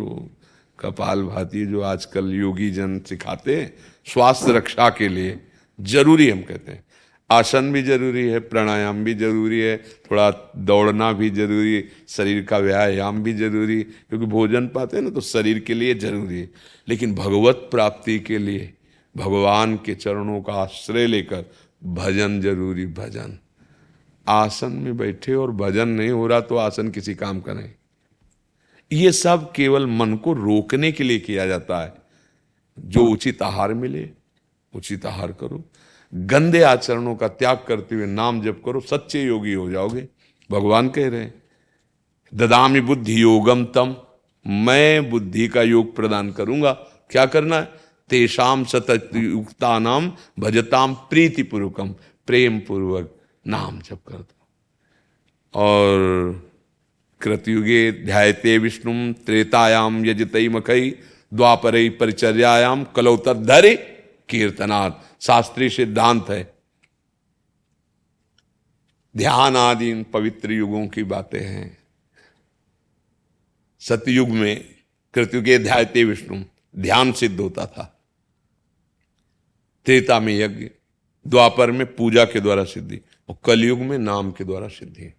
कपाल 0.80 1.21
भाती 1.24 1.65
जो 1.65 1.82
आजकल 1.82 2.32
योगी 2.34 2.69
जन 2.71 2.99
सिखाते 2.99 3.55
हैं, 3.55 3.74
स्वास्थ्य 4.07 4.51
रक्षा 4.51 4.89
के 4.89 5.07
लिए 5.07 5.39
ज़रूरी 5.80 6.30
हम 6.30 6.41
कहते 6.41 6.71
हैं। 6.71 6.84
आसन 7.30 7.71
भी 7.74 7.82
ज़रूरी 7.84 8.28
है, 8.28 8.39
प्राणायाम 8.39 9.03
भी 9.03 9.13
ज़रूरी 9.13 9.59
है, 9.59 9.78
थोड़ा 9.78 10.30
दौड़ना 10.57 11.11
भी 11.13 11.30
ज़रूरी 11.30 11.84
शरीर 12.07 12.43
का 12.45 12.57
व्यायाम 12.57 13.21
भी 13.24 13.34
ज़रूरी 13.34 13.82
क्योंकि 13.84 14.26
भोजन 14.26 14.67
पाते 14.67 14.97
हैं 14.97 15.03
ना 15.03 15.09
तो 15.09 15.21
शरीर 15.21 15.59
के 15.59 15.74
लिए 15.74 15.93
ज़रूरी 15.95 16.39
है। 16.39 16.49
लेकिन 16.88 17.15
भगवत 17.15 17.67
प्राप्ति 17.71 18.19
के 18.19 18.38
लिए, 18.38 18.74
भगवान 19.15 19.76
के 19.76 19.95
चरणों 19.95 20.41
का 20.41 20.53
आश्रय 20.53 21.07
लेकर 21.07 21.45
भजन 21.84 22.41
ज़रूरी, 22.41 22.86
भजन। 22.86 23.38
आसन 24.28 24.71
में 24.71 24.97
बैठे 24.97 25.34
और 25.34 25.51
भजन 25.51 25.88
नहीं 25.88 26.09
हो 26.09 26.28
रहा 26.28 26.39
तो 26.39 26.55
आसन 26.55 26.89
किसी 26.89 27.15
काम 27.15 27.39
का 27.39 27.53
नहीं। 27.53 27.69
ये 28.91 29.11
सब 29.11 29.51
केवल 29.51 29.88
मन 29.88 30.15
को 30.15 30.34
रोकने 30.34 30.91
के 30.91 31.03
लिए 31.03 31.19
किया 31.19 31.45
जाता 31.45 31.84
है। 31.84 31.93
जो 32.80 33.05
उचित 33.05 33.41
आहार 33.41 33.74
मिले, 33.74 34.09
उचित 34.76 35.05
आहार 35.05 35.32
करो। 35.32 35.63
गंदे 36.15 36.61
आचरणों 36.61 37.15
का 37.15 37.28
त्याग 37.28 37.59
करते 37.67 37.95
हुए 37.95 38.05
नाम 38.05 38.41
जप 38.41 38.61
करो, 38.65 38.80
सच्चे 38.80 39.24
योगी 39.24 39.53
हो 39.53 39.69
जाओगे। 39.71 40.07
भगवान 40.51 40.89
कह 40.89 41.09
रहे 41.09 41.21
हैं, 41.21 41.43
ददामी 42.34 42.82
बुद्धि 42.82 43.21
योगम 43.21 43.65
तम, 43.65 43.95
मैं 44.47 45.09
बुद्धि 45.09 45.47
का 45.47 45.61
योग 45.61 45.95
प्रदान 45.95 46.32
करूँगा। 46.32 46.71
क्या 47.11 47.26
करना 47.26 47.55
है? 47.55 47.71
तेषाम 48.09 48.63
सतयुक्ता 48.63 49.80
नाम 49.80 50.11
भजताम 50.39 50.93
प्रीतिपूर्वकम 50.93 51.95
प्रेम 52.28 52.59
पूर्वक 52.59 53.15
नाम 53.48 53.82
जप 53.82 54.00
कर 54.08 54.18
दो 54.18 54.48
और 55.54 56.52
कृतयुगे 57.22 57.91
ध्यायते 57.91 58.58
विष्णु 58.58 59.14
त्रेतायाम 59.14 60.06
यजतई 60.06 60.50
मकई 60.50 60.91
द्वापर 61.34 61.89
परिचर्यायाम 61.89 62.84
कलौ 62.84 63.18
तद्धरे 63.18 63.76
कीर्तनाथ 64.30 64.91
शास्त्रीय 65.22 65.70
सिद्धांत 65.70 66.30
है। 66.30 66.54
ध्यान 69.18 69.56
आदि 69.56 69.89
इन 69.89 70.04
पवित्र 70.04 70.52
युगों 70.52 70.88
की 70.88 71.04
बातें 71.04 71.39
हैं। 71.39 71.78
सतयुग 73.80 74.30
में 74.30 74.76
कृतयुगे 75.14 75.60
ध्यायते 75.60 76.04
विष्णु 76.04 76.44
ध्यान 76.78 77.12
सिद्ध 77.12 77.39
होता 77.39 77.66
था। 77.66 78.04
त्रेता 79.86 80.20
में 80.20 80.39
यज्ञ, 80.39 80.70
द्वापर 81.28 81.72
में 81.72 81.96
पूजा 81.96 82.26
के 82.26 82.39
द्वारा 82.39 82.64
सिद्धि। 82.64 83.02
और 83.30 83.36
कलयुग 83.45 83.80
में 83.80 83.97
नाम 83.97 84.32
के 84.32 84.43
द्वारा 84.43 84.67
सिद्धि 84.67 85.13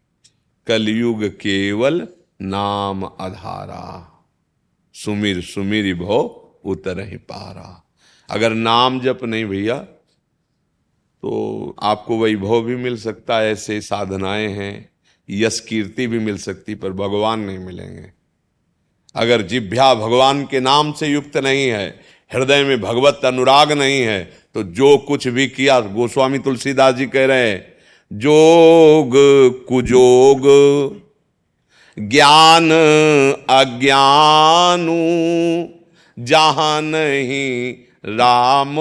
कलयुग 0.66 1.24
केवल 1.24 2.08
नाम 2.42 3.04
आधारा। 3.04 4.10
सुमिर 4.94 5.40
सुमिर 5.42 5.94
भो 5.94 6.18
उतर 6.64 7.00
ही 7.00 7.16
पारा। 7.16 7.84
अगर 8.28 8.54
नाम 8.54 9.00
जप 9.00 9.20
नहीं 9.24 9.44
भैया 9.44 9.78
तो 11.22 11.76
आपको 11.82 12.18
वैभव 12.18 12.62
भी 12.62 12.76
मिल 12.76 12.96
सकता 12.96 13.38
है, 13.38 13.52
ऐसे 13.52 13.80
साधनाएँ 13.80 14.48
हैं। 14.48 14.90
यश 15.28 15.60
कीर्ति 15.60 16.06
भी 16.06 16.18
मिल 16.18 16.38
सकती, 16.38 16.74
पर 16.74 16.92
भगवान 16.92 17.40
नहीं 17.40 17.58
मिलेंगे। 17.58 18.12
अगर 19.14 19.42
जिभ्या 19.42 19.94
भगवान 19.94 20.44
के 20.46 20.60
नाम 20.60 20.92
से 20.92 21.08
युक्त 21.08 21.36
नहीं 21.36 21.68
है, 21.68 22.00
हृदय 22.30 22.64
में 22.64 22.80
भगवत 22.80 23.20
अनुराग 23.24 23.72
नहीं 23.72 24.00
है 24.00 24.24
तो 24.54 24.62
जो 24.62 24.96
कुछ 24.98 25.28
भी 25.28 25.46
किया, 25.48 25.80
गोस्वामी 25.80 26.38
तुलसीदास 26.38 26.94
जी 26.94 27.06
कह 27.06 27.26
रहे 27.26 27.50
हैं 27.50 27.73
जोग 28.14 29.12
कुजोग, 29.68 30.42
ज्ञान 31.98 32.70
अज्ञानु, 33.50 34.96
जहाँ 36.18 36.82
नहीं 36.82 37.74
राम 38.06 38.76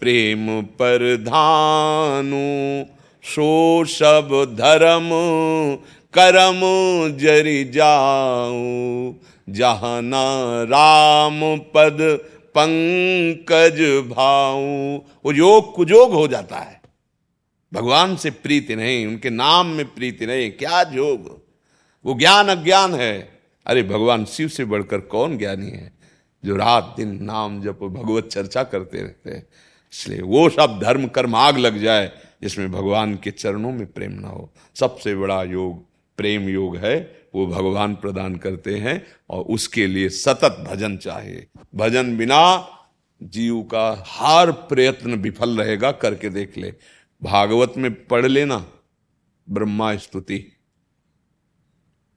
प्रेम 0.00 0.62
पर 0.62 1.16
धानु 1.16 2.84
सो 3.24 3.84
सब 3.84 4.56
धर्म 4.58 5.10
करम 6.14 6.60
जरि 7.16 7.64
जाऊ, 7.64 9.12
जहाँ 9.48 10.00
न 10.04 10.12
राम 10.70 11.40
पद 11.56 11.98
पंकज 12.54 13.80
भाऊ। 14.16 14.96
वो 15.24 15.32
योग 15.32 15.74
कुजोग 15.74 16.12
हो 16.12 16.28
जाता 16.28 16.56
है। 16.56 16.77
भगवान 17.74 18.16
से 18.16 18.30
प्रीति 18.30 18.76
नहीं, 18.76 19.06
उनके 19.06 19.30
नाम 19.30 19.66
में 19.66 19.94
प्रीति 19.94 20.26
नहीं, 20.26 20.50
क्या 20.50 20.84
जोग? 20.84 21.42
वो 22.04 22.14
ज्ञान 22.14 22.48
अज्ञान 22.48 22.94
है। 22.94 23.40
अरे 23.66 23.82
भगवान 23.82 24.24
शिव 24.24 24.48
से 24.48 24.64
बढ़कर 24.64 25.00
कौन 25.00 25.38
ज्ञानी 25.38 25.70
है, 25.70 25.92
जो 26.44 26.56
रात 26.56 26.94
दिन 26.96 27.24
नाम 27.24 27.62
जब 27.62 27.78
भगवत 27.78 28.26
चर्चा 28.26 28.62
करते 28.62 28.98
रहते 28.98 29.30
हैं? 29.30 29.46
इसलिए 29.92 30.20
वो 30.20 30.48
सब 30.48 30.80
धर्म, 30.82 31.06
कर्म 31.06 31.34
आग 31.34 31.58
लग 31.58 31.78
जाए, 31.78 32.12
जिसमें 32.42 32.72
भगवान 32.72 33.14
के 33.14 33.30
चरणों 33.30 33.72
में 33.72 33.86
प्रेम 33.86 34.12
ना 34.12 34.28
हो। 34.28 34.52
सबसे 34.74 35.14
बड़ा 35.14 35.42
योग, 35.42 35.86
प्रेम 36.16 36.48
योग 36.48 36.76
है, 36.76 37.18
वो 37.34 37.46
भगवान 37.46 37.94
प्रदान 37.94 38.36
करते 38.36 38.74
हैं 38.74 39.06
और 39.30 39.44
उसके 39.44 39.86
लिए 39.86 40.08
सतत 40.08 40.66
भजन 40.70 40.96
चाहिए 40.96 41.46
भजन 41.74 42.16
बिना 42.16 42.68
जीव 43.22 43.62
का 43.62 44.04
हर 44.08 44.52
प्रयत्न 44.52 45.14
विफल 45.14 45.58
रहेगा, 45.58 45.92
करके 45.92 46.28
देख 46.28 46.58
ले। 46.58 46.74
भागवत 47.22 47.74
में 47.76 48.06
पढ़ 48.06 48.26
लेना। 48.26 48.56
ब्रह्मा 49.50 49.96
स्तुति। 49.96 50.44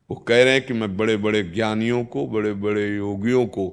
वो 0.10 0.16
कह 0.18 0.44
रहे 0.44 0.54
हैं 0.54 0.66
कि 0.66 0.74
मैं 0.74 0.98
बड़े 0.98 1.16
बड़े 1.18 1.44
ज्ञानियों 1.44 2.04
को 2.06 2.28
बड़े 2.28 2.54
बड़े 2.54 2.88
योगियों 2.96 3.46
को 3.46 3.66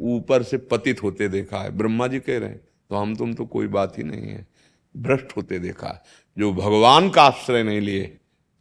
ऊपर 0.00 0.42
से 0.42 0.56
पतित 0.56 1.02
होते 1.02 1.28
देखा 1.28 1.58
है। 1.58 1.70
ब्रह्मा 1.70 2.06
जी 2.06 2.20
कह 2.20 2.38
रहे 2.38 2.48
हैं 2.48 2.60
तो 2.90 2.96
हम 2.96 3.14
तुम 3.16 3.34
तो 3.34 3.46
कोई 3.46 3.66
बात 3.66 3.98
ही 3.98 4.02
नहीं 4.02 4.28
है। 4.28 4.46
भ्रष्ट 4.96 5.36
होते 5.36 5.58
देखा 5.58 5.88
है। 5.88 6.02
जो 6.38 6.52
भगवान 6.52 7.10
का 7.10 7.22
आश्रय 7.22 7.62
नहीं 7.62 7.80
लिए 7.80 8.02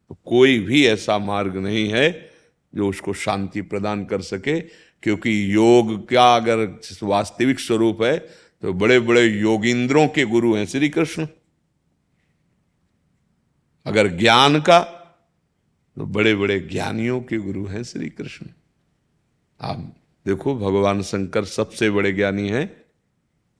तो 0.09 0.17
कोई 0.25 0.59
भी 0.59 0.85
ऐसा 0.87 1.17
मार्ग 1.17 1.57
नहीं 1.57 1.87
है 1.89 2.29
जो 2.75 2.89
उसको 2.89 3.13
शांति 3.13 3.61
प्रदान 3.61 4.05
कर 4.05 4.21
सके। 4.21 4.59
क्योंकि 5.03 5.53
योग 5.55 6.07
का 6.09 6.35
अगर 6.35 6.79
वास्तविक 7.03 7.59
स्वरूप 7.59 8.01
है 8.01 8.17
तो 8.61 8.73
बड़े 8.73 8.99
बड़े 8.99 9.25
योगिंद्रों 9.25 10.07
के 10.07 10.25
गुरु 10.25 10.53
हैं 10.55 10.65
श्री 10.65 10.89
कृष्ण। 10.89 11.27
अगर 13.85 14.07
ज्ञान 14.07 14.61
का 14.61 14.79
तो 15.97 16.05
बड़े 16.05 16.35
बड़े 16.35 16.59
ज्ञानियों 16.59 17.21
के 17.21 17.37
गुरु 17.37 17.65
हैं 17.65 17.83
श्री 17.83 18.09
कृष्ण 18.09 18.45
आप 19.61 19.95
देखो, 20.25 20.55
भगवान 20.55 21.01
शंकर 21.01 21.45
सबसे 21.45 21.89
बड़े 21.89 22.11
ज्ञानी 22.11 22.49
हैं। 22.49 22.83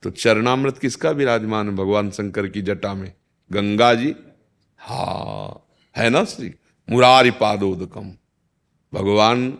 तो 0.03 0.09
चरणामृत 0.09 0.77
किसका 0.77 1.09
विराजमान 1.09 1.69
है 1.69 1.75
भगवान 1.75 2.11
शंकर 2.11 2.47
की 2.47 2.61
जटा 2.61 2.93
में? 2.93 3.13
गंगा 3.51 3.93
जी। 3.93 4.15
हा, 4.79 5.67
है 5.97 6.09
ना 6.09 6.25
श्री? 6.25 6.53
मुरारी 6.89 7.31
पादोदकम 7.31 8.11
भगवान 8.93 9.57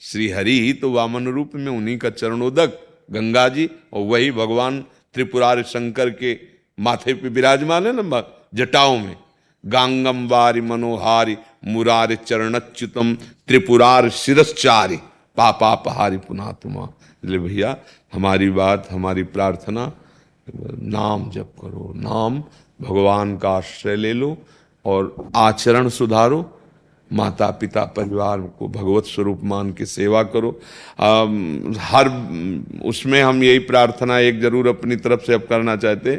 श्री 0.00 0.28
हरि 0.28 0.60
ही 0.60 0.72
तो 0.72 0.92
वामन 0.92 1.26
रूप 1.26 1.50
में, 1.54 1.72
उन्हीं 1.72 1.98
का 1.98 2.10
चरणोदक 2.10 2.80
गंगा 3.10 3.48
जी 3.48 3.70
और 3.92 4.02
वही 4.02 4.30
भगवान 4.30 4.80
त्रिपुरार 5.14 5.62
शंकर 5.62 6.10
के 6.10 6.38
माथे 6.78 7.14
पे 7.14 7.28
विराजमान 7.28 7.86
है 7.86 7.92
ना, 7.92 8.48
जटाओं 8.54 8.98
में। 8.98 9.16
गांगम 9.64 10.26
वारि 10.30 10.60
मनोहारी 10.60 11.36
मुरार 11.66 12.14
चरणच्युतम 12.26 13.14
त्रिपुरार 13.48 14.08
शिरश्चारी 14.12 14.96
पापापहारी 15.36 16.16
पुनात्मा 16.26 16.84
इसलिए 17.24 17.38
भैया 17.38 17.76
हमारी 18.14 18.48
बात 18.50 18.88
हमारी 18.90 19.22
प्रार्थना 19.34 19.90
नाम 20.94 21.30
जप 21.30 21.52
करो 21.60 21.92
नाम 21.96 22.42
भगवान 22.80 23.36
का 23.38 23.50
आश्रय 23.50 23.96
ले 23.96 24.12
लो 24.12 24.36
और 24.84 25.14
आचरण 25.36 25.88
सुधारो 25.88 26.40
माता 27.14 27.50
पिता 27.60 27.84
परिवार 27.96 28.40
को 28.58 28.68
भगवत 28.68 29.04
स्वरूप 29.04 29.40
मान 29.44 29.72
के 29.72 29.86
सेवा 29.86 30.22
करो। 30.26 30.50
आ, 31.00 31.08
हर 31.80 32.08
उसमें 32.84 33.20
हम 33.22 33.42
यही 33.42 33.58
प्रार्थना 33.64 34.18
एक 34.20 34.40
ज़रूर 34.40 34.68
अपनी 34.68 34.96
तरफ़ 34.98 35.20
से 35.20 35.34
अब 35.34 35.46
करना 35.48 35.76
चाहते 35.76 36.16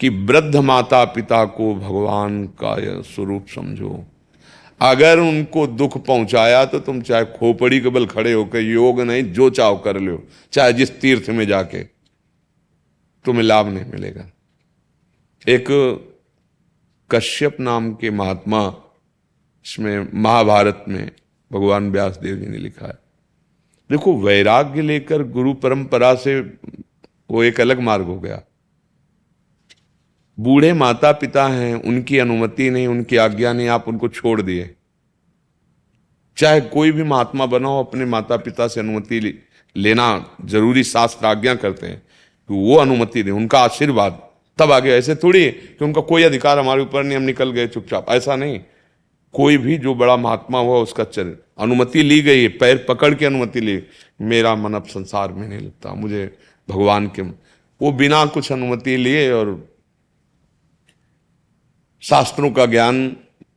कि 0.00 0.08
वृद्ध 0.08 0.56
माता 0.56 1.04
पिता 1.12 1.44
को 1.56 1.74
भगवान 1.76 2.44
का 2.62 2.76
स्वरूप 3.04 3.46
समझो। 3.54 4.04
अगर 4.80 5.18
उनको 5.18 5.66
दुख 5.66 5.96
पहुँचाया 6.06 6.64
तो 6.64 6.78
तुम 6.80 7.00
चाहे 7.02 7.24
खोपड़ी 7.34 7.80
के 7.80 7.88
बल 7.88 8.06
खड़े 8.06 8.32
होकर 8.32 8.60
योग 8.60 9.00
नहीं 9.00 9.22
जो 9.32 9.50
चाहो 9.50 9.76
कर 9.76 10.00
लो 10.00 10.22
चाहे 10.52 10.72
जिस 10.72 11.00
तीर्थ 11.00 11.30
में 11.30 11.46
जाके। 11.46 11.82
तुम्हें 13.24 13.42
लाभ 13.42 13.68
नहीं 13.68 13.84
मिलेगा। 13.84 14.30
एक 15.46 15.66
कश्यप 17.10 17.56
नाम 17.60 17.92
के 17.94 18.10
महात्मा 18.12 18.60
इसमें 19.66 20.08
महाभारत 20.14 20.84
में 20.88 21.10
भगवान 21.52 21.90
व्यास 21.90 22.16
देव 22.16 22.36
जी 22.36 22.46
ने 22.46 22.58
लिखा 22.58 22.86
है। 22.86 22.98
देखो, 23.90 24.20
वैराग्य 24.20 24.82
लेकर 24.82 25.22
गुरु 25.22 25.54
परंपरा 25.54 26.14
से 26.14 26.40
वो 27.30 27.42
एक 27.42 27.60
अलग 27.60 27.80
मार्ग 27.80 28.04
हो 28.04 28.20
गया। 28.20 28.42
बूढ़े 30.40 30.72
माता 30.72 31.12
पिता 31.12 31.46
हैं, 31.46 31.74
उनकी 31.74 32.18
अनुमति 32.18 32.70
नहीं, 32.70 32.86
उनकी 32.86 33.16
आज्ञा 33.16 33.52
नहीं, 33.52 33.68
आप 33.68 33.88
उनको 33.88 34.08
छोड़ 34.08 34.42
दिए। 34.42 34.74
चाहे 36.36 36.60
कोई 36.60 36.92
भी 36.92 37.02
महात्मा 37.02 37.46
बना 37.46 37.68
हो 37.68 37.84
अपने 37.84 38.04
माता 38.04 38.36
पिता 38.36 38.68
से 38.68 38.80
अनुमति 38.80 39.42
लेना 39.76 40.30
ज़रूरी 40.44 40.84
शास्त्र 40.84 41.26
आज्ञा 41.26 41.54
करते 41.54 41.86
हैं 41.86 41.98
कि 42.48 42.54
वो 42.54 42.76
अनुमति 42.76 43.22
दे, 43.22 43.30
उनका 43.30 43.58
आशीर्वाद 43.58 44.28
तब 44.58 44.72
आगे 44.72 44.90
ऐसे 44.90 45.14
थोड़ी 45.14 45.50
कि 45.50 45.84
उनका 45.84 46.00
कोई 46.00 46.22
अधिकार 46.22 46.58
हमारे 46.58 46.82
ऊपर 46.82 47.04
नहीं, 47.04 47.16
हम 47.16 47.22
निकल 47.22 47.50
गए 47.50 47.66
चुपचाप। 47.66 48.06
ऐसा 48.08 48.36
नहीं। 48.36 48.60
कोई 49.36 49.56
भी 49.58 49.76
जो 49.78 49.94
बड़ा 49.94 50.16
महात्मा 50.16 50.58
हुआ 50.58 50.78
उसका 50.78 51.04
चरित्र। 51.04 51.44
अनुमति 51.58 52.02
ली 52.02 52.20
गई 52.22 52.42
है, 52.42 52.48
पैर 52.50 52.84
पकड़ 52.88 53.14
के 53.14 53.26
अनुमति 53.26 53.60
ली। 53.60 53.82
मेरा 54.22 54.54
मन 54.56 54.74
अब 54.74 54.84
संसार 54.86 55.32
में 55.32 55.46
नहीं 55.48 55.60
लगता, 55.60 55.94
मुझे 55.94 56.26
भगवान 56.68 57.06
के 57.08 57.22
वो 57.80 57.92
बिना 57.92 58.24
कुछ 58.26 58.50
अनुमति 58.52 58.96
लिए 58.96 59.30
और 59.32 59.48
शास्त्रों 62.02 62.50
का 62.50 62.66
ज्ञान 62.66 63.08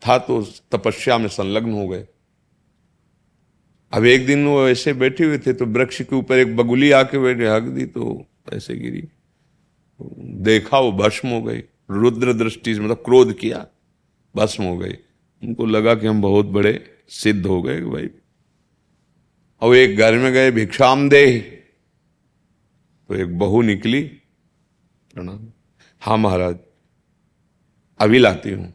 था 0.04 0.18
तो 0.18 0.42
तपस्या 0.72 1.18
में 1.18 1.28
संलग्न 1.30 1.72
हो 1.72 1.88
गए। 1.88 2.06
अब 3.94 4.06
एक 4.06 4.26
दिन 4.26 4.46
वो 4.48 4.68
ऐसे 4.68 4.94
बैठे 4.96 5.24
हुए 5.24 5.38
थे 5.38 5.54
तो 5.54 5.66
वृक्ष 5.68 6.02
के 6.02 6.16
ऊपर 6.16 6.38
एक 6.38 6.56
बगुली 6.58 6.92
आके 6.94 7.20
बैठे 7.20 7.48
हक 7.48 7.64
दी 7.72 7.86
तो 7.88 8.26
ऐसे 8.54 8.76
गिरी। 8.76 9.04
देखा 10.44 10.80
वो 10.80 10.92
भस्म 10.94 11.30
हो 11.30 11.42
गई, 11.42 11.64
रुद्र 11.92 12.34
दृष्टि 12.36 12.74
मतलब 12.74 13.02
क्रोध 13.06 13.34
किया, 13.34 13.66
भस्म 14.36 14.64
हो 14.64 14.78
गई। 14.78 14.96
उनको 15.44 15.66
लगा 15.66 15.96
कि 15.96 16.08
हम 16.08 16.22
बहुत 16.22 16.46
बड़े 16.46 16.80
सिद्ध 17.10 17.46
हो 17.46 17.62
गए 17.62 17.82
भाई। 17.82 18.10
और 19.62 19.76
एक 19.76 19.98
घर 19.98 20.18
में 20.18 20.32
गए, 20.34 20.52
भिक्षाम 20.52 21.10
दे। 21.10 21.40
तो 23.10 23.16
एक 23.16 23.38
बहू 23.40 23.62
निकली, 23.62 24.02
प्रणाम। 25.14 25.48
हाँ 26.02 26.18
महाराज, 26.18 26.58
अभी 28.00 28.20
लाती 28.20 28.52
हूँ। 28.52 28.74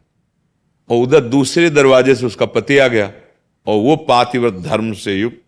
और 0.89 1.03
उधर 1.03 1.21
दूसरे 1.21 1.69
दरवाजे 1.69 2.15
से 2.15 2.25
उसका 2.25 2.45
पति 2.45 2.77
आ 2.77 2.87
गया, 2.87 3.11
और 3.67 3.81
वो 3.81 3.95
पातिव्रत 3.95 4.53
धर्म 4.53 4.91
से 4.93 5.19
युक्त 5.19 5.41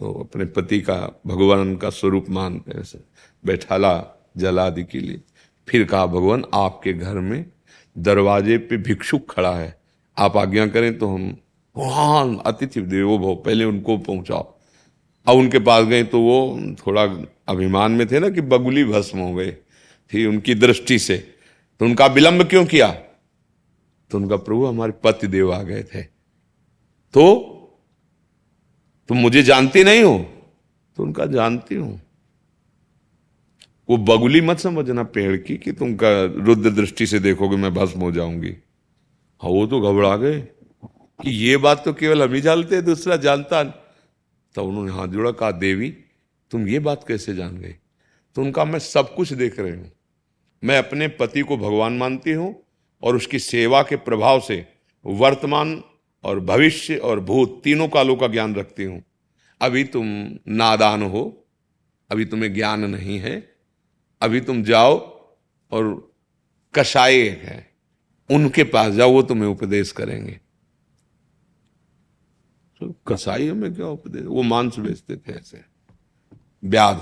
तो 0.00 0.12
अपने 0.12 0.44
पति 0.44 0.80
का 0.80 0.96
भगवान 1.26 1.76
का 1.76 1.90
स्वरूप 1.90 2.26
मान 2.30 2.60
ऐसे 2.76 2.98
बैठाला 3.44 3.92
जलादि 4.36 4.84
के 4.84 5.00
लिए। 5.00 5.20
फिर 5.68 5.84
कहा, 5.84 6.06
भगवान, 6.06 6.44
आपके 6.54 6.92
घर 6.92 7.14
में 7.14 7.44
दरवाजे 7.98 8.58
पे 8.58 8.76
भिक्षुक 8.76 9.30
खड़ा 9.30 9.54
है। 9.54 9.83
आप 10.16 10.36
आज्ञा 10.36 10.66
करें 10.66 10.98
तो 10.98 11.08
हम 11.08 11.36
हाँ 11.76 12.42
अतिथि 12.46 12.80
देवो 12.80 13.18
भव, 13.18 13.34
पहले 13.34 13.64
उनको 13.64 13.96
पहुंचाओ। 13.98 14.54
अब 15.26 15.36
उनके 15.36 15.58
पास 15.58 15.84
गए 15.84 16.02
तो 16.04 16.20
वो 16.20 16.60
थोड़ा 16.86 17.02
अभिमान 17.48 17.92
में 17.92 18.06
थे 18.10 18.18
ना 18.18 18.28
कि 18.28 18.40
बगुली 18.40 18.84
भस्म 18.84 19.18
हो 19.18 19.34
गए, 19.34 19.50
थी 20.12 20.26
उनकी 20.26 20.54
दृष्टि 20.54 20.98
से। 20.98 21.16
तो 21.80 21.84
उनका 21.84 22.06
विलंब 22.06 22.44
क्यों 22.44 22.64
किया? 22.66 22.90
तो 24.10 24.18
उनका 24.18 24.36
प्रभु 24.36 24.66
हमारे 24.66 24.92
पति 24.92 25.26
देव 25.26 25.52
आ 25.52 25.62
गए 25.62 25.82
थे। 25.82 26.02
तो 27.14 27.50
तुम 29.08 29.18
मुझे 29.18 29.42
जानती 29.42 29.84
नहीं 29.84 30.02
हो? 30.02 30.18
तो 30.96 31.02
उनका 31.02 31.26
जानती 31.26 31.74
हूँ। 31.74 32.00
वो 33.88 33.96
बगुली 33.96 34.40
मत 34.40 34.58
समझना 34.58 35.02
पेड़ 35.02 35.36
की 35.36 35.56
कि 35.56 35.72
तुम 35.72 35.94
का 35.94 36.10
रुद्र 36.24 36.70
दृष्टि 36.70 37.06
से 37.06 37.18
देखोगे 37.18 37.56
मैं 37.56 37.74
भस्म 37.74 38.00
हो 38.00 38.12
जाऊँगी। 38.12 38.56
हाँ 39.44 39.52
वो 39.52 39.66
तो 39.66 39.80
घबरा 39.80 40.16
गए 40.16 40.40
कि 41.20 41.30
ये 41.30 41.56
बात 41.56 41.84
तो 41.84 41.92
केवल 41.92 42.22
हम 42.22 42.34
ही 42.34 42.40
जानते 42.40 42.74
हैं 42.74 42.84
दूसरा 42.84 43.16
जानता 43.16 43.64
तो 44.54 44.64
उन्होंने 44.64 44.92
हाथ 44.92 45.08
जोड़ा, 45.08 45.30
कहा, 45.30 45.50
देवी, 45.50 45.90
तुम 46.50 46.68
ये 46.68 46.78
बात 46.78 47.04
कैसे 47.08 47.34
जान 47.34 47.58
गए? 47.58 47.76
तो 48.34 48.42
उनका 48.42 48.64
मैं 48.64 48.78
सब 48.78 49.14
कुछ 49.14 49.32
देख 49.32 49.60
रही 49.60 49.72
हूँ। 49.72 49.92
मैं 50.64 50.78
अपने 50.78 51.08
पति 51.08 51.40
को 51.40 51.56
भगवान 51.56 51.92
मानती 51.92 52.32
हूँ 52.32 52.64
और 53.02 53.16
उसकी 53.16 53.38
सेवा 53.38 53.82
के 53.82 53.96
प्रभाव 53.96 54.40
से 54.40 54.68
वर्तमान 55.06 55.82
और 56.24 56.40
भविष्य 56.40 56.96
और 56.96 57.20
भूत 57.20 57.60
तीनों 57.64 57.88
कालों 57.88 58.16
का 58.16 58.26
ज्ञान 58.26 58.54
रखती 58.54 58.84
हूँ। 58.84 59.02
अभी 59.60 59.84
तुम 59.84 60.06
नादान 60.48 61.02
हो, 61.02 61.46
अभी 62.10 62.24
तुम्हें 62.24 62.54
ज्ञान 62.54 62.84
नहीं 62.84 63.18
है, 63.18 63.56
अभी 64.22 64.40
तुम 64.40 64.62
जाओ 64.62 64.98
और 65.72 66.14
कषाय 66.74 67.20
है। 67.20 67.73
उनके 68.30 68.64
पास 68.64 68.92
जाओ, 68.92 69.12
वो 69.12 69.22
तुम्हें 69.22 69.48
उपदेश 69.48 69.92
करेंगे। 69.92 70.40
तो 72.80 72.94
कसाई 73.06 73.50
में 73.52 73.74
क्या 73.74 73.86
उपदेश? 73.86 74.24
वो 74.24 74.42
मांस 74.42 74.78
बेचते 74.78 75.16
थे 75.16 75.32
ऐसे। 75.32 75.60
ब्याद 76.64 76.96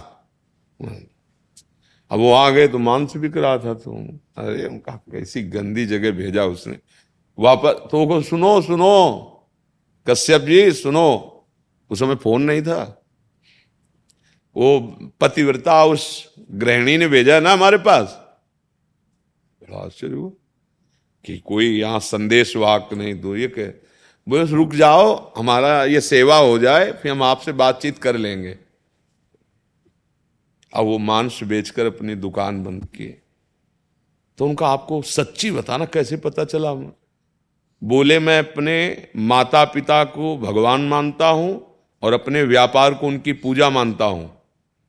अब 2.11 2.19
वो 2.19 2.33
आ 2.33 2.51
गए 2.51 2.69
तो 2.69 2.79
मांस 2.79 3.17
बिक 3.17 3.37
रहा 3.37 3.59
था 3.59 3.75
तो 3.75 3.93
अरे, 4.37 4.67
उनका 4.67 4.93
कैसी 5.13 5.43
गंदी 5.43 5.87
जगह 5.87 6.11
भेजा 6.11 6.45
उसने। 6.45 6.79
वापस 7.39 7.89
तो 7.91 8.07
को 8.07 8.21
सुनो 8.23 8.61
सुनो, 8.63 8.95
कश्यप 10.07 10.43
जी, 10.43 10.73
सुनो। 10.73 11.29
उस 11.91 11.99
समय 11.99 12.15
फ़ोन 12.15 12.43
नहीं 12.43 12.63
था। 12.63 13.05
वो 14.57 14.81
पतिव्रता 15.21 15.85
उस 15.85 16.35
गृहिणी 16.51 16.97
ने 16.97 17.09
भेजा 17.09 17.41
ना 17.41 17.53
हमारे 17.53 17.79
पास? 17.79 18.21
बड़ा 19.63 19.79
आश्चर्य 19.79 20.15
हुआ। 20.15 20.31
कि 21.25 21.39
कोई 21.39 21.79
यहाँ 21.79 22.01
संदेश 22.01 22.57
वाक 22.57 22.89
नहीं 22.93 23.21
दो 23.21 23.37
ये 23.37 23.49
कह, 23.49 23.69
बस 24.29 24.51
रुक 24.51 24.75
जाओ, 24.75 25.33
हमारा 25.37 25.85
ये 25.85 26.01
सेवा 26.01 26.37
हो 26.37 26.59
जाए, 26.59 26.93
फिर 26.93 27.13
हम 27.13 27.23
आपसे 27.23 27.53
बातचीत 27.53 27.99
कर 27.99 28.17
लेंगे। 28.17 28.59
अब 30.77 30.85
वो 30.85 30.99
मांस 30.99 31.41
बेचकर 31.43 31.87
अपनी 31.87 32.15
दुकान 32.15 32.65
बंद 32.65 32.85
किए। 32.85 33.19
तो 34.39 34.47
उनका 34.47 34.67
आपको 34.67 35.03
सच्ची 35.03 35.51
बताना 35.51 35.85
कैसे 35.85 36.17
पता 36.17 36.45
चला? 36.45 36.75
बोले, 37.83 38.19
मैं 38.19 38.39
अपने 38.39 39.09
माता 39.17 39.65
पिता 39.65 40.05
को 40.05 40.39
भगवान 40.39 40.81
मानता 40.81 41.29
हूँ 41.29 41.77
और 42.03 42.13
अपने 42.13 42.43
व्यापार 42.43 42.95
को 42.95 43.07
उनकी 43.07 43.33
पूजा 43.33 43.71
मानता 43.71 44.05
हूँ। 44.05 44.43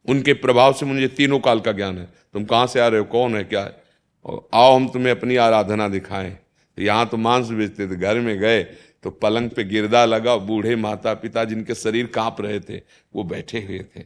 उनके 0.09 0.33
प्रभाव 0.33 0.73
से 0.73 0.85
मुझे 0.85 1.07
तीनों 1.07 1.39
काल 1.39 1.59
का 1.59 1.71
ज्ञान 1.71 1.97
है। 1.97 2.05
तुम 2.33 2.45
कहाँ 2.45 2.67
से 2.67 2.79
आ 2.79 2.87
रहे 2.87 2.99
हो? 2.99 3.05
कौन 3.05 3.35
है? 3.35 3.43
क्या 3.43 3.61
है? 3.61 3.82
और 4.25 4.47
आओ 4.53 4.75
हम 4.75 4.87
तुम्हें 4.87 5.11
अपनी 5.11 5.35
आराधना 5.35 5.87
दिखाएँ। 5.87 6.31
तो 6.77 6.81
यहाँ 6.81 7.07
तो 7.07 7.17
मांस 7.17 7.49
बेचते 7.49 7.87
थे, 7.87 7.95
घर 7.95 8.19
में 8.19 8.37
गए 8.39 8.63
तो 9.03 9.09
पलंग 9.09 9.49
पे 9.49 9.63
गिरदा 9.63 10.05
लगा, 10.05 10.35
बूढ़े 10.37 10.75
माता 10.75 11.13
पिता 11.13 11.43
जिनके 11.43 11.75
शरीर 11.75 12.05
काँप 12.05 12.37
रहे 12.39 12.59
थे, 12.59 12.81
वो 13.15 13.23
बैठे 13.23 13.59
हुए 13.59 13.79
थे। 13.79 14.03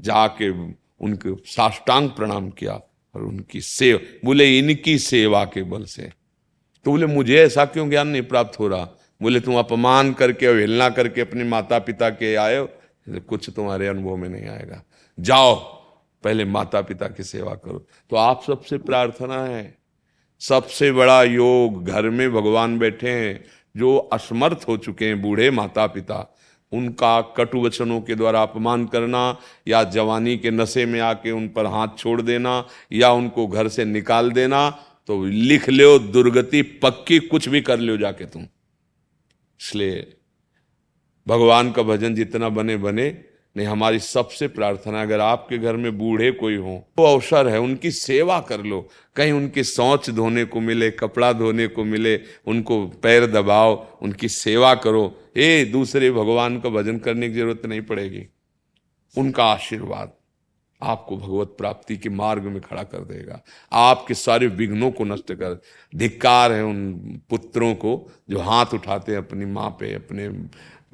जाके 0.00 0.50
उनके 0.50 1.34
साष्टांग 1.46 2.10
प्रणाम 2.10 2.50
किया 2.50 2.72
और 3.14 3.22
उनकी 3.22 3.60
सेवा, 3.60 3.98
बोले, 4.24 4.58
इनकी 4.58 4.98
सेवा 4.98 5.44
के 5.44 5.62
बल 5.62 5.84
से। 5.84 6.10
तो 6.84 6.90
बोले, 6.90 7.06
मुझे 7.06 7.36
ऐसा 7.36 7.64
क्यों 7.64 7.88
ज्ञान 7.90 8.08
नहीं 8.08 8.22
प्राप्त 8.22 8.58
हो 8.60 8.68
रहा? 8.68 8.88
बोले, 9.22 9.40
तुम 9.40 9.58
अपमान 9.58 10.12
करके 10.12 10.46
अवहेलना 10.46 10.88
करके 10.88 11.20
अपने 11.20 11.44
माता 11.44 11.78
पिता 11.78 12.10
के 12.10 12.34
आए 12.34 12.66
कुछ 13.28 13.50
तुम्हारे 13.50 13.86
अनुभव 13.86 14.16
में 14.16 14.28
नहीं 14.28 14.46
आएगा। 14.46 14.82
जाओ 15.20 15.75
पहले 16.26 16.44
माता 16.44 16.80
पिता 16.82 17.08
की 17.08 17.22
सेवा 17.22 17.54
करो। 17.54 17.78
तो 18.10 18.16
आप 18.16 18.42
सबसे 18.46 18.78
प्रार्थना 18.80 19.42
है। 19.44 19.64
सबसे 20.40 20.90
बड़ा 20.92 21.22
योग 21.22 21.84
घर 21.84 22.08
में 22.10 22.32
भगवान 22.32 22.78
बैठे 22.78 23.10
हैं, 23.10 23.44
जो 23.74 23.96
असमर्थ 23.96 24.64
हो 24.68 24.76
चुके 24.76 25.06
हैं 25.06 25.20
बूढ़े 25.22 25.50
माता 25.50 25.86
पिता 25.86 26.26
उनका 26.72 27.20
कटु 27.36 27.60
वचनों 27.60 28.00
के 28.00 28.14
द्वारा 28.14 28.42
अपमान 28.42 28.86
करना, 28.86 29.38
या 29.68 29.82
जवानी 29.84 30.36
के 30.38 30.50
नशे 30.50 30.86
में 30.86 31.00
आके 31.00 31.30
उन 31.30 31.48
पर 31.48 31.66
हाथ 31.66 31.88
छोड़ 31.98 32.20
देना, 32.22 32.66
या 32.92 33.10
उनको 33.12 33.46
घर 33.46 33.68
से 33.68 33.84
निकाल 33.84 34.30
देना 34.32 34.70
तो 35.08 35.24
लिख 35.24 35.68
लो, 35.68 35.98
दुर्गति 35.98 36.62
पक्की 36.82 37.18
कुछ 37.18 37.48
भी 37.48 37.60
कर 37.60 37.78
लो 37.78 37.96
जाके 37.96 38.24
तुम। 38.24 38.42
इसलिए 39.60 40.06
भगवान 41.26 41.70
का 41.72 41.82
भजन 41.82 42.14
जितना 42.14 42.48
बने 42.48 42.76
बने 42.76 43.08
नहीं, 43.56 43.66
हमारी 43.66 43.98
सबसे 43.98 44.48
प्रार्थना, 44.48 45.02
अगर 45.02 45.20
आपके 45.20 45.58
घर 45.58 45.76
में 45.76 45.96
बूढ़े 45.98 46.30
कोई 46.32 46.56
हो 46.56 46.76
तो 46.96 47.02
अवसर 47.04 47.48
है, 47.48 47.60
उनकी 47.60 47.90
सेवा 47.90 48.38
कर 48.40 48.60
लो। 48.60 48.88
कहीं 49.16 49.32
उनकी 49.32 49.62
सोच 49.64 50.10
धोने 50.10 50.44
को 50.44 50.60
मिले, 50.60 50.90
कपड़ा 50.90 51.32
धोने 51.32 51.66
को 51.66 51.84
मिले, 51.84 52.16
उनको 52.46 52.86
पैर 53.02 53.26
दबाओ, 53.26 53.74
उनकी 54.02 54.28
सेवा 54.28 54.74
करो। 54.74 55.12
ए 55.36 55.64
दूसरे 55.64 56.10
भगवान 56.10 56.60
का 56.60 56.68
भजन 56.68 56.98
करने 56.98 57.28
की 57.28 57.34
ज़रूरत 57.34 57.66
नहीं 57.66 57.82
पड़ेगी। 57.82 58.26
उनका 59.14 59.44
आशीर्वाद 59.44 60.12
आपको 60.80 61.16
भगवत 61.16 61.54
प्राप्ति 61.58 61.96
के 61.96 62.08
मार्ग 62.08 62.42
में 62.42 62.60
खड़ा 62.60 62.82
कर 62.82 63.04
देगा। 63.04 63.40
आपके 63.72 64.14
सारे 64.14 64.46
विघ्नों 64.46 64.90
को 64.90 65.04
नष्ट 65.04 65.32
कर, 65.32 65.60
धिक्कार 65.92 66.52
है 66.52 66.64
उन 66.64 67.20
पुत्रों 67.30 67.74
को 67.74 68.10
जो 68.30 68.40
हाथ 68.40 68.74
उठाते 68.74 69.12
हैं 69.12 69.18
अपनी 69.18 69.44
माँ 69.44 69.70
पे, 69.80 69.94
अपने 69.94 70.28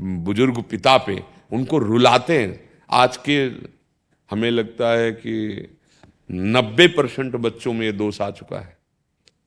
बुज़ुर्ग 0.00 0.62
पिता 0.62 0.96
पे 0.98 1.22
उनको 1.52 1.78
रुलाते 1.78 2.38
हैं। 2.40 2.70
आज 2.90 3.16
के 3.16 3.36
हमें 4.30 4.50
लगता 4.50 4.90
है 4.90 5.12
कि 5.12 5.66
नब्बे 6.30 6.86
परसेंट 6.88 7.36
बच्चों 7.36 7.72
में 7.72 7.86
ये 7.86 7.92
दोष 7.92 8.20
आ 8.20 8.30
चुका 8.30 8.58
है। 8.58 8.76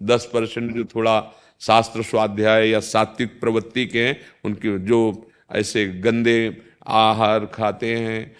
दस 0.04 0.30
परसेंट 0.34 0.74
जो 0.76 0.84
थोड़ा 0.86 1.22
शास्त्र 1.62 2.04
स्वाध्याय 2.04 2.70
या 2.70 2.80
सात्विक 2.80 3.40
प्रवृत्ति 3.40 3.86
के 3.86 4.04
हैं, 4.04 4.20
उनके 4.46 4.78
जो 4.80 5.30
ऐसे 5.52 5.86
गंदे 5.88 6.58
आहार 6.88 7.46
खाते 7.46 7.96
हैं, 7.96 8.36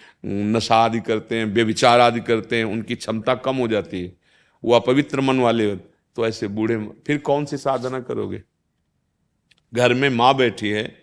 नशा 0.52 0.76
आदि 0.76 1.00
करते 1.00 1.38
हैं 1.38 1.46
व्यविचार 1.46 2.00
आदि 2.00 2.20
करते 2.20 2.56
हैं, 2.56 2.64
उनकी 2.64 2.94
क्षमता 2.94 3.34
कम 3.34 3.56
हो 3.56 3.68
जाती 3.68 4.02
है। 4.04 4.12
वो 4.64 4.74
अपवित्र 4.74 5.20
मन 5.20 5.40
वाले 5.40 5.74
तो 5.76 6.26
ऐसे 6.26 6.48
बूढ़े 6.48 6.76
फिर 7.06 7.18
कौन 7.18 7.44
सी 7.44 7.56
साधना 7.56 8.00
करोगे? 8.00 8.42
घर 9.74 9.94
में 9.94 10.08
माँ 10.10 10.34
बैठी 10.36 10.70
है, 10.70 10.94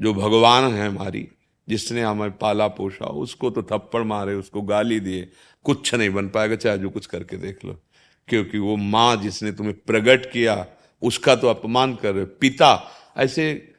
जो 0.00 0.14
भगवान 0.14 0.72
है 0.72 0.88
हमारी 0.88 1.28
जिसने 1.68 2.02
हमें 2.02 2.36
पाला 2.38 2.68
पोषा, 2.68 3.06
उसको 3.06 3.50
तो 3.50 3.62
थप्पड़ 3.62 4.02
मारे, 4.02 4.34
उसको 4.34 4.62
गाली 4.62 5.00
दिए। 5.00 5.28
कुछ 5.64 5.94
नहीं 5.94 6.10
बन 6.10 6.28
पाएगा, 6.28 6.56
चाहे 6.56 6.78
जो 6.78 6.90
कुछ 6.90 7.06
करके 7.06 7.36
देख 7.36 7.64
लो। 7.64 7.80
क्योंकि 8.28 8.58
वो 8.58 8.76
माँ 8.76 9.16
जिसने 9.16 9.52
तुम्हें 9.52 9.74
प्रकट 9.86 10.30
किया, 10.32 10.66
उसका 11.02 11.34
तो 11.36 11.48
अपमान 11.48 11.94
कर 11.94 12.14
रहे 12.14 12.24
पिता, 12.24 12.90
ऐसे 13.16 13.74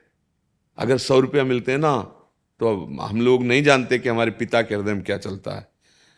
अगर 0.78 0.98
सौ 0.98 1.20
रुपया 1.20 1.44
मिलते 1.44 1.72
हैं 1.72 1.80
ना 1.80 1.98
तो 2.60 2.68
अब 2.68 3.02
हम 3.02 3.22
लोग 3.22 3.44
नहीं 3.44 3.64
जानते 3.64 3.98
कि 4.00 4.10
हमारे 4.10 4.32
पिता 4.32 4.62
के 4.62 4.76
हृदय 4.76 4.94
में 4.94 5.04
क्या 5.04 5.18
चलता 5.18 5.56
है। 5.56 5.68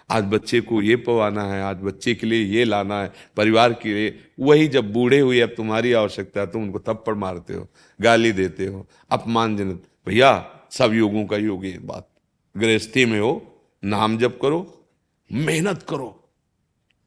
आज 0.09 0.23
बच्चे 0.23 0.59
को 0.61 0.81
ये 0.81 0.95
पवाना 0.95 1.43
है, 1.43 1.61
आज 1.61 1.77
बच्चे 1.77 2.13
के 2.15 2.27
लिए 2.27 2.43
ये 2.49 2.63
लाना 2.65 3.01
है, 3.01 3.11
परिवार 3.37 3.73
के 3.73 3.93
लिए। 3.93 4.19
वही 4.39 4.67
जब 4.67 4.91
बूढ़े 4.93 5.19
हुए 5.19 5.39
अब 5.39 5.49
तुम्हारी 5.49 5.91
आवश्यकता 5.93 6.41
है, 6.41 6.47
तुम 6.47 6.63
उनको 6.63 6.79
थप्पड़ 6.79 7.15
मारते 7.15 7.53
हो, 7.53 7.67
गाली 7.99 8.31
देते 8.31 8.65
हो, 8.65 8.87
अपमानजनक। 9.11 9.83
भैया 10.07 10.31
सब 10.71 10.93
योगों 10.93 11.25
का 11.25 11.37
योग 11.37 11.65
ये 11.65 11.79
बात। 11.81 12.09
गृहस्थी 12.57 13.05
में 13.05 13.19
हो, 13.19 13.61
नाम 13.83 14.17
जप 14.17 14.39
करो, 14.41 14.85
मेहनत 15.31 15.85
करो, 15.89 16.23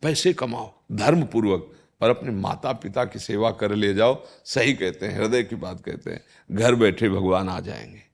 पैसे 0.02 0.32
कमाओ 0.32 0.72
धर्म 0.92 1.22
पूर्वक 1.22 1.72
और 2.00 2.10
अपने 2.10 2.30
माता 2.30 2.72
पिता 2.72 3.04
की 3.04 3.18
सेवा 3.18 3.50
कर 3.50 3.74
ले 3.74 3.94
जाओ। 3.94 4.24
सही 4.44 4.72
कहते 4.72 5.06
हैं, 5.06 5.18
हृदय 5.18 5.42
की 5.42 5.56
बात 5.56 5.80
कहते 5.80 6.10
हैं, 6.10 6.24
घर 6.52 6.74
बैठे 6.74 7.08
भगवान 7.08 7.48
आ 7.48 7.60
जाएँगे। 7.60 8.12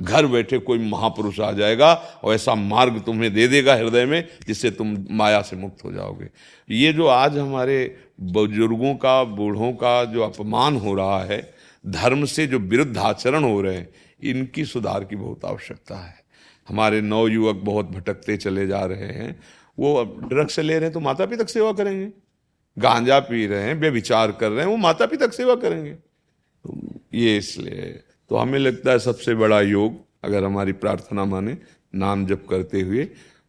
घर 0.00 0.26
बैठे 0.26 0.58
कोई 0.58 0.78
महापुरुष 0.78 1.40
आ 1.40 1.52
जाएगा 1.52 1.94
और 1.94 2.34
ऐसा 2.34 2.54
मार्ग 2.54 3.00
तुम्हें 3.00 3.34
दे 3.34 3.48
देगा 3.48 3.74
हृदय 3.74 4.04
में, 4.04 4.28
जिससे 4.46 4.70
तुम 4.70 5.06
माया 5.10 5.42
से 5.42 5.56
मुक्त 5.56 5.84
हो 5.84 5.92
जाओगे। 5.92 6.28
ये 6.70 6.92
जो 6.92 7.06
आज 7.06 7.38
हमारे 7.38 7.96
बुज़ुर्गों 8.20 8.94
का, 8.94 9.24
बूढ़ों 9.24 9.72
का 9.72 10.04
जो 10.04 10.22
अपमान 10.22 10.76
हो 10.76 10.94
रहा 10.94 11.24
है, 11.24 11.54
धर्म 11.86 12.24
से 12.24 12.46
जो 12.46 12.58
विरुद्ध 12.58 12.98
आचरण 12.98 13.44
हो 13.44 13.60
रहे 13.60 13.76
हैं 13.76 13.88
इनकी 14.24 14.64
सुधार 14.64 15.04
की 15.04 15.16
बहुत 15.16 15.44
आवश्यकता 15.44 15.96
है। 15.96 16.14
हमारे 16.68 17.00
नौ 17.00 17.26
युवक 17.28 17.56
बहुत 17.56 17.90
भटकते 17.90 18.36
चले 18.36 18.66
जा 18.66 18.84
रहे 18.84 19.08
हैं। 19.08 19.38
वो 19.78 20.04
ड्रग्स 20.24 20.58
ले 20.58 20.74
रहे 20.74 20.82
हैं 20.82 20.92
तो 20.92 21.00
माता 21.00 21.26
पिता 21.26 21.44
सेवा 21.44 21.72
करेंगे। 21.72 22.12
गांजा 22.76 23.18
पी 23.20 23.46
रहे 23.46 23.62
हैं 23.62 23.78
बेविचार 23.80 24.32
कर 24.32 24.50
रहे 24.50 24.60
हैं, 24.60 24.70
वो 24.70 24.76
माता 24.76 25.06
पिता 25.06 25.26
सेवा 25.28 25.54
करेंगे। 25.54 25.90
तो 25.90 27.00
ये 27.14 27.36
इसलिए 27.36 28.00
तो 28.30 28.36
हमें 28.36 28.58
लगता 28.58 28.90
है 28.90 28.98
सबसे 28.98 29.34
बड़ा 29.34 29.60
योग 29.60 30.00
अगर 30.24 30.44
हमारी 30.44 30.72
प्रार्थना 30.72 31.24
माने, 31.24 31.56
नाम 31.94 32.26
जप 32.26 32.46
करते 32.50 32.80
हुए, 32.80 33.08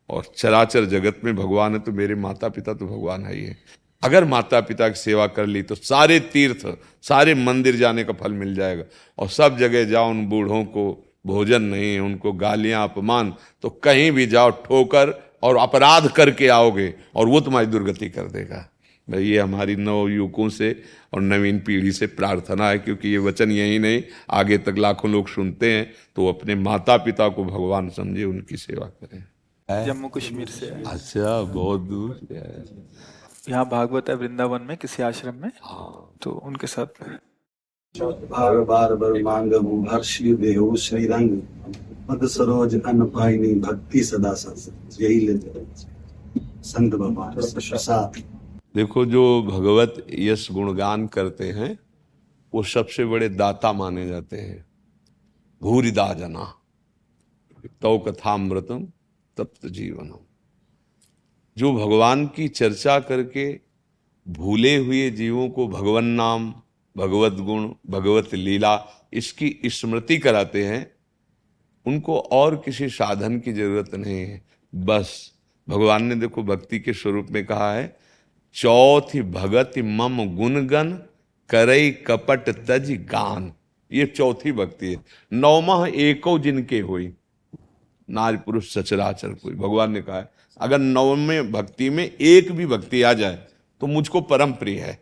और 0.09 0.23
चराचर 0.37 0.85
जगत 0.85 1.21
में 1.23 1.35
भगवान 1.35 1.73
है 1.73 1.79
तो 1.79 1.91
मेरे 1.91 2.15
माता 2.15 2.49
पिता 2.49 2.73
तो 2.73 2.85
भगवान 2.87 3.25
है 3.25 3.35
ही 3.35 3.43
है। 3.45 3.57
अगर 4.05 4.23
माता 4.25 4.59
पिता 4.61 4.89
की 4.89 4.99
सेवा 4.99 5.27
कर 5.29 5.45
ली 5.47 5.61
तो 5.63 5.75
सारे 5.75 6.19
तीर्थ 6.33 6.65
सारे 7.03 7.33
मंदिर 7.37 7.75
जाने 7.75 8.03
का 8.03 8.13
फल 8.13 8.31
मिल 8.33 8.53
जाएगा। 8.55 8.83
और 9.17 9.29
सब 9.31 9.57
जगह 9.57 9.83
जाओ 9.85 10.09
उन 10.09 10.25
बूढ़ों 10.27 10.63
को 10.67 10.85
भोजन 11.25 11.61
नहीं 11.63 11.99
उनको 12.01 12.31
गालियाँ 12.35 12.83
अपमान 12.83 13.33
तो 13.63 13.69
कहीं 13.83 14.11
भी 14.11 14.25
जाओ 14.27 14.49
ठोकर 14.63 15.13
और 15.43 15.57
अपराध 15.57 16.07
करके 16.11 16.47
आओगे 16.51 16.93
और 17.15 17.27
वो 17.27 17.41
तुम्हारी 17.41 17.67
दुर्गति 17.67 18.09
कर 18.09 18.27
देगा। 18.29 18.69
भाई 19.07 19.23
ये 19.23 19.39
हमारी 19.39 19.75
नव 19.77 20.07
युवकों 20.09 20.47
से 20.49 20.69
और 21.13 21.21
नवीन 21.23 21.59
पीढ़ी 21.59 21.91
से 21.91 22.07
प्रार्थना 22.13 22.69
है 22.69 22.77
क्योंकि 22.79 23.09
ये 23.09 23.17
वचन 23.19 23.51
यही 23.51 23.79
नहीं 23.79 24.01
आगे 24.31 24.57
तक 24.57 24.75
लाखों 24.77 25.11
लोग 25.11 25.27
सुनते 25.29 25.71
हैं 25.73 25.85
तो 26.15 26.27
अपने 26.27 26.55
माता 26.57 26.97
पिता 27.05 27.27
को 27.29 27.43
भगवान 27.45 27.89
समझे 27.89 28.23
उनकी 28.23 28.57
सेवा 28.57 28.85
करें। 28.85 29.85
जम्मू 29.85 30.09
कश्मीर 30.09 30.47
से। 30.49 30.65
अच्छा 30.87 31.41
बहुत 31.43 31.81
दूर। 31.81 32.09
यहाँ 33.49 33.65
भागवत 33.69 34.09
है 34.09 34.15
वृंदावन 34.15 34.61
में 34.61 34.75
किसी 34.77 35.03
आश्रम 35.03 35.35
में 35.35 35.51
हाँ। 35.61 36.11
तो 36.21 36.31
उनके 36.45 36.67
साथ। 36.67 37.01
बार 37.95 38.57
बार 38.69 38.93
बर 38.95 39.21
मांग 39.23 39.53
हर्षि 39.91 40.33
देहो 40.35 40.75
श्री 40.75 41.05
रंग 41.07 41.41
पद 42.07 42.25
सरोज 42.27 42.75
अन्न 42.75 43.05
पाइनी 43.09 43.53
भक्ति 43.59 44.03
सदा 44.03 44.33
सत्संग 44.33 45.01
यही 45.01 45.19
लेते 45.19 45.65
संत 46.65 46.95
भगवान 46.95 47.33
प्रसाद 47.35 48.21
देखो 48.75 49.05
जो 49.05 49.23
भगवत 49.43 50.05
यश 50.09 50.51
गुणगान 50.51 51.07
करते 51.07 51.51
हैं 51.51 51.71
वो 52.53 52.63
सबसे 52.63 53.05
बड़े 53.05 53.29
दाता 53.29 53.71
माने 53.73 54.07
जाते 54.07 54.37
हैं। 54.37 54.65
भूरिदा 55.61 56.13
जना 56.13 56.45
तो 57.81 57.97
कथामृतम 57.99 58.85
तप्त 59.37 59.65
जीवनम। 59.67 60.24
जो 61.57 61.73
भगवान 61.73 62.27
की 62.27 62.47
चर्चा 62.47 62.99
करके 62.99 63.59
भूले 64.27 64.75
हुए 64.75 65.09
जीवों 65.09 65.49
को 65.49 65.67
भगवान 65.67 66.05
नाम, 66.05 66.53
भगवत 66.97 67.33
गुण, 67.33 67.73
भगवत 67.89 68.33
लीला, 68.33 68.87
इसकी 69.13 69.61
स्मृति 69.65 70.17
कराते 70.17 70.65
हैं, 70.65 70.91
उनको 71.85 72.19
और 72.19 72.55
किसी 72.55 72.89
साधन 72.89 73.39
की 73.39 73.53
ज़रूरत 73.53 73.95
नहीं 73.95 74.19
है। 74.19 74.45
बस, 74.75 75.33
भगवान 75.69 76.03
ने 76.03 76.15
देखो 76.15 76.43
भक्ति 76.43 76.79
के 76.79 76.93
स्वरूप 76.93 77.27
में 77.31 77.45
कहा 77.45 77.73
है, 77.73 77.97
चौथी 78.53 79.21
भगत 79.21 79.73
मम 79.77 80.35
गुणगन, 80.35 81.03
करई 81.49 81.91
कपट 81.91 82.49
तज 82.49 82.91
गान। 82.91 83.53
ये 83.91 84.05
चौथी 84.05 84.51
भक्ति 84.51 84.87
है। 84.87 85.03
नौमह 85.33 85.91
एको 85.95 86.39
जिनके 86.39 86.79
हुई। 86.79 87.13
नारी 88.09 88.37
पुरुष 88.37 88.73
सचराचर 88.73 89.29
कोई। 89.29 89.53
भगवान 89.53 89.91
ने 89.91 90.01
कहा 90.01 90.17
है 90.17 90.34
अगर 90.59 90.79
नवमे 90.79 91.41
भक्ति 91.43 91.89
में 91.89 92.03
एक 92.03 92.51
भी 92.51 92.65
भक्ति 92.65 93.01
आ 93.01 93.13
जाए 93.13 93.39
तो 93.81 93.87
मुझको 93.87 94.21
परम 94.21 94.51
प्रिय 94.53 94.79
है। 94.79 94.99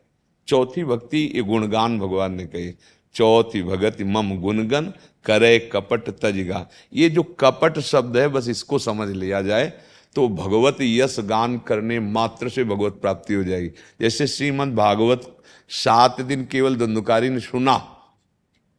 चौथी 0.47 0.83
भक्ति, 0.83 1.31
ये 1.35 1.41
गुणगान 1.41 1.99
भगवान 1.99 2.33
ने 2.33 2.45
कही। 2.45 2.73
चौथी 3.15 3.61
भगति, 3.63 4.03
मम 4.03 4.35
गुणगन 4.41 4.93
करे 5.25 5.57
कपट 5.73 6.09
तजगा। 6.19 6.67
ये 6.93 7.09
जो 7.09 7.23
कपट 7.39 7.79
शब्द 7.81 8.17
है, 8.17 8.27
बस 8.27 8.47
इसको 8.49 8.79
समझ 8.79 9.09
लिया 9.09 9.41
जाए 9.41 9.71
तो 10.15 10.27
भगवत 10.29 10.77
यश 10.81 11.15
गान 11.19 11.57
करने 11.57 11.99
मात्र 11.99 12.49
से 12.49 12.63
भगवत 12.63 12.93
प्राप्ति 12.93 13.33
हो 13.33 13.43
जाएगी। 13.43 13.69
जैसे 14.01 14.27
श्रीमद 14.27 14.73
भागवत 14.75 15.35
सात 15.71 16.21
दिन 16.21 16.45
केवल 16.45 16.75
धंधुकारी 16.75 17.29
ने 17.29 17.39
सुना 17.39 17.77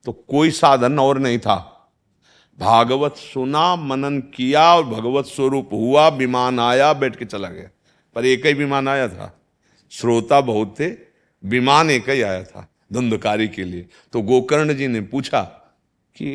तो 0.07 0.13
कोई 0.13 0.51
साधन 0.51 0.99
और 0.99 1.19
नहीं 1.19 1.39
था। 1.39 1.74
भागवत 2.59 3.17
सुना, 3.17 3.75
मनन 3.77 4.19
किया 4.35 4.75
और 4.75 4.85
भगवत 4.85 5.27
स्वरूप 5.27 5.71
हुआ, 5.73 6.09
विमान 6.09 6.61
आया, 6.61 6.93
बैठ 6.93 7.17
के 7.17 7.25
चला 7.25 7.49
गया। 7.49 7.69
पर 8.17 8.27
एक 8.27 8.47
ही 8.47 8.53
विमान 8.53 8.89
आया 8.89 9.09
था। 9.09 9.41
श्रोता 9.93 10.41
बहुत 10.41 10.75
थे, 10.81 10.91
विमान 11.45 11.91
एक 11.91 12.09
ही 12.11 12.23
आया 12.23 12.43
था 12.43 12.69
धुंधकारी 12.93 13.49
के 13.49 13.65
लिए। 13.65 13.87
तो 14.13 14.23
गोकर्ण 14.23 14.75
जी 14.75 14.87
ने 14.87 15.01
पूछा 15.01 15.43
कि 16.17 16.27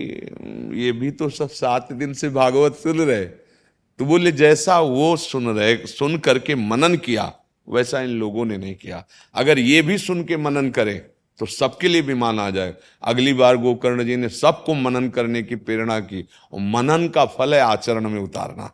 ये 0.74 0.92
भी 0.92 1.12
तो 1.12 1.30
सब 1.30 1.50
सात 1.50 1.92
दिन 1.94 2.14
से 2.14 2.30
भागवत 2.30 2.76
सुन 2.76 3.00
रहे 3.00 3.26
तो 3.26 4.06
बोले, 4.06 4.32
जैसा 4.32 4.80
वो 4.80 5.16
सुन 5.18 5.48
रहे, 5.50 5.76
सुन 5.78 6.18
करके 6.18 6.56
मनन 6.56 6.96
किया, 6.96 7.34
वैसा 7.68 8.02
इन 8.02 8.10
लोगों 8.10 8.46
ने 8.46 8.58
नहीं 8.58 8.76
किया। 8.76 9.04
अगर 9.36 9.60
ये 9.60 9.82
भी 9.82 9.98
सुन 9.98 10.24
के 10.24 10.38
मनन 10.38 10.70
करे 10.70 10.94
तो 11.40 11.46
सबके 11.46 11.88
लिए 11.88 12.02
विमान 12.02 12.40
आ 12.40 12.50
जाए। 12.50 12.74
अगली 13.04 13.34
बार 13.34 13.58
गोकर्ण 13.58 14.04
जी 14.04 14.16
ने 14.16 14.30
सबको 14.30 14.74
मनन 14.74 15.10
करने 15.10 15.44
की 15.44 15.56
प्रेरणा 15.56 16.00
की। 16.00 16.28
और 16.54 16.60
मनन 16.60 17.08
का 17.08 17.26
फल 17.26 17.54
है 17.54 17.60
आचरण 17.60 18.10
में 18.10 18.22
उतारना। 18.22 18.72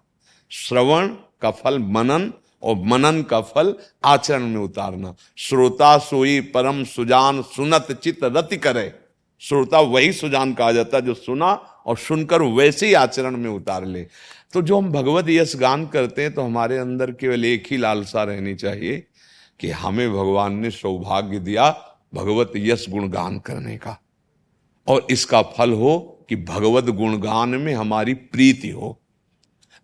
श्रवण 0.49 1.07
का 1.41 1.51
फल 1.51 1.79
मनन 1.79 2.33
और 2.63 2.75
मनन 2.75 3.21
का 3.21 3.41
फल 3.41 3.75
आचरण 4.05 4.43
में 4.43 4.61
उतारना। 4.61 5.15
श्रोता 5.37 5.97
सोई 5.97 6.39
परम 6.41 6.83
सुजान 6.83 7.41
सुनत 7.41 7.99
चित 8.03 8.23
रति 8.23 8.57
करे। 8.57 8.93
श्रोता 9.39 9.79
वही 9.79 10.13
सुजान 10.13 10.53
कहा 10.53 10.71
जाता 10.71 10.97
है 10.97 11.05
जो 11.05 11.13
सुना 11.13 11.53
और 11.85 11.97
सुनकर 11.97 12.41
वैसे 12.41 12.87
ही 12.87 12.93
आचरण 12.93 13.37
में 13.37 13.49
उतार 13.49 13.85
ले। 13.85 14.07
तो 14.53 14.61
जो 14.61 14.77
हम 14.77 14.91
भगवत 14.91 15.29
यश 15.29 15.55
गान 15.55 15.87
करते 15.87 16.21
हैं 16.21 16.33
तो 16.33 16.41
हमारे 16.41 16.77
अंदर 16.77 17.11
केवल 17.11 17.45
एक 17.45 17.63
ही 17.71 17.77
लालसा 17.77 18.23
रहनी 18.23 18.55
चाहिए 18.55 19.03
कि 19.59 19.69
हमें 19.69 20.11
भगवान 20.11 20.53
ने 20.53 20.71
सौभाग्य 20.71 21.39
दिया 21.39 21.91
भगवत 22.15 22.51
यश 22.55 22.85
गुणगान 22.89 23.39
करने 23.39 23.77
का। 23.77 24.01
और 24.87 25.07
इसका 25.09 25.41
फल 25.41 25.73
हो 25.73 26.25
कि 26.29 26.35
भगवत 26.35 26.85
गुणगान 26.85 27.49
में 27.49 27.73
हमारी 27.73 28.13
प्रीति 28.13 28.69
हो। 28.69 28.99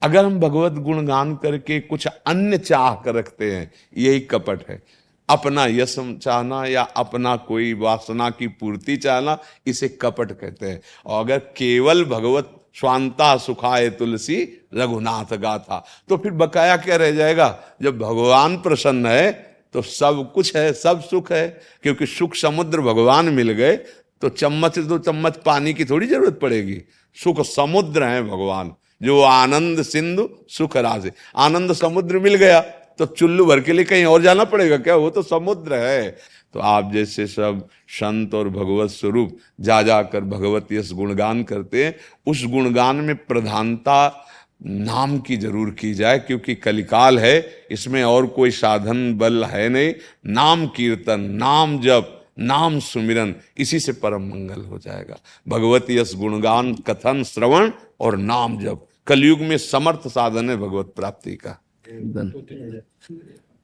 अगर 0.02 0.26
हम 0.26 0.40
भगवत 0.40 0.72
गुणगान 0.74 1.36
करके 1.36 1.80
कुछ 1.80 2.08
अन्य 2.08 2.58
चाह 2.58 2.96
कर 2.96 3.16
रखते 3.16 3.56
हैं, 3.56 3.72
यही 3.98 4.20
कपट 4.20 4.70
है। 4.70 4.82
अपना 5.30 5.66
यश 5.66 5.96
चाहना 6.24 6.66
या 6.66 6.82
अपना 6.82 7.36
कोई 7.36 7.74
वासना 7.74 8.30
की 8.30 8.48
पूर्ति 8.48 8.98
चाहना, 8.98 9.38
इसे 9.68 9.90
कपट 9.90 10.32
कहते 10.32 10.66
हैं। 10.66 10.82
और 11.06 11.24
अगर 11.26 11.40
केवल 11.40 12.04
भगवत 12.06 12.58
स्वांता 12.74 13.38
सुखाए 13.38 13.90
तुलसी 13.90 14.68
रघुनाथ 14.74 15.34
गाथा 15.34 15.84
तो 16.10 16.18
फिर 16.18 16.32
बकाया 16.32 16.78
क्या 16.78 16.96
रह 16.96 17.12
जाएगा? 17.12 17.60
जब 17.82 17.98
भगवान 18.00 18.58
प्रसन्न 18.58 19.06
है 19.06 19.51
तो 19.76 19.82
सब 19.82 20.32
कुछ 20.36 20.56
है, 20.56 20.72
सब 20.74 21.02
सुख 21.02 21.32
है। 21.32 21.48
क्योंकि 21.84 22.06
सुख 22.06 22.36
समुद्र 22.36 22.82
भगवान 22.82 23.30
मिल 23.30 23.52
गए 23.52 23.76
तो 24.22 24.30
चम्मच 24.32 24.78
दो 24.80 24.98
चम्मच 25.00 25.38
पानी 25.46 25.74
की 25.74 25.86
थोड़ी 25.86 26.08
ज़रूरत 26.08 26.40
पड़ेगी। 26.42 26.82
सुख 27.18 27.42
समुद्र 27.46 28.04
है 28.04 28.22
भगवान। 28.24 28.74
जो 29.02 29.22
आनंद 29.22 29.82
सिंधु, 29.84 30.30
सुख 30.50 30.78
राज 30.78 31.12
आनंद 31.38 31.74
समुद्र 31.74 32.20
मिल 32.20 32.36
गया 32.36 32.60
तो 33.00 33.06
चुल्लू 33.08 33.46
भर 33.46 33.60
के 33.60 33.74
लिए 33.74 33.86
कहीं 33.86 34.06
और 34.06 34.22
जाना 34.22 34.44
पड़ेगा 34.44 34.78
क्या? 34.78 34.96
वो 34.96 35.10
तो 35.10 35.22
समुद्र 35.22 35.76
है। 35.76 36.10
तो 36.54 36.60
आप 36.60 36.92
जैसे 36.94 37.26
सब 37.28 37.68
संत 37.90 38.34
और 38.36 38.50
भगवत 38.50 38.90
स्वरूप 38.90 39.38
जा 39.62 39.82
जाकर 39.82 40.22
भगवत 40.22 40.72
यश 40.72 40.92
गुणगान 40.94 41.44
करते 41.44 41.86
हैं, 41.86 41.96
उस 42.28 42.44
गुणगान 42.46 42.96
में 42.98 43.16
प्रधानता 43.18 44.28
नाम 44.62 45.18
की 45.20 45.38
ज़रूर 45.38 45.70
की 45.72 45.94
जाए 45.94 46.20
क्योंकि 46.20 46.56
कलिकाल 46.56 47.20
है 47.20 47.68
इसमें 47.72 48.04
और 48.04 48.28
कोई 48.28 48.52
साधन 48.52 49.18
बल 49.18 49.44
है 49.46 49.68
नहीं। 49.70 49.94
नाम 50.26 50.68
कीर्तन 50.68 51.22
नाम 51.38 51.80
जप 51.80 52.18
नाम 52.40 52.80
सुमिरन 52.80 53.34
इसी 53.58 53.80
से 53.80 53.94
परम 53.94 54.28
मंगल 54.28 54.62
हो 54.62 54.78
जाएगा। 54.80 55.18
भगवत 55.48 55.90
यश 55.90 56.14
गुणगान 56.16 56.74
कथन 56.88 57.24
श्रवण 57.24 57.72
और 58.00 58.18
नाम 58.18 58.58
जप। 58.60 58.88
कलयुग 59.08 59.40
में 59.40 59.58
समर्थ 59.58 60.08
साधन 60.08 60.50
है 60.50 60.58
भगवत 60.58 60.94
प्राप्ति 60.96 61.36
का। 61.36 61.58
धन 61.88 62.32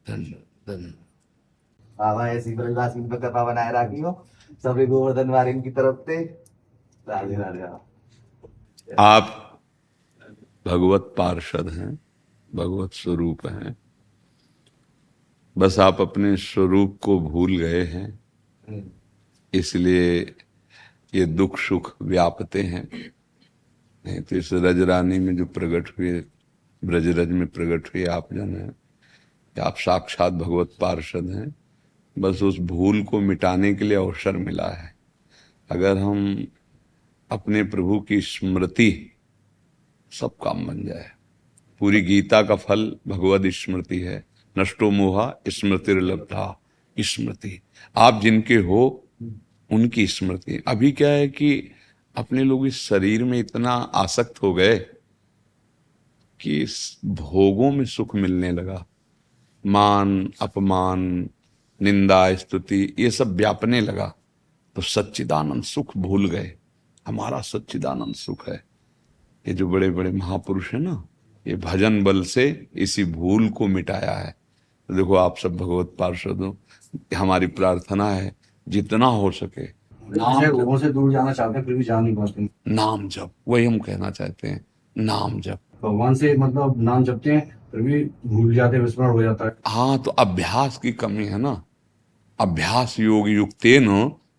धन 0.08 0.24
धन 0.68 0.94
बाबा 1.98 2.28
ऐसी 2.30 2.54
कृपा 2.54 3.44
बनाए 3.44 3.72
सभी 4.64 4.86
गोवर्धन 4.86 5.30
वारिन 5.30 5.62
की 5.62 5.70
तरफ़ 5.72 5.96
से। 6.02 6.18
राधे 7.08 7.36
राधे। 7.36 7.68
आप 9.00 9.47
भगवत 10.68 11.14
पार्षद 11.18 11.70
हैं, 11.70 11.94
भगवत 12.50 12.94
स्वरूप 12.94 13.46
हैं। 13.48 13.76
बस 15.56 15.80
आप 15.80 16.02
अपने 16.02 16.36
स्वरूप 16.38 16.98
को 17.02 17.20
भूल 17.20 17.58
गए 17.58 17.84
हैं, 17.86 18.20
इसलिए 19.54 20.20
ये 21.14 21.26
दुख 21.26 21.58
सुख 21.60 21.96
व्यापते 22.02 22.64
हैं। 22.64 22.88
नहीं 24.06 24.22
तो 24.22 24.36
इस 24.36 24.50
रज 24.54 24.82
रानी 24.82 25.20
में 25.20 25.36
जो 25.38 25.46
प्रकट 25.48 25.90
हुए, 26.00 26.20
ब्रजरज 26.82 27.30
में 27.30 27.48
प्रकट 27.48 27.88
हुए 27.88 28.06
आप 28.08 28.34
जन 28.34 28.56
हैं 28.56 28.76
आप 29.56 29.78
साक्षात 29.78 30.34
भगवत 30.34 30.76
पार्षद 30.82 31.30
हैं, 31.30 31.54
बस 32.16 32.42
उस 32.44 32.58
भूल 32.60 33.02
को 33.04 33.20
मिटाने 33.20 33.74
के 33.74 33.86
लिए 33.86 33.98
अवसर 33.98 34.38
मिला 34.38 34.68
है। 34.68 34.94
अगर 35.70 35.98
हम 35.98 36.48
अपने 37.32 37.64
प्रभु 37.64 38.00
की 38.00 38.20
स्मृति 38.22 38.92
सब 40.12 40.28
काम 40.28 40.68
बन 40.68 40.86
जाए। 40.86 41.12
पूरी 41.80 42.02
गीता 42.02 42.42
का 42.42 42.56
फल 42.56 42.98
भगवत 43.08 43.42
स्मृति 43.46 44.00
है। 44.00 44.26
नष्टो 44.58 44.92
मोहा, 44.92 45.36
स्मृति 45.48 45.94
लब्धा, 45.94 46.60
स्मृति। 47.00 47.62
आप 47.98 48.22
जिनके 48.22 48.56
हो, 48.56 49.08
उनकी 49.72 50.08
स्मृति। 50.08 50.64
अभी 50.68 50.92
क्या 50.92 51.10
है 51.10 51.28
कि 51.28 51.72
अपने 52.16 52.44
लोग 52.44 52.68
इस 52.68 52.76
शरीर 52.76 53.24
में 53.24 53.40
इतना 53.40 53.72
आसक्त 53.72 54.42
हो 54.42 54.54
गए 54.54 54.78
कि 56.42 56.66
भोगों 57.06 57.72
में 57.72 57.86
सुख 57.86 58.16
मिलने 58.16 58.52
लगा। 58.52 58.86
मान, 59.66 60.34
अपमान, 60.42 61.30
निंदा, 61.82 62.36
स्तुति, 62.36 62.96
ये 63.00 63.12
सब 63.12 63.36
व्यापने 63.36 63.82
लगा। 63.82 64.16
तो 64.76 64.82
सच्चिदानंद 64.82 65.64
सुख 65.64 65.98
भूल 65.98 66.30
गए। 66.30 66.56
हमारा 67.08 67.42
सच्चिदानंद 67.42 68.16
सुख 68.16 68.50
है। 68.50 68.64
ये 69.48 69.54
जो 69.54 69.68
बड़े 69.70 69.90
बड़े 69.90 70.12
महापुरुष 70.12 70.74
है 70.74 70.80
ना 70.80 71.04
ये 71.46 71.56
भजन 71.56 72.04
बल 72.04 72.22
से 72.26 72.46
इसी 72.76 73.04
भूल 73.06 73.50
को 73.50 73.68
मिटाया 73.68 74.12
है। 74.12 74.32
तो 74.90 74.96
देखो 74.96 75.16
आप 75.16 75.38
सब 75.38 75.56
भगवत 75.58 75.96
पार्षद 76.00 76.42
हो 76.42 76.56
हमारी 77.16 77.48
प्रार्थना 77.50 78.10
है 78.10 78.36
जितना 78.68 79.06
हो 79.06 79.32
सके। 79.32 79.66
नाम 80.18 80.44
लोगों 80.44 80.78
से 80.78 80.90
दूर 80.92 81.12
जाना 81.12 81.34
चाहते 81.34 81.58
हैं 81.58 81.66
फिर 81.66 81.76
भी 81.76 81.84
जा 81.84 82.00
नहीं 82.00 82.16
पाते। 82.16 82.50
नाम 82.68 83.08
जप 83.08 83.32
वही 83.48 83.66
हम 83.66 83.78
कहना 83.80 84.10
चाहते 84.12 84.48
हैं 84.48 84.66
नाम 84.96 85.40
जप। 85.42 85.60
भगवान 85.84 86.14
से 86.16 86.36
मतलब 86.38 86.82
नाम 86.82 87.04
जपते 87.04 87.34
हैं 87.34 87.58
फिर 87.72 87.82
भी 87.82 88.04
भूल 88.26 88.54
जाते 88.56 88.80
विस्मरण 88.80 89.12
हो 89.12 89.22
जाता 89.24 89.46
है। 89.46 89.56
हाँ 89.68 89.98
तो 90.00 90.12
अभ्यास 90.12 90.78
की 90.78 90.92
कमी 90.94 91.26
है 91.26 91.38
ना। 91.38 91.62
अभ्यास 92.40 93.00
योग 93.00 93.30
युक्ते 93.30 93.80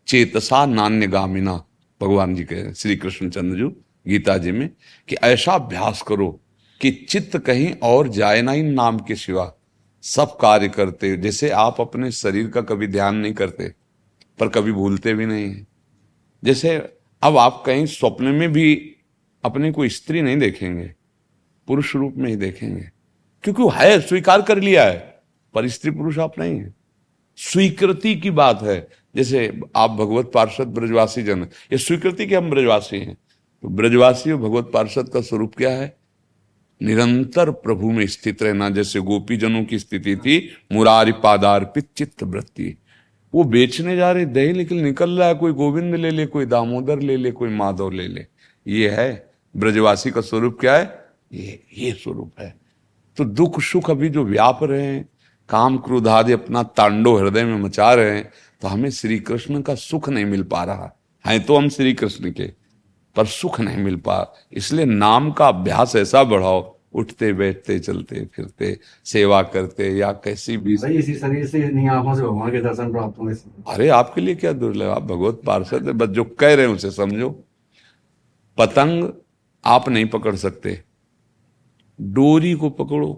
चेतसा 0.08 0.64
नान्य 0.66 1.06
गामिना 1.06 1.54
भगवान 2.00 2.34
जी 2.34 2.44
कहे 2.44 2.72
श्री 2.74 2.96
कृष्ण 2.96 3.28
चंद्र 3.30 3.56
जी। 3.58 3.74
गीता 4.08 4.36
जी 4.38 4.52
में, 4.52 4.68
कि 5.08 5.16
ऐसा 5.16 5.52
अभ्यास 5.52 6.02
करो 6.02 6.28
कि 6.80 6.90
चित्त 7.10 7.36
कहीं 7.38 7.72
और 7.82 8.08
जाए 8.08 8.42
ना 8.42 8.52
इन 8.52 8.72
नाम 8.72 8.98
के 8.98 9.14
सिवा। 9.14 9.52
सब 10.04 10.36
कार्य 10.40 10.68
करते 10.68 11.16
जैसे 11.16 11.50
आप 11.50 11.80
अपने 11.80 12.10
शरीर 12.12 12.48
का 12.48 12.60
कभी 12.62 12.86
ध्यान 12.86 13.16
नहीं 13.16 13.32
करते, 13.32 13.68
पर 14.38 14.48
कभी 14.48 14.72
भूलते 14.72 15.14
भी 15.14 15.26
नहीं 15.26 15.50
है। 15.50 15.66
जैसे 16.42 16.76
अब 17.22 17.36
आप 17.38 17.62
कहीं 17.66 17.86
स्वप्न 17.86 18.24
में 18.24 18.52
भी 18.52 18.74
अपने 19.44 19.70
को 19.72 19.88
स्त्री 19.88 20.22
नहीं 20.22 20.36
देखेंगे, 20.36 20.92
पुरुष 21.68 21.94
रूप 21.96 22.14
में 22.16 22.28
ही 22.30 22.36
देखेंगे, 22.36 22.90
क्योंकि 23.44 23.62
है, 23.74 24.00
स्वीकार 24.00 24.42
कर 24.42 24.60
लिया 24.60 24.84
है, 24.84 24.98
पर 25.54 25.68
स्त्री 25.68 25.90
पुरुष 25.90 26.18
आप 26.18 26.38
नहीं 26.38 26.58
है। 26.60 26.74
स्वीकृति 27.38 28.14
की 28.14 28.30
बात 28.30 28.62
है, 28.62 28.88
जैसे 29.16 29.60
आप 29.76 29.90
भगवत 29.90 30.30
पार्षद 30.34 30.68
ब्रजवासी 30.68 31.22
जन, 31.22 31.42
ये 31.72 31.78
स्वीकृति 31.78 32.26
के 32.26 32.36
हम 32.36 32.50
ब्रजवासी 32.50 32.98
हैं। 32.98 33.16
तो 33.62 33.68
ब्रजवासी 33.68 34.32
भगवत 34.32 34.70
पार्षद 34.74 35.08
का 35.08 35.20
स्वरूप 35.20 35.56
क्या 35.56 35.70
है? 35.70 35.96
निरंतर 36.82 37.50
प्रभु 37.50 37.90
में 37.90 38.06
स्थित 38.06 38.42
रहना, 38.42 38.70
जैसे 38.70 39.00
गोपी 39.00 39.36
जनों 39.36 39.64
की 39.64 39.78
स्थिति 39.78 40.16
थी, 40.16 40.50
मुरारी 40.72 41.12
पादार्पित 41.12 41.88
चित्त 41.96 42.22
वृत्ति। 42.22 42.78
वो 43.34 43.44
बेचने 43.44 43.96
जा 43.96 44.12
रहे, 44.12 44.24
दही 44.24 44.52
निकल 44.52 44.76
निकल 44.76 45.10
रहा 45.10 45.28
है, 45.28 45.34
कोई 45.34 45.52
गोविंद 45.52 45.94
ले 45.94 46.10
ले, 46.10 46.26
कोई 46.26 46.46
दामोदर 46.46 47.00
ले 47.00 47.16
ले, 47.16 47.30
कोई 47.30 47.48
माधव 47.48 47.90
ले 47.90 48.08
ले। 48.08 48.26
ये 48.66 48.90
है, 48.90 49.30
ब्रजवासी 49.56 50.10
का 50.10 50.20
स्वरूप 50.20 50.58
क्या 50.60 50.76
है? 50.76 51.04
ये 51.32 51.62
ये 51.78 51.92
स्वरूप 51.92 52.32
है। 52.40 52.60
तो 53.16 53.24
दुख 53.24 53.60
सुख 53.60 53.90
अभी 53.90 54.08
जो 54.08 54.24
व्याप 54.24 54.58
रहे 54.62 54.82
हैं, 54.82 55.08
काम 55.48 55.78
क्रोध 55.78 56.08
आदि 56.08 56.32
अपना 56.32 56.62
तांडो 56.62 57.16
हृदय 57.16 57.44
में 57.44 57.58
मचा 57.58 57.94
रहे 57.94 58.10
हैं 58.10 58.30
तो 58.62 58.68
हमें 58.68 58.90
श्री 58.90 59.18
कृष्ण 59.18 59.62
का 59.62 59.74
सुख 59.74 60.08
नहीं 60.08 60.24
मिल 60.24 60.42
पा 60.42 60.64
रहा। 60.64 60.92
है 61.26 61.38
तो 61.38 61.56
हम 61.56 61.68
श्री 61.68 61.94
कृष्ण 61.94 62.32
के। 62.32 62.57
पर 63.18 63.26
सुख 63.26 63.60
नहीं 63.60 63.84
मिल 63.84 63.96
पा। 63.98 64.16
इसलिए 64.52 64.84
नाम 64.86 65.30
का 65.32 65.46
अभ्यास 65.48 65.94
ऐसा 65.96 66.22
बढ़ाओ 66.24 66.60
उठते 66.94 67.32
बैठते 67.32 67.78
चलते 67.78 68.24
फिरते 68.34 68.78
सेवा 69.04 69.42
करते 69.44 69.88
या 69.90 70.10
कैसी 70.24 70.56
भी 70.56 70.74
इसी 70.74 71.14
शरीर 71.14 71.46
से 71.46 71.62
आँखों 71.88 72.14
से 72.14 72.22
भगवान 72.22 72.50
के 72.50 72.60
दर्शन 72.60 72.92
प्राप्त 72.92 73.18
होंगे। 73.18 73.34
अरे 73.68 73.88
आपके 73.88 74.20
लिए 74.20 74.34
क्या 74.34 74.52
दुर्लभ? 74.52 74.88
आप 74.88 75.02
भगवत 75.02 75.40
पार्षद 75.46 75.86
है 75.86 75.92
बस 75.92 76.08
जो 76.08 76.24
कह 76.24 76.54
रहे 76.54 76.66
हैं 76.66 76.74
उसे 76.74 76.90
समझो। 76.90 77.30
पतंग 78.58 79.08
आप 79.64 79.88
नहीं 79.88 80.06
पकड़ 80.06 80.34
सकते। 80.36 80.78
डोरी 81.98 82.52
को 82.54 82.70
पकड़ो। 82.70 83.10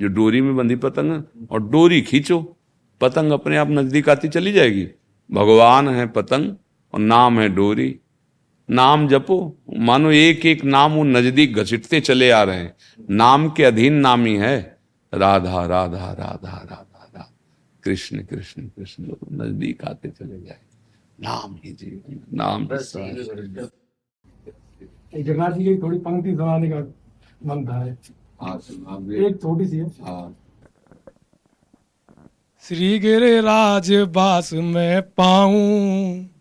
जो 0.00 0.08
डोरी 0.08 0.40
में 0.40 0.56
बंधी 0.56 0.76
पतंग 0.76 1.12
है 1.12 1.46
और 1.50 1.62
डोरी 1.62 2.00
खींचो 2.02 2.40
पतंग 3.00 3.32
अपने 3.32 3.56
आप 3.56 3.70
नज़दीक 3.70 4.08
आती 4.08 4.28
चली 4.28 4.52
जाएगी। 4.52 4.88
भगवान 5.30 5.88
है 5.88 6.06
पतंग 6.06 6.54
और 6.94 7.00
नाम 7.00 7.40
है 7.40 7.48
डोरी। 7.48 7.94
नाम 8.68 9.08
जपो। 9.08 9.36
मानो 9.78 10.10
एक 10.10 10.46
एक 10.46 10.64
नाम 10.64 10.92
वो 10.92 11.04
नज़दीक 11.04 11.56
घसीटते 11.56 12.00
चले 12.00 12.30
आ 12.30 12.42
रहे 12.42 12.56
हैं। 12.56 12.74
नाम 13.10 13.48
के 13.50 13.64
अधीन 13.64 13.94
नाम 13.94 14.24
ही। 14.24 14.34
है 14.34 14.56
राधा 15.12 15.64
राधा 15.66 16.12
राधा 16.12 16.44
राधा 16.44 16.76
राधा। 16.76 17.32
कृष्ण 17.84 18.22
कृष्ण 18.24 18.62
कृष्ण 18.68 19.14
नज़दीक 19.32 19.84
आते 19.84 20.08
चले 20.08 20.40
जाए। 20.40 20.58
नाम 21.20 21.58
ही 21.64 21.72
जीवन 21.72 22.20
नाम 22.32 22.66
जगन्नाथ 25.16 25.50
जी 25.50 25.64
की 25.64 25.76
थोड़ी 25.82 25.98
पंक्ति 25.98 26.30
सुनाने 26.30 26.68
का 26.70 26.78
मन 27.46 27.64
था। 27.66 27.78
हाँ, 28.42 28.56
एक 29.16 29.38
छोटी 29.42 29.66
सी 29.66 29.76
है। 29.76 29.86
हाँ। 30.02 30.36
श्री 32.64 32.98
गिरिराज 32.98 33.92
बास 33.92 34.52
में 34.52 35.02
पाऊँ। 35.02 36.33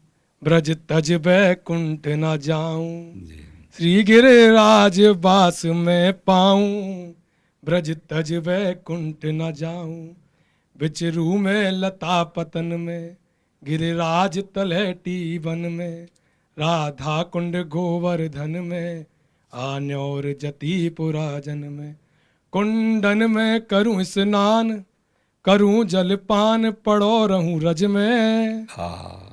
ब्रज 0.44 0.78
तज 0.90 1.12
बैकुंठ 1.12 2.08
न 2.08 2.38
जाऊँ। 2.38 3.28
श्री 3.78 4.04
गिरिराज 4.04 5.00
बास 5.02 5.66
में 5.66 6.14
पाऊँ। 6.14 7.14
ब्रज 7.66 7.98
तज 8.10 8.34
बैकुंठ 8.34 9.26
न 9.26 9.52
जाऊँ। 9.52 10.16
बिचरू 10.80 11.38
में 11.38 11.72
लता 11.72 12.24
पतन 12.24 12.66
में 12.66 13.16
गिरिराज 13.64 14.40
तलहटी 14.56 15.38
वन 15.38 15.58
में 15.58 16.08
राधा 16.58 17.24
कुंड 17.24 17.56
गोवर्धन 17.68 18.50
में 18.50 19.06
आन्योर 19.54 20.36
जतीपुरा 20.42 21.40
जन 21.40 21.58
में। 21.58 21.96
कुंडन 22.52 23.32
में 23.32 23.62
करूँ 23.62 24.04
स्नान 24.04 24.84
करूँ 25.46 25.84
जलपान 25.86 26.72
पड़ो 26.72 27.26
रहूँ 27.28 27.62
रज 27.62 27.84
में। 27.84 28.68
हाँ। 28.70 29.33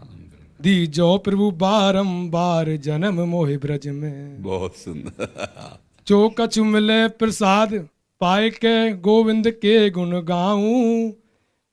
दीजो 0.60 1.06
प्रभु 1.18 1.50
बारंबार 1.50 2.68
जन्म 2.76 3.20
मोहि 3.28 3.56
ब्रज 3.56 3.86
में। 3.88 4.42
बहुत 4.42 4.76
सुंदर। 4.76 5.78
जो 6.06 6.18
कछु 6.38 6.64
मिले 6.64 7.06
प्रसाद 7.16 7.72
पाए 8.20 8.50
के 8.50 8.74
गोविंद 9.00 9.50
के 9.50 9.88
गुण 9.90 10.20
गाऊं। 10.22 11.10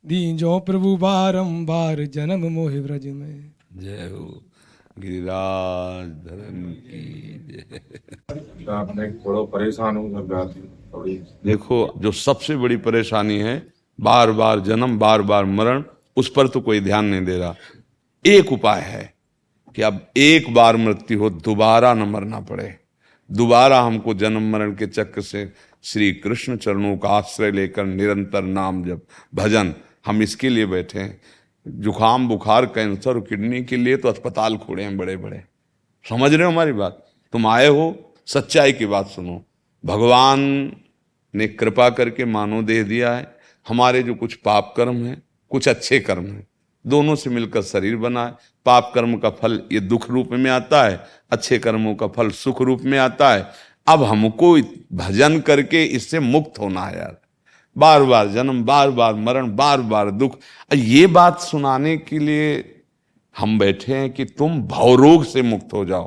दीजो 0.03 0.59
प्रभु 0.59 0.95
बारंबार 0.97 2.03
जन्म 2.13 2.47
मोहि 2.51 2.79
ब्रज 2.79 3.07
में। 3.07 3.51
जय 3.73 4.09
हो 4.13 4.25
गिरिराज 4.97 6.07
धरन 6.25 6.63
की 6.81 7.01
जय। 7.47 8.71
आपने 8.71 9.11
थोड़ा 9.19 9.41
परेशान 9.51 9.97
हूँ 9.97 10.27
थोड़ी 10.93 11.15
देखो 11.45 11.77
जो 11.97 12.11
सबसे 12.11 12.55
बड़ी 12.55 12.77
परेशानी 12.85 13.37
है 13.39 13.55
बार 13.99 14.31
बार 14.31 14.59
जन्म 14.59 14.97
बार 14.99 15.21
बार 15.23 15.45
मरण 15.45 15.83
उस 16.17 16.31
पर 16.31 16.47
तो 16.47 16.61
कोई 16.61 16.79
ध्यान 16.79 17.05
नहीं 17.05 17.25
दे 17.25 17.37
रहा। 17.37 17.55
एक 18.25 18.51
उपाय 18.51 18.81
है 18.81 19.13
कि 19.75 19.81
अब 19.81 20.11
एक 20.17 20.53
बार 20.53 20.77
मृत्यु 20.77 21.19
हो, 21.19 21.29
दोबारा 21.29 21.93
न 21.93 22.03
मरना 22.03 22.39
पड़े। 22.39 22.75
दोबारा 23.31 23.81
हमको 23.81 24.13
जन्म 24.13 24.51
मरण 24.51 24.75
के 24.75 24.87
चक्र 24.87 25.21
से 25.21 25.51
श्री 25.83 26.11
कृष्ण 26.13 26.57
चरणों 26.57 26.97
का 26.97 27.09
आश्रय 27.09 27.51
लेकर 27.51 27.85
निरंतर 27.85 28.41
नाम 28.41 28.83
जब 28.85 29.01
भजन, 29.35 29.73
हम 30.05 30.21
इसके 30.21 30.49
लिए 30.49 30.65
बैठे 30.65 30.99
हैं। 30.99 31.21
जुकाम 31.67 32.27
बुखार, 32.27 32.65
कैंसर 32.65 33.09
और 33.09 33.19
किडनी 33.19 33.63
के 33.63 33.77
लिए 33.77 33.97
तो 33.97 34.09
अस्पताल 34.09 34.57
खोले 34.57 34.83
हैं 34.83 34.97
बड़े 34.97 35.17
बड़े 35.17 35.43
समझ 36.05 36.33
रहे 36.33 36.45
हो 36.45 36.51
हमारी 36.51 36.71
बात? 36.71 37.07
तुम 37.33 37.47
आए 37.47 37.67
हो, 37.67 38.13
सच्चाई 38.25 38.73
की 38.73 38.85
बात 38.85 39.07
सुनो। 39.07 39.43
भगवान 39.85 40.39
ने 41.35 41.47
कृपा 41.47 41.89
करके 41.89 42.25
मानो 42.25 42.61
देह 42.61 42.83
दिया 42.83 43.13
है। 43.13 43.35
हमारे 43.67 44.03
जो 44.03 44.15
कुछ 44.15 44.33
पाप 44.35 44.73
कर्म 44.77 45.05
है, 45.05 45.17
कुछ 45.49 45.67
अच्छे 45.67 45.99
कर्म 45.99 46.25
है 46.25 46.56
दोनों 46.85 47.15
से 47.15 47.29
मिलकर 47.29 47.61
शरीर 47.61 47.95
बना 47.95 48.25
है। 48.25 48.35
पाप 48.65 48.91
कर्म 48.95 49.17
का 49.17 49.29
फल 49.29 49.61
ये 49.71 49.79
दुख 49.79 50.09
रूप 50.09 50.29
में 50.31 50.49
आता 50.51 50.83
है, 50.83 51.03
अच्छे 51.31 51.59
कर्मों 51.59 51.95
का 51.95 52.07
फल 52.07 52.29
सुख 52.29 52.61
रूप 52.61 52.81
में 52.81 52.97
आता 52.99 53.33
है। 53.33 53.49
अब 53.87 54.03
हमको 54.03 54.55
भजन 54.93 55.39
करके 55.39 55.83
इससे 55.85 56.19
मुक्त 56.19 56.59
होना 56.59 56.85
है 56.85 56.97
यार। 56.97 57.17
बार 57.75 58.03
बार 58.03 58.27
जन्म 58.27 58.63
बार 58.63 58.91
बार 58.91 59.13
मरण 59.13 59.55
बार 59.55 59.81
बार 59.81 60.11
दुख 60.11 60.37
ये 60.75 61.07
बात 61.07 61.39
सुनाने 61.39 61.97
के 61.97 62.19
लिए 62.19 62.83
हम 63.35 63.59
बैठे 63.59 63.95
हैं 63.95 64.09
कि 64.09 64.25
तुम 64.25 64.61
भवरोग 64.61 65.25
से 65.25 65.41
मुक्त 65.41 65.73
हो 65.73 65.85
जाओ। 65.85 66.05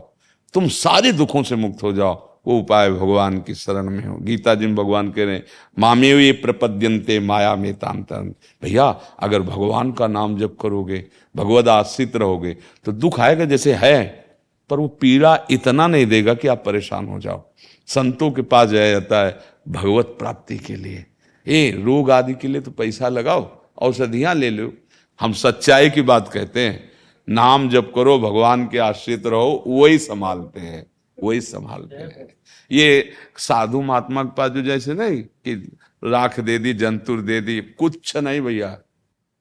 तुम 0.55 0.69
सारे 0.69 1.13
दुखों 1.13 1.43
से 1.43 1.57
मुक्त 1.57 1.83
हो 1.83 1.93
जाओ। 1.93 2.30
वो 2.47 2.59
उपाय 2.59 2.91
भगवान 2.91 3.39
की 3.41 3.55
शरण 3.55 3.91
में 3.91 4.05
हो। 4.05 4.17
गीता 4.19 4.55
जी 4.55 4.67
में 4.67 4.75
भगवान 4.77 5.11
कह 5.11 5.25
रहे 5.25 5.35
हैं 5.35 5.45
मामे 5.79 6.09
ये 6.09 6.33
प्रपद्यंते 6.35 7.19
माया 7.21 7.55
में 7.57 7.73
तांतन 7.75 8.35
भैया, 8.63 8.89
अगर 9.19 9.43
भगवान 9.43 9.93
का 9.93 10.07
नाम 10.07 10.39
जप 10.39 10.57
करोगे, 10.61 11.05
भगवद 11.35 11.69
आश्रित 11.69 12.17
रहोगे 12.17 12.57
तो 12.85 12.93
दुख 12.93 13.21
आएगा 13.21 13.45
जैसे 13.45 13.75
है, 13.75 14.05
पर 14.71 14.79
वो 14.79 14.89
पीड़ा 14.91 15.39
इतना 15.51 15.87
नहीं 15.87 16.07
देगा 16.07 16.35
कि 16.35 16.49
आप 16.49 16.63
परेशान 16.67 17.07
हो 17.07 17.19
जाओ। 17.21 17.43
संतों 17.89 18.31
के 18.31 18.43
पास 18.43 18.69
जाया 18.69 18.91
जाता 18.91 19.25
है 19.27 19.39
भगवत 19.69 20.17
प्राप्ति 20.19 20.59
के 20.59 20.77
लिए। 20.77 21.05
ए, 21.47 21.71
रोग 21.79 22.11
आदि 22.11 22.35
के 22.35 22.49
लिए 22.49 22.61
तो 22.61 22.71
पैसा 22.71 23.09
लगाओ, 23.09 23.49
औषधियाँ 23.79 24.35
ले 24.35 24.51
लो। 24.51 24.73
हम 25.21 25.33
सच्चाई 25.33 25.91
की 25.91 26.03
बात 26.03 26.29
कहते 26.29 26.61
हैं, 26.61 26.89
नाम 27.29 27.69
जप 27.69 27.93
करो, 27.95 28.19
भगवान 28.19 28.67
के 28.67 28.79
आश्रित 28.79 29.27
रहो, 29.27 29.63
वही 29.67 29.99
संभालते 29.99 30.61
हैं। 30.61 30.87
वही 31.23 31.41
संभालते 31.41 31.97
हैं। 31.97 32.35
ये 32.73 33.13
साधु 33.37 33.83
महात्मा 33.83 34.23
के 34.23 34.37
पास 34.37 34.51
जो 34.51 34.63
जैसे 34.63 34.95
नहीं 34.95 35.23
कि 35.23 35.77
राख 36.05 36.41
दे 36.41 36.59
दी, 36.59 36.75
जंतुर 36.75 37.21
दे 37.21 37.41
दी, 37.41 37.61
कुछ 37.61 38.17
नहीं 38.17 38.41
भैया। 38.41 38.79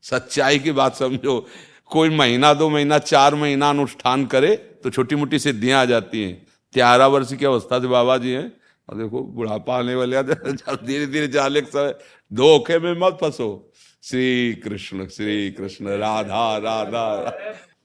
सच्चाई 0.01 0.59
की 0.59 0.71
बात 0.71 0.95
समझो। 0.95 1.47
कोई 1.85 2.09
महीना, 2.09 2.53
दो 2.53 2.69
महीना, 2.69 2.97
चार 2.97 3.35
महीना 3.35 3.69
अनुष्ठान 3.69 4.25
करे 4.25 4.55
तो 4.55 4.89
छोटी 4.89 5.15
मोटी 5.15 5.39
सिद्धियाँ 5.39 5.81
आ 5.81 5.85
जाती 5.85 6.23
हैं। 6.23 6.47
ग्यारह 6.73 7.05
वर्ष 7.05 7.33
की 7.33 7.45
अवस्था 7.45 7.79
से 7.79 7.87
बाबा 7.87 8.17
जी 8.17 8.31
हैं। 8.31 8.51
और 8.89 8.97
देखो, 8.97 9.23
बुढ़ापा 9.23 9.77
आने 9.77 9.95
वाले 9.95 10.23
धीरे 10.87 11.07
धीरे 11.07 11.27
जाले 11.27 11.61
समय 11.61 11.95
धोखे 12.33 12.79
में 12.79 12.93
मत 12.99 13.17
फंसो। 13.21 13.71
श्री 14.03 14.53
कृष्ण 14.53 15.07
श्री 15.07 15.51
कृष्ण 15.51 15.87
राधा 15.87 16.57
राधा। 16.57 17.37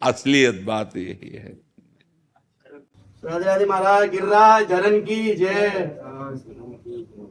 असलियत 0.03 0.63
बात 0.63 0.97
यही 0.97 1.31
है। 1.31 1.64
राधे 3.25 3.45
राधे 3.45 3.65
महाराज 3.67 4.09
गिरिराज 4.11 4.65
धरन 4.69 5.01
की 5.01 5.35
जय। 5.35 5.71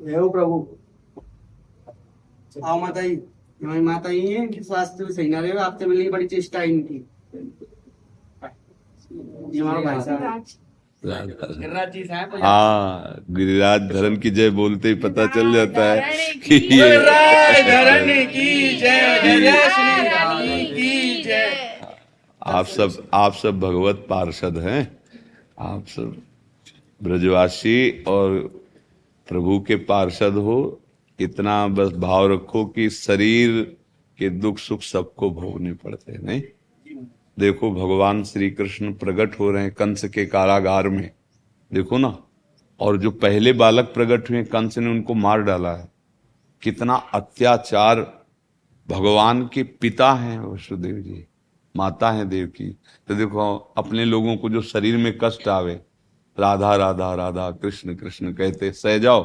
जय 0.06 0.16
हो 0.16 0.30
प्रभु। 0.30 0.56
आओ 2.66 2.80
माता 2.80 3.02
जी 3.02 3.20
हमारी 3.62 3.82
माता 3.82 4.10
ही 4.10 4.22
है 4.22 4.36
इनके 4.36 4.64
स्वास्थ्य 4.64 5.14
सही 5.14 5.28
ना 5.30 5.40
रहे 5.40 5.52
आपसे 5.60 5.86
मिलने 5.86 6.04
की 6.04 6.10
बड़ी 6.10 6.28
चेष्टा 6.28 6.60
है 6.60 6.70
इनकी। 6.70 6.96
ये 9.54 9.60
हमारा 9.60 9.82
भाई 9.82 10.02
साहब। 10.02 10.46
गिरिराज 11.04 11.92
जी 11.94 12.04
साहब 12.04 12.36
हाँ 12.44 13.26
गिरिराज 13.30 13.82
धरन 13.92 14.18
की 14.18 14.30
जय 14.32 14.50
बोलते 14.60 14.88
ही 14.88 14.96
पता 15.06 15.26
चल 15.36 15.54
जाता 15.54 15.84
है 15.84 16.34
कि 16.46 16.56
ये 16.56 16.90
धरन 17.64 18.26
की 18.26 18.78
जय 18.78 19.22
जय 19.22 19.52
श्री 19.70 20.08
रानी 20.10 20.66
की 20.66 21.24
जय। 21.24 21.48
आप 22.42 22.66
सब 22.66 23.02
आप 23.14 23.34
सब 23.34 23.60
भगवत 23.60 24.06
पार्षद 24.10 24.58
हैं। 24.58 24.82
आप 25.64 25.86
सब 25.88 26.22
ब्रजवासी 27.04 28.04
और 28.08 28.40
प्रभु 29.28 29.60
के 29.60 29.76
पार्षद 29.76 30.34
हो, 30.34 30.82
इतना 31.20 31.68
बस 31.68 31.92
भाव 31.92 32.34
रखो 32.34 32.66
कि 32.66 32.90
शरीर 32.90 33.78
के 34.18 34.30
दुख 34.30 34.58
सुख 34.58 34.82
सबको 34.82 35.30
भोगने 35.30 35.74
पड़ते 35.74 36.12
हैं, 36.12 36.20
नहीं? 36.20 36.42
देखो, 37.40 37.72
भगवान 37.72 38.24
श्री 38.24 38.52
कृष्ण 38.52 38.94
प्रकट 38.94 39.40
हो 39.40 39.52
रहे 39.52 39.64
हैं 39.64 39.72
कंस 39.72 40.06
के 40.06 40.26
कारागार 40.26 40.90
में। 40.90 41.12
देखो 41.74 41.98
ना, 41.98 42.20
और 42.80 42.98
जो 42.98 43.12
पहले 43.12 43.54
बालक 43.54 43.86
प्रकट 43.86 44.30
हुए, 44.30 44.44
कंस 44.44 44.78
ने 44.78 44.88
उनको 44.88 45.14
मार 45.14 45.42
डाला 45.42 45.76
है। 45.76 45.92
कितना 46.62 46.96
अत्याचार 46.96 48.26
भगवान 48.90 49.50
के 49.54 49.64
पिता 49.64 50.14
हैं, 50.14 50.40
वसुदेव 50.40 50.96
जी। 50.96 51.26
माता 51.76 52.12
है 52.12 52.26
देव 52.26 52.48
की। 52.48 52.70
तो 53.08 53.16
देखो, 53.16 53.56
अपने 53.78 54.06
लोगों 54.06 54.36
को 54.38 54.50
जो 54.50 54.62
शरीर 54.62 54.98
में 54.98 55.18
कष्ट 55.22 55.48
आवे, 55.48 55.74
राधा 56.38 56.76
राधा 56.76 57.14
राधा, 57.16 57.50
कृष्ण 57.52 57.96
कृष्ण 57.96 58.34
कहते, 58.34 58.72
सह 58.72 58.98
जाओ। 58.98 59.24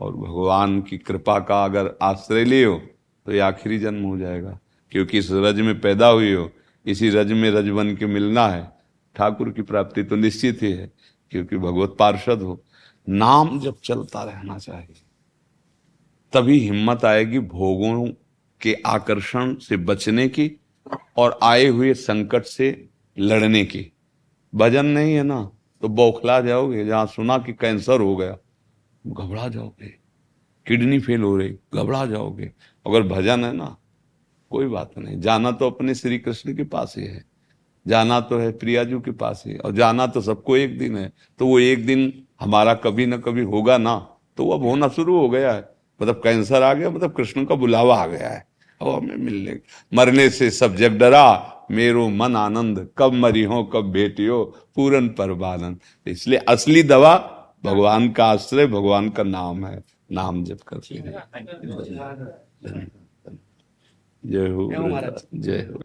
और 0.00 0.16
भगवान 0.16 0.80
की 0.82 0.98
कृपा 0.98 1.38
का 1.40 1.64
अगर 1.64 1.90
आश्रय 2.02 2.44
ले 2.44 2.62
हो 2.64 2.74
तो 3.26 3.32
ये 3.32 3.38
आखिरी 3.38 3.78
जन्म 3.78 4.02
हो 4.02 4.16
जाएगा। 4.18 4.58
क्योंकि 4.92 5.18
इस 5.18 5.28
रज 5.32 5.60
में 5.60 5.80
पैदा 5.80 6.08
हुई 6.08 6.32
हो, 6.32 6.50
इसी 6.86 7.08
रज 7.10 7.32
में 7.32 7.50
रज 7.50 7.68
बन 7.68 7.94
के 7.96 8.06
मिलना 8.06 8.46
है। 8.48 8.70
ठाकुर 9.16 9.50
की 9.50 9.62
प्राप्ति 9.62 10.02
तो 10.02 10.16
निश्चित 10.16 10.62
ही 10.62 10.72
है, 10.72 10.90
क्योंकि 11.32 11.56
भगवत 11.56 11.96
पार्षद 11.98 12.42
हो। 12.42 12.60
नाम 13.06 13.58
जब 13.60 13.76
चलता 13.84 14.22
रहना 14.22 14.58
चाहिए, 14.58 15.02
तभी 16.32 16.58
हिम्मत 16.58 17.04
आएगी 17.04 17.38
भोगों 17.38 18.06
के 18.60 18.76
आकर्षण 18.86 19.54
से 19.56 19.76
बचने 19.76 20.28
की 20.28 20.48
और 21.16 21.38
आए 21.42 21.66
हुए 21.66 21.92
संकट 21.94 22.44
से 22.44 22.88
लड़ने 23.16 23.64
की। 23.64 23.90
भजन 24.52 24.86
नहीं 24.86 25.14
है 25.14 25.22
ना 25.22 25.50
तो 25.82 25.88
बौखला 25.88 26.40
जाओगे, 26.40 26.84
जहाँ 26.84 27.06
सुना 27.06 27.38
कि 27.38 27.52
कैंसर 27.52 28.00
हो 28.00 28.16
गया, 28.16 28.36
घबरा 29.04 29.48
जाओगे, 29.48 29.88
किडनी 30.66 30.98
फेल 30.98 31.22
हो 31.22 31.36
रही, 31.36 31.54
घबरा 31.74 32.04
जाओगे। 32.06 32.50
अगर 32.86 33.02
भजन 33.02 33.44
है 33.44 33.52
ना, 33.52 33.76
कोई 34.50 34.66
बात 34.66 34.98
नहीं। 34.98 35.20
जाना 35.20 35.50
तो 35.50 35.70
अपने 35.70 35.94
श्री 35.94 36.18
कृष्ण 36.18 36.54
के 36.56 36.64
पास 36.64 36.94
ही 36.98 37.04
है। 37.04 37.24
जाना 37.86 38.20
तो 38.20 38.38
है 38.38 38.50
प्रियाजू 38.52 39.00
के 39.00 39.10
पास 39.12 39.42
ही 39.46 39.56
और 39.56 39.72
जाना 39.72 40.06
तो 40.06 40.20
सबको 40.20 40.56
एक 40.56 40.78
दिन 40.78 40.96
है। 40.96 41.12
तो 41.40 41.46
वो 41.46 41.58
एक 41.58 41.84
दिन 41.86 42.12
हमारा 42.40 42.74
कभी 42.74 43.06
ना 43.06 43.16
कभी 43.16 43.42
होगा 43.42 43.78
ना। 43.78 43.96
तो 44.38 44.44
वो 44.44 44.52
अब 44.52 44.62
होना 44.62 44.88
शुरू 44.88 45.18
हो 45.18 45.28
गया 45.28 45.52
है। 45.52 45.60
मतलब 46.00 46.20
कैंसर 46.24 46.62
आ 46.62 46.72
गया 46.74 46.90
मतलब 46.90 47.12
कृष्ण 47.12 47.44
का 47.44 47.54
बुलावा 47.54 47.96
आ 47.96 48.06
गया 48.06 48.28
है। 48.28 48.46
अब 48.92 49.02
हमें 49.02 49.16
मिलने। 49.16 49.60
मरने 49.94 50.30
से 50.30 50.50
सब 50.50 50.76
जग 50.76 50.98
डरा। 50.98 51.50
मेरो 51.70 52.08
मन 52.08 52.36
आनंद। 52.36 52.88
कब 52.98 53.12
मरी 53.12 53.42
हो 53.42 53.64
कब 53.64 53.90
भेटियो 53.90 54.44
पूरन 54.74 55.08
परमानंद 55.08 55.80
इसलिए 56.06 56.38
असली 56.38 56.82
दवा 56.82 57.14
भगवान 57.64 58.12
का 58.12 58.24
आश्रय 58.24 58.66
भगवान 58.66 59.08
का 59.10 59.22
नाम 59.22 59.66
है। 59.66 59.82
नाम 60.12 60.44
जप 60.44 60.60
करते 60.68 60.94
हैं। 60.94 61.12
जय 64.24 64.48
हो 64.48 64.70
जय 65.34 65.58
हो। 65.70 65.80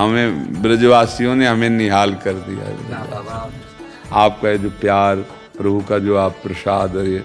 हमें 0.00 0.62
ब्रजवासियों 0.62 1.34
ने 1.36 1.46
हमें 1.46 1.70
निहाल 1.70 2.14
कर 2.24 2.34
दिया 2.46 2.66
आपका 4.16 4.54
जो 4.56 4.70
प्यार 4.80 5.16
प्रभु 5.56 5.80
का, 5.88 5.98
जो 5.98 6.16
आप 6.16 6.36
प्रसाद 6.42 6.96
है 6.96 7.18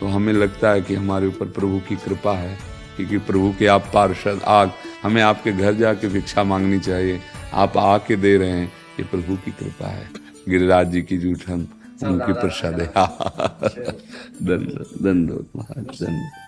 तो 0.00 0.06
हमें 0.08 0.32
लगता 0.32 0.70
है 0.70 0.80
कि 0.82 0.94
हमारे 0.94 1.26
ऊपर 1.26 1.46
प्रभु 1.50 1.80
की 1.88 1.96
कृपा 1.98 2.32
है, 2.34 2.56
क्योंकि 2.96 3.18
प्रभु 3.20 3.52
के 3.58 3.66
आप 3.68 3.90
पार्षद 3.94 4.40
आग 4.48 4.70
हमें 5.02 5.20
आपके 5.22 5.52
घर 5.52 5.74
जाके 5.74 6.08
भिक्षा 6.08 6.44
मांगनी 6.44 6.78
चाहिए। 6.80 7.20
आप 7.54 7.76
आके 7.78 8.16
दे 8.16 8.36
रहे 8.36 8.50
हैं, 8.50 8.66
ये 8.98 9.04
प्रभु 9.06 9.36
की 9.36 9.50
कृपा 9.52 9.88
है। 9.88 10.08
गिरिराज 10.48 10.90
जी 10.92 11.02
की 11.02 11.18
जूठन, 11.18 11.66
उनकी 12.02 12.32
प्रसाद। 12.34 12.80
है 12.80 13.92
दंड 14.42 14.70
दंड 15.02 15.30
महाराज 15.56 16.02
दंड 16.02 16.39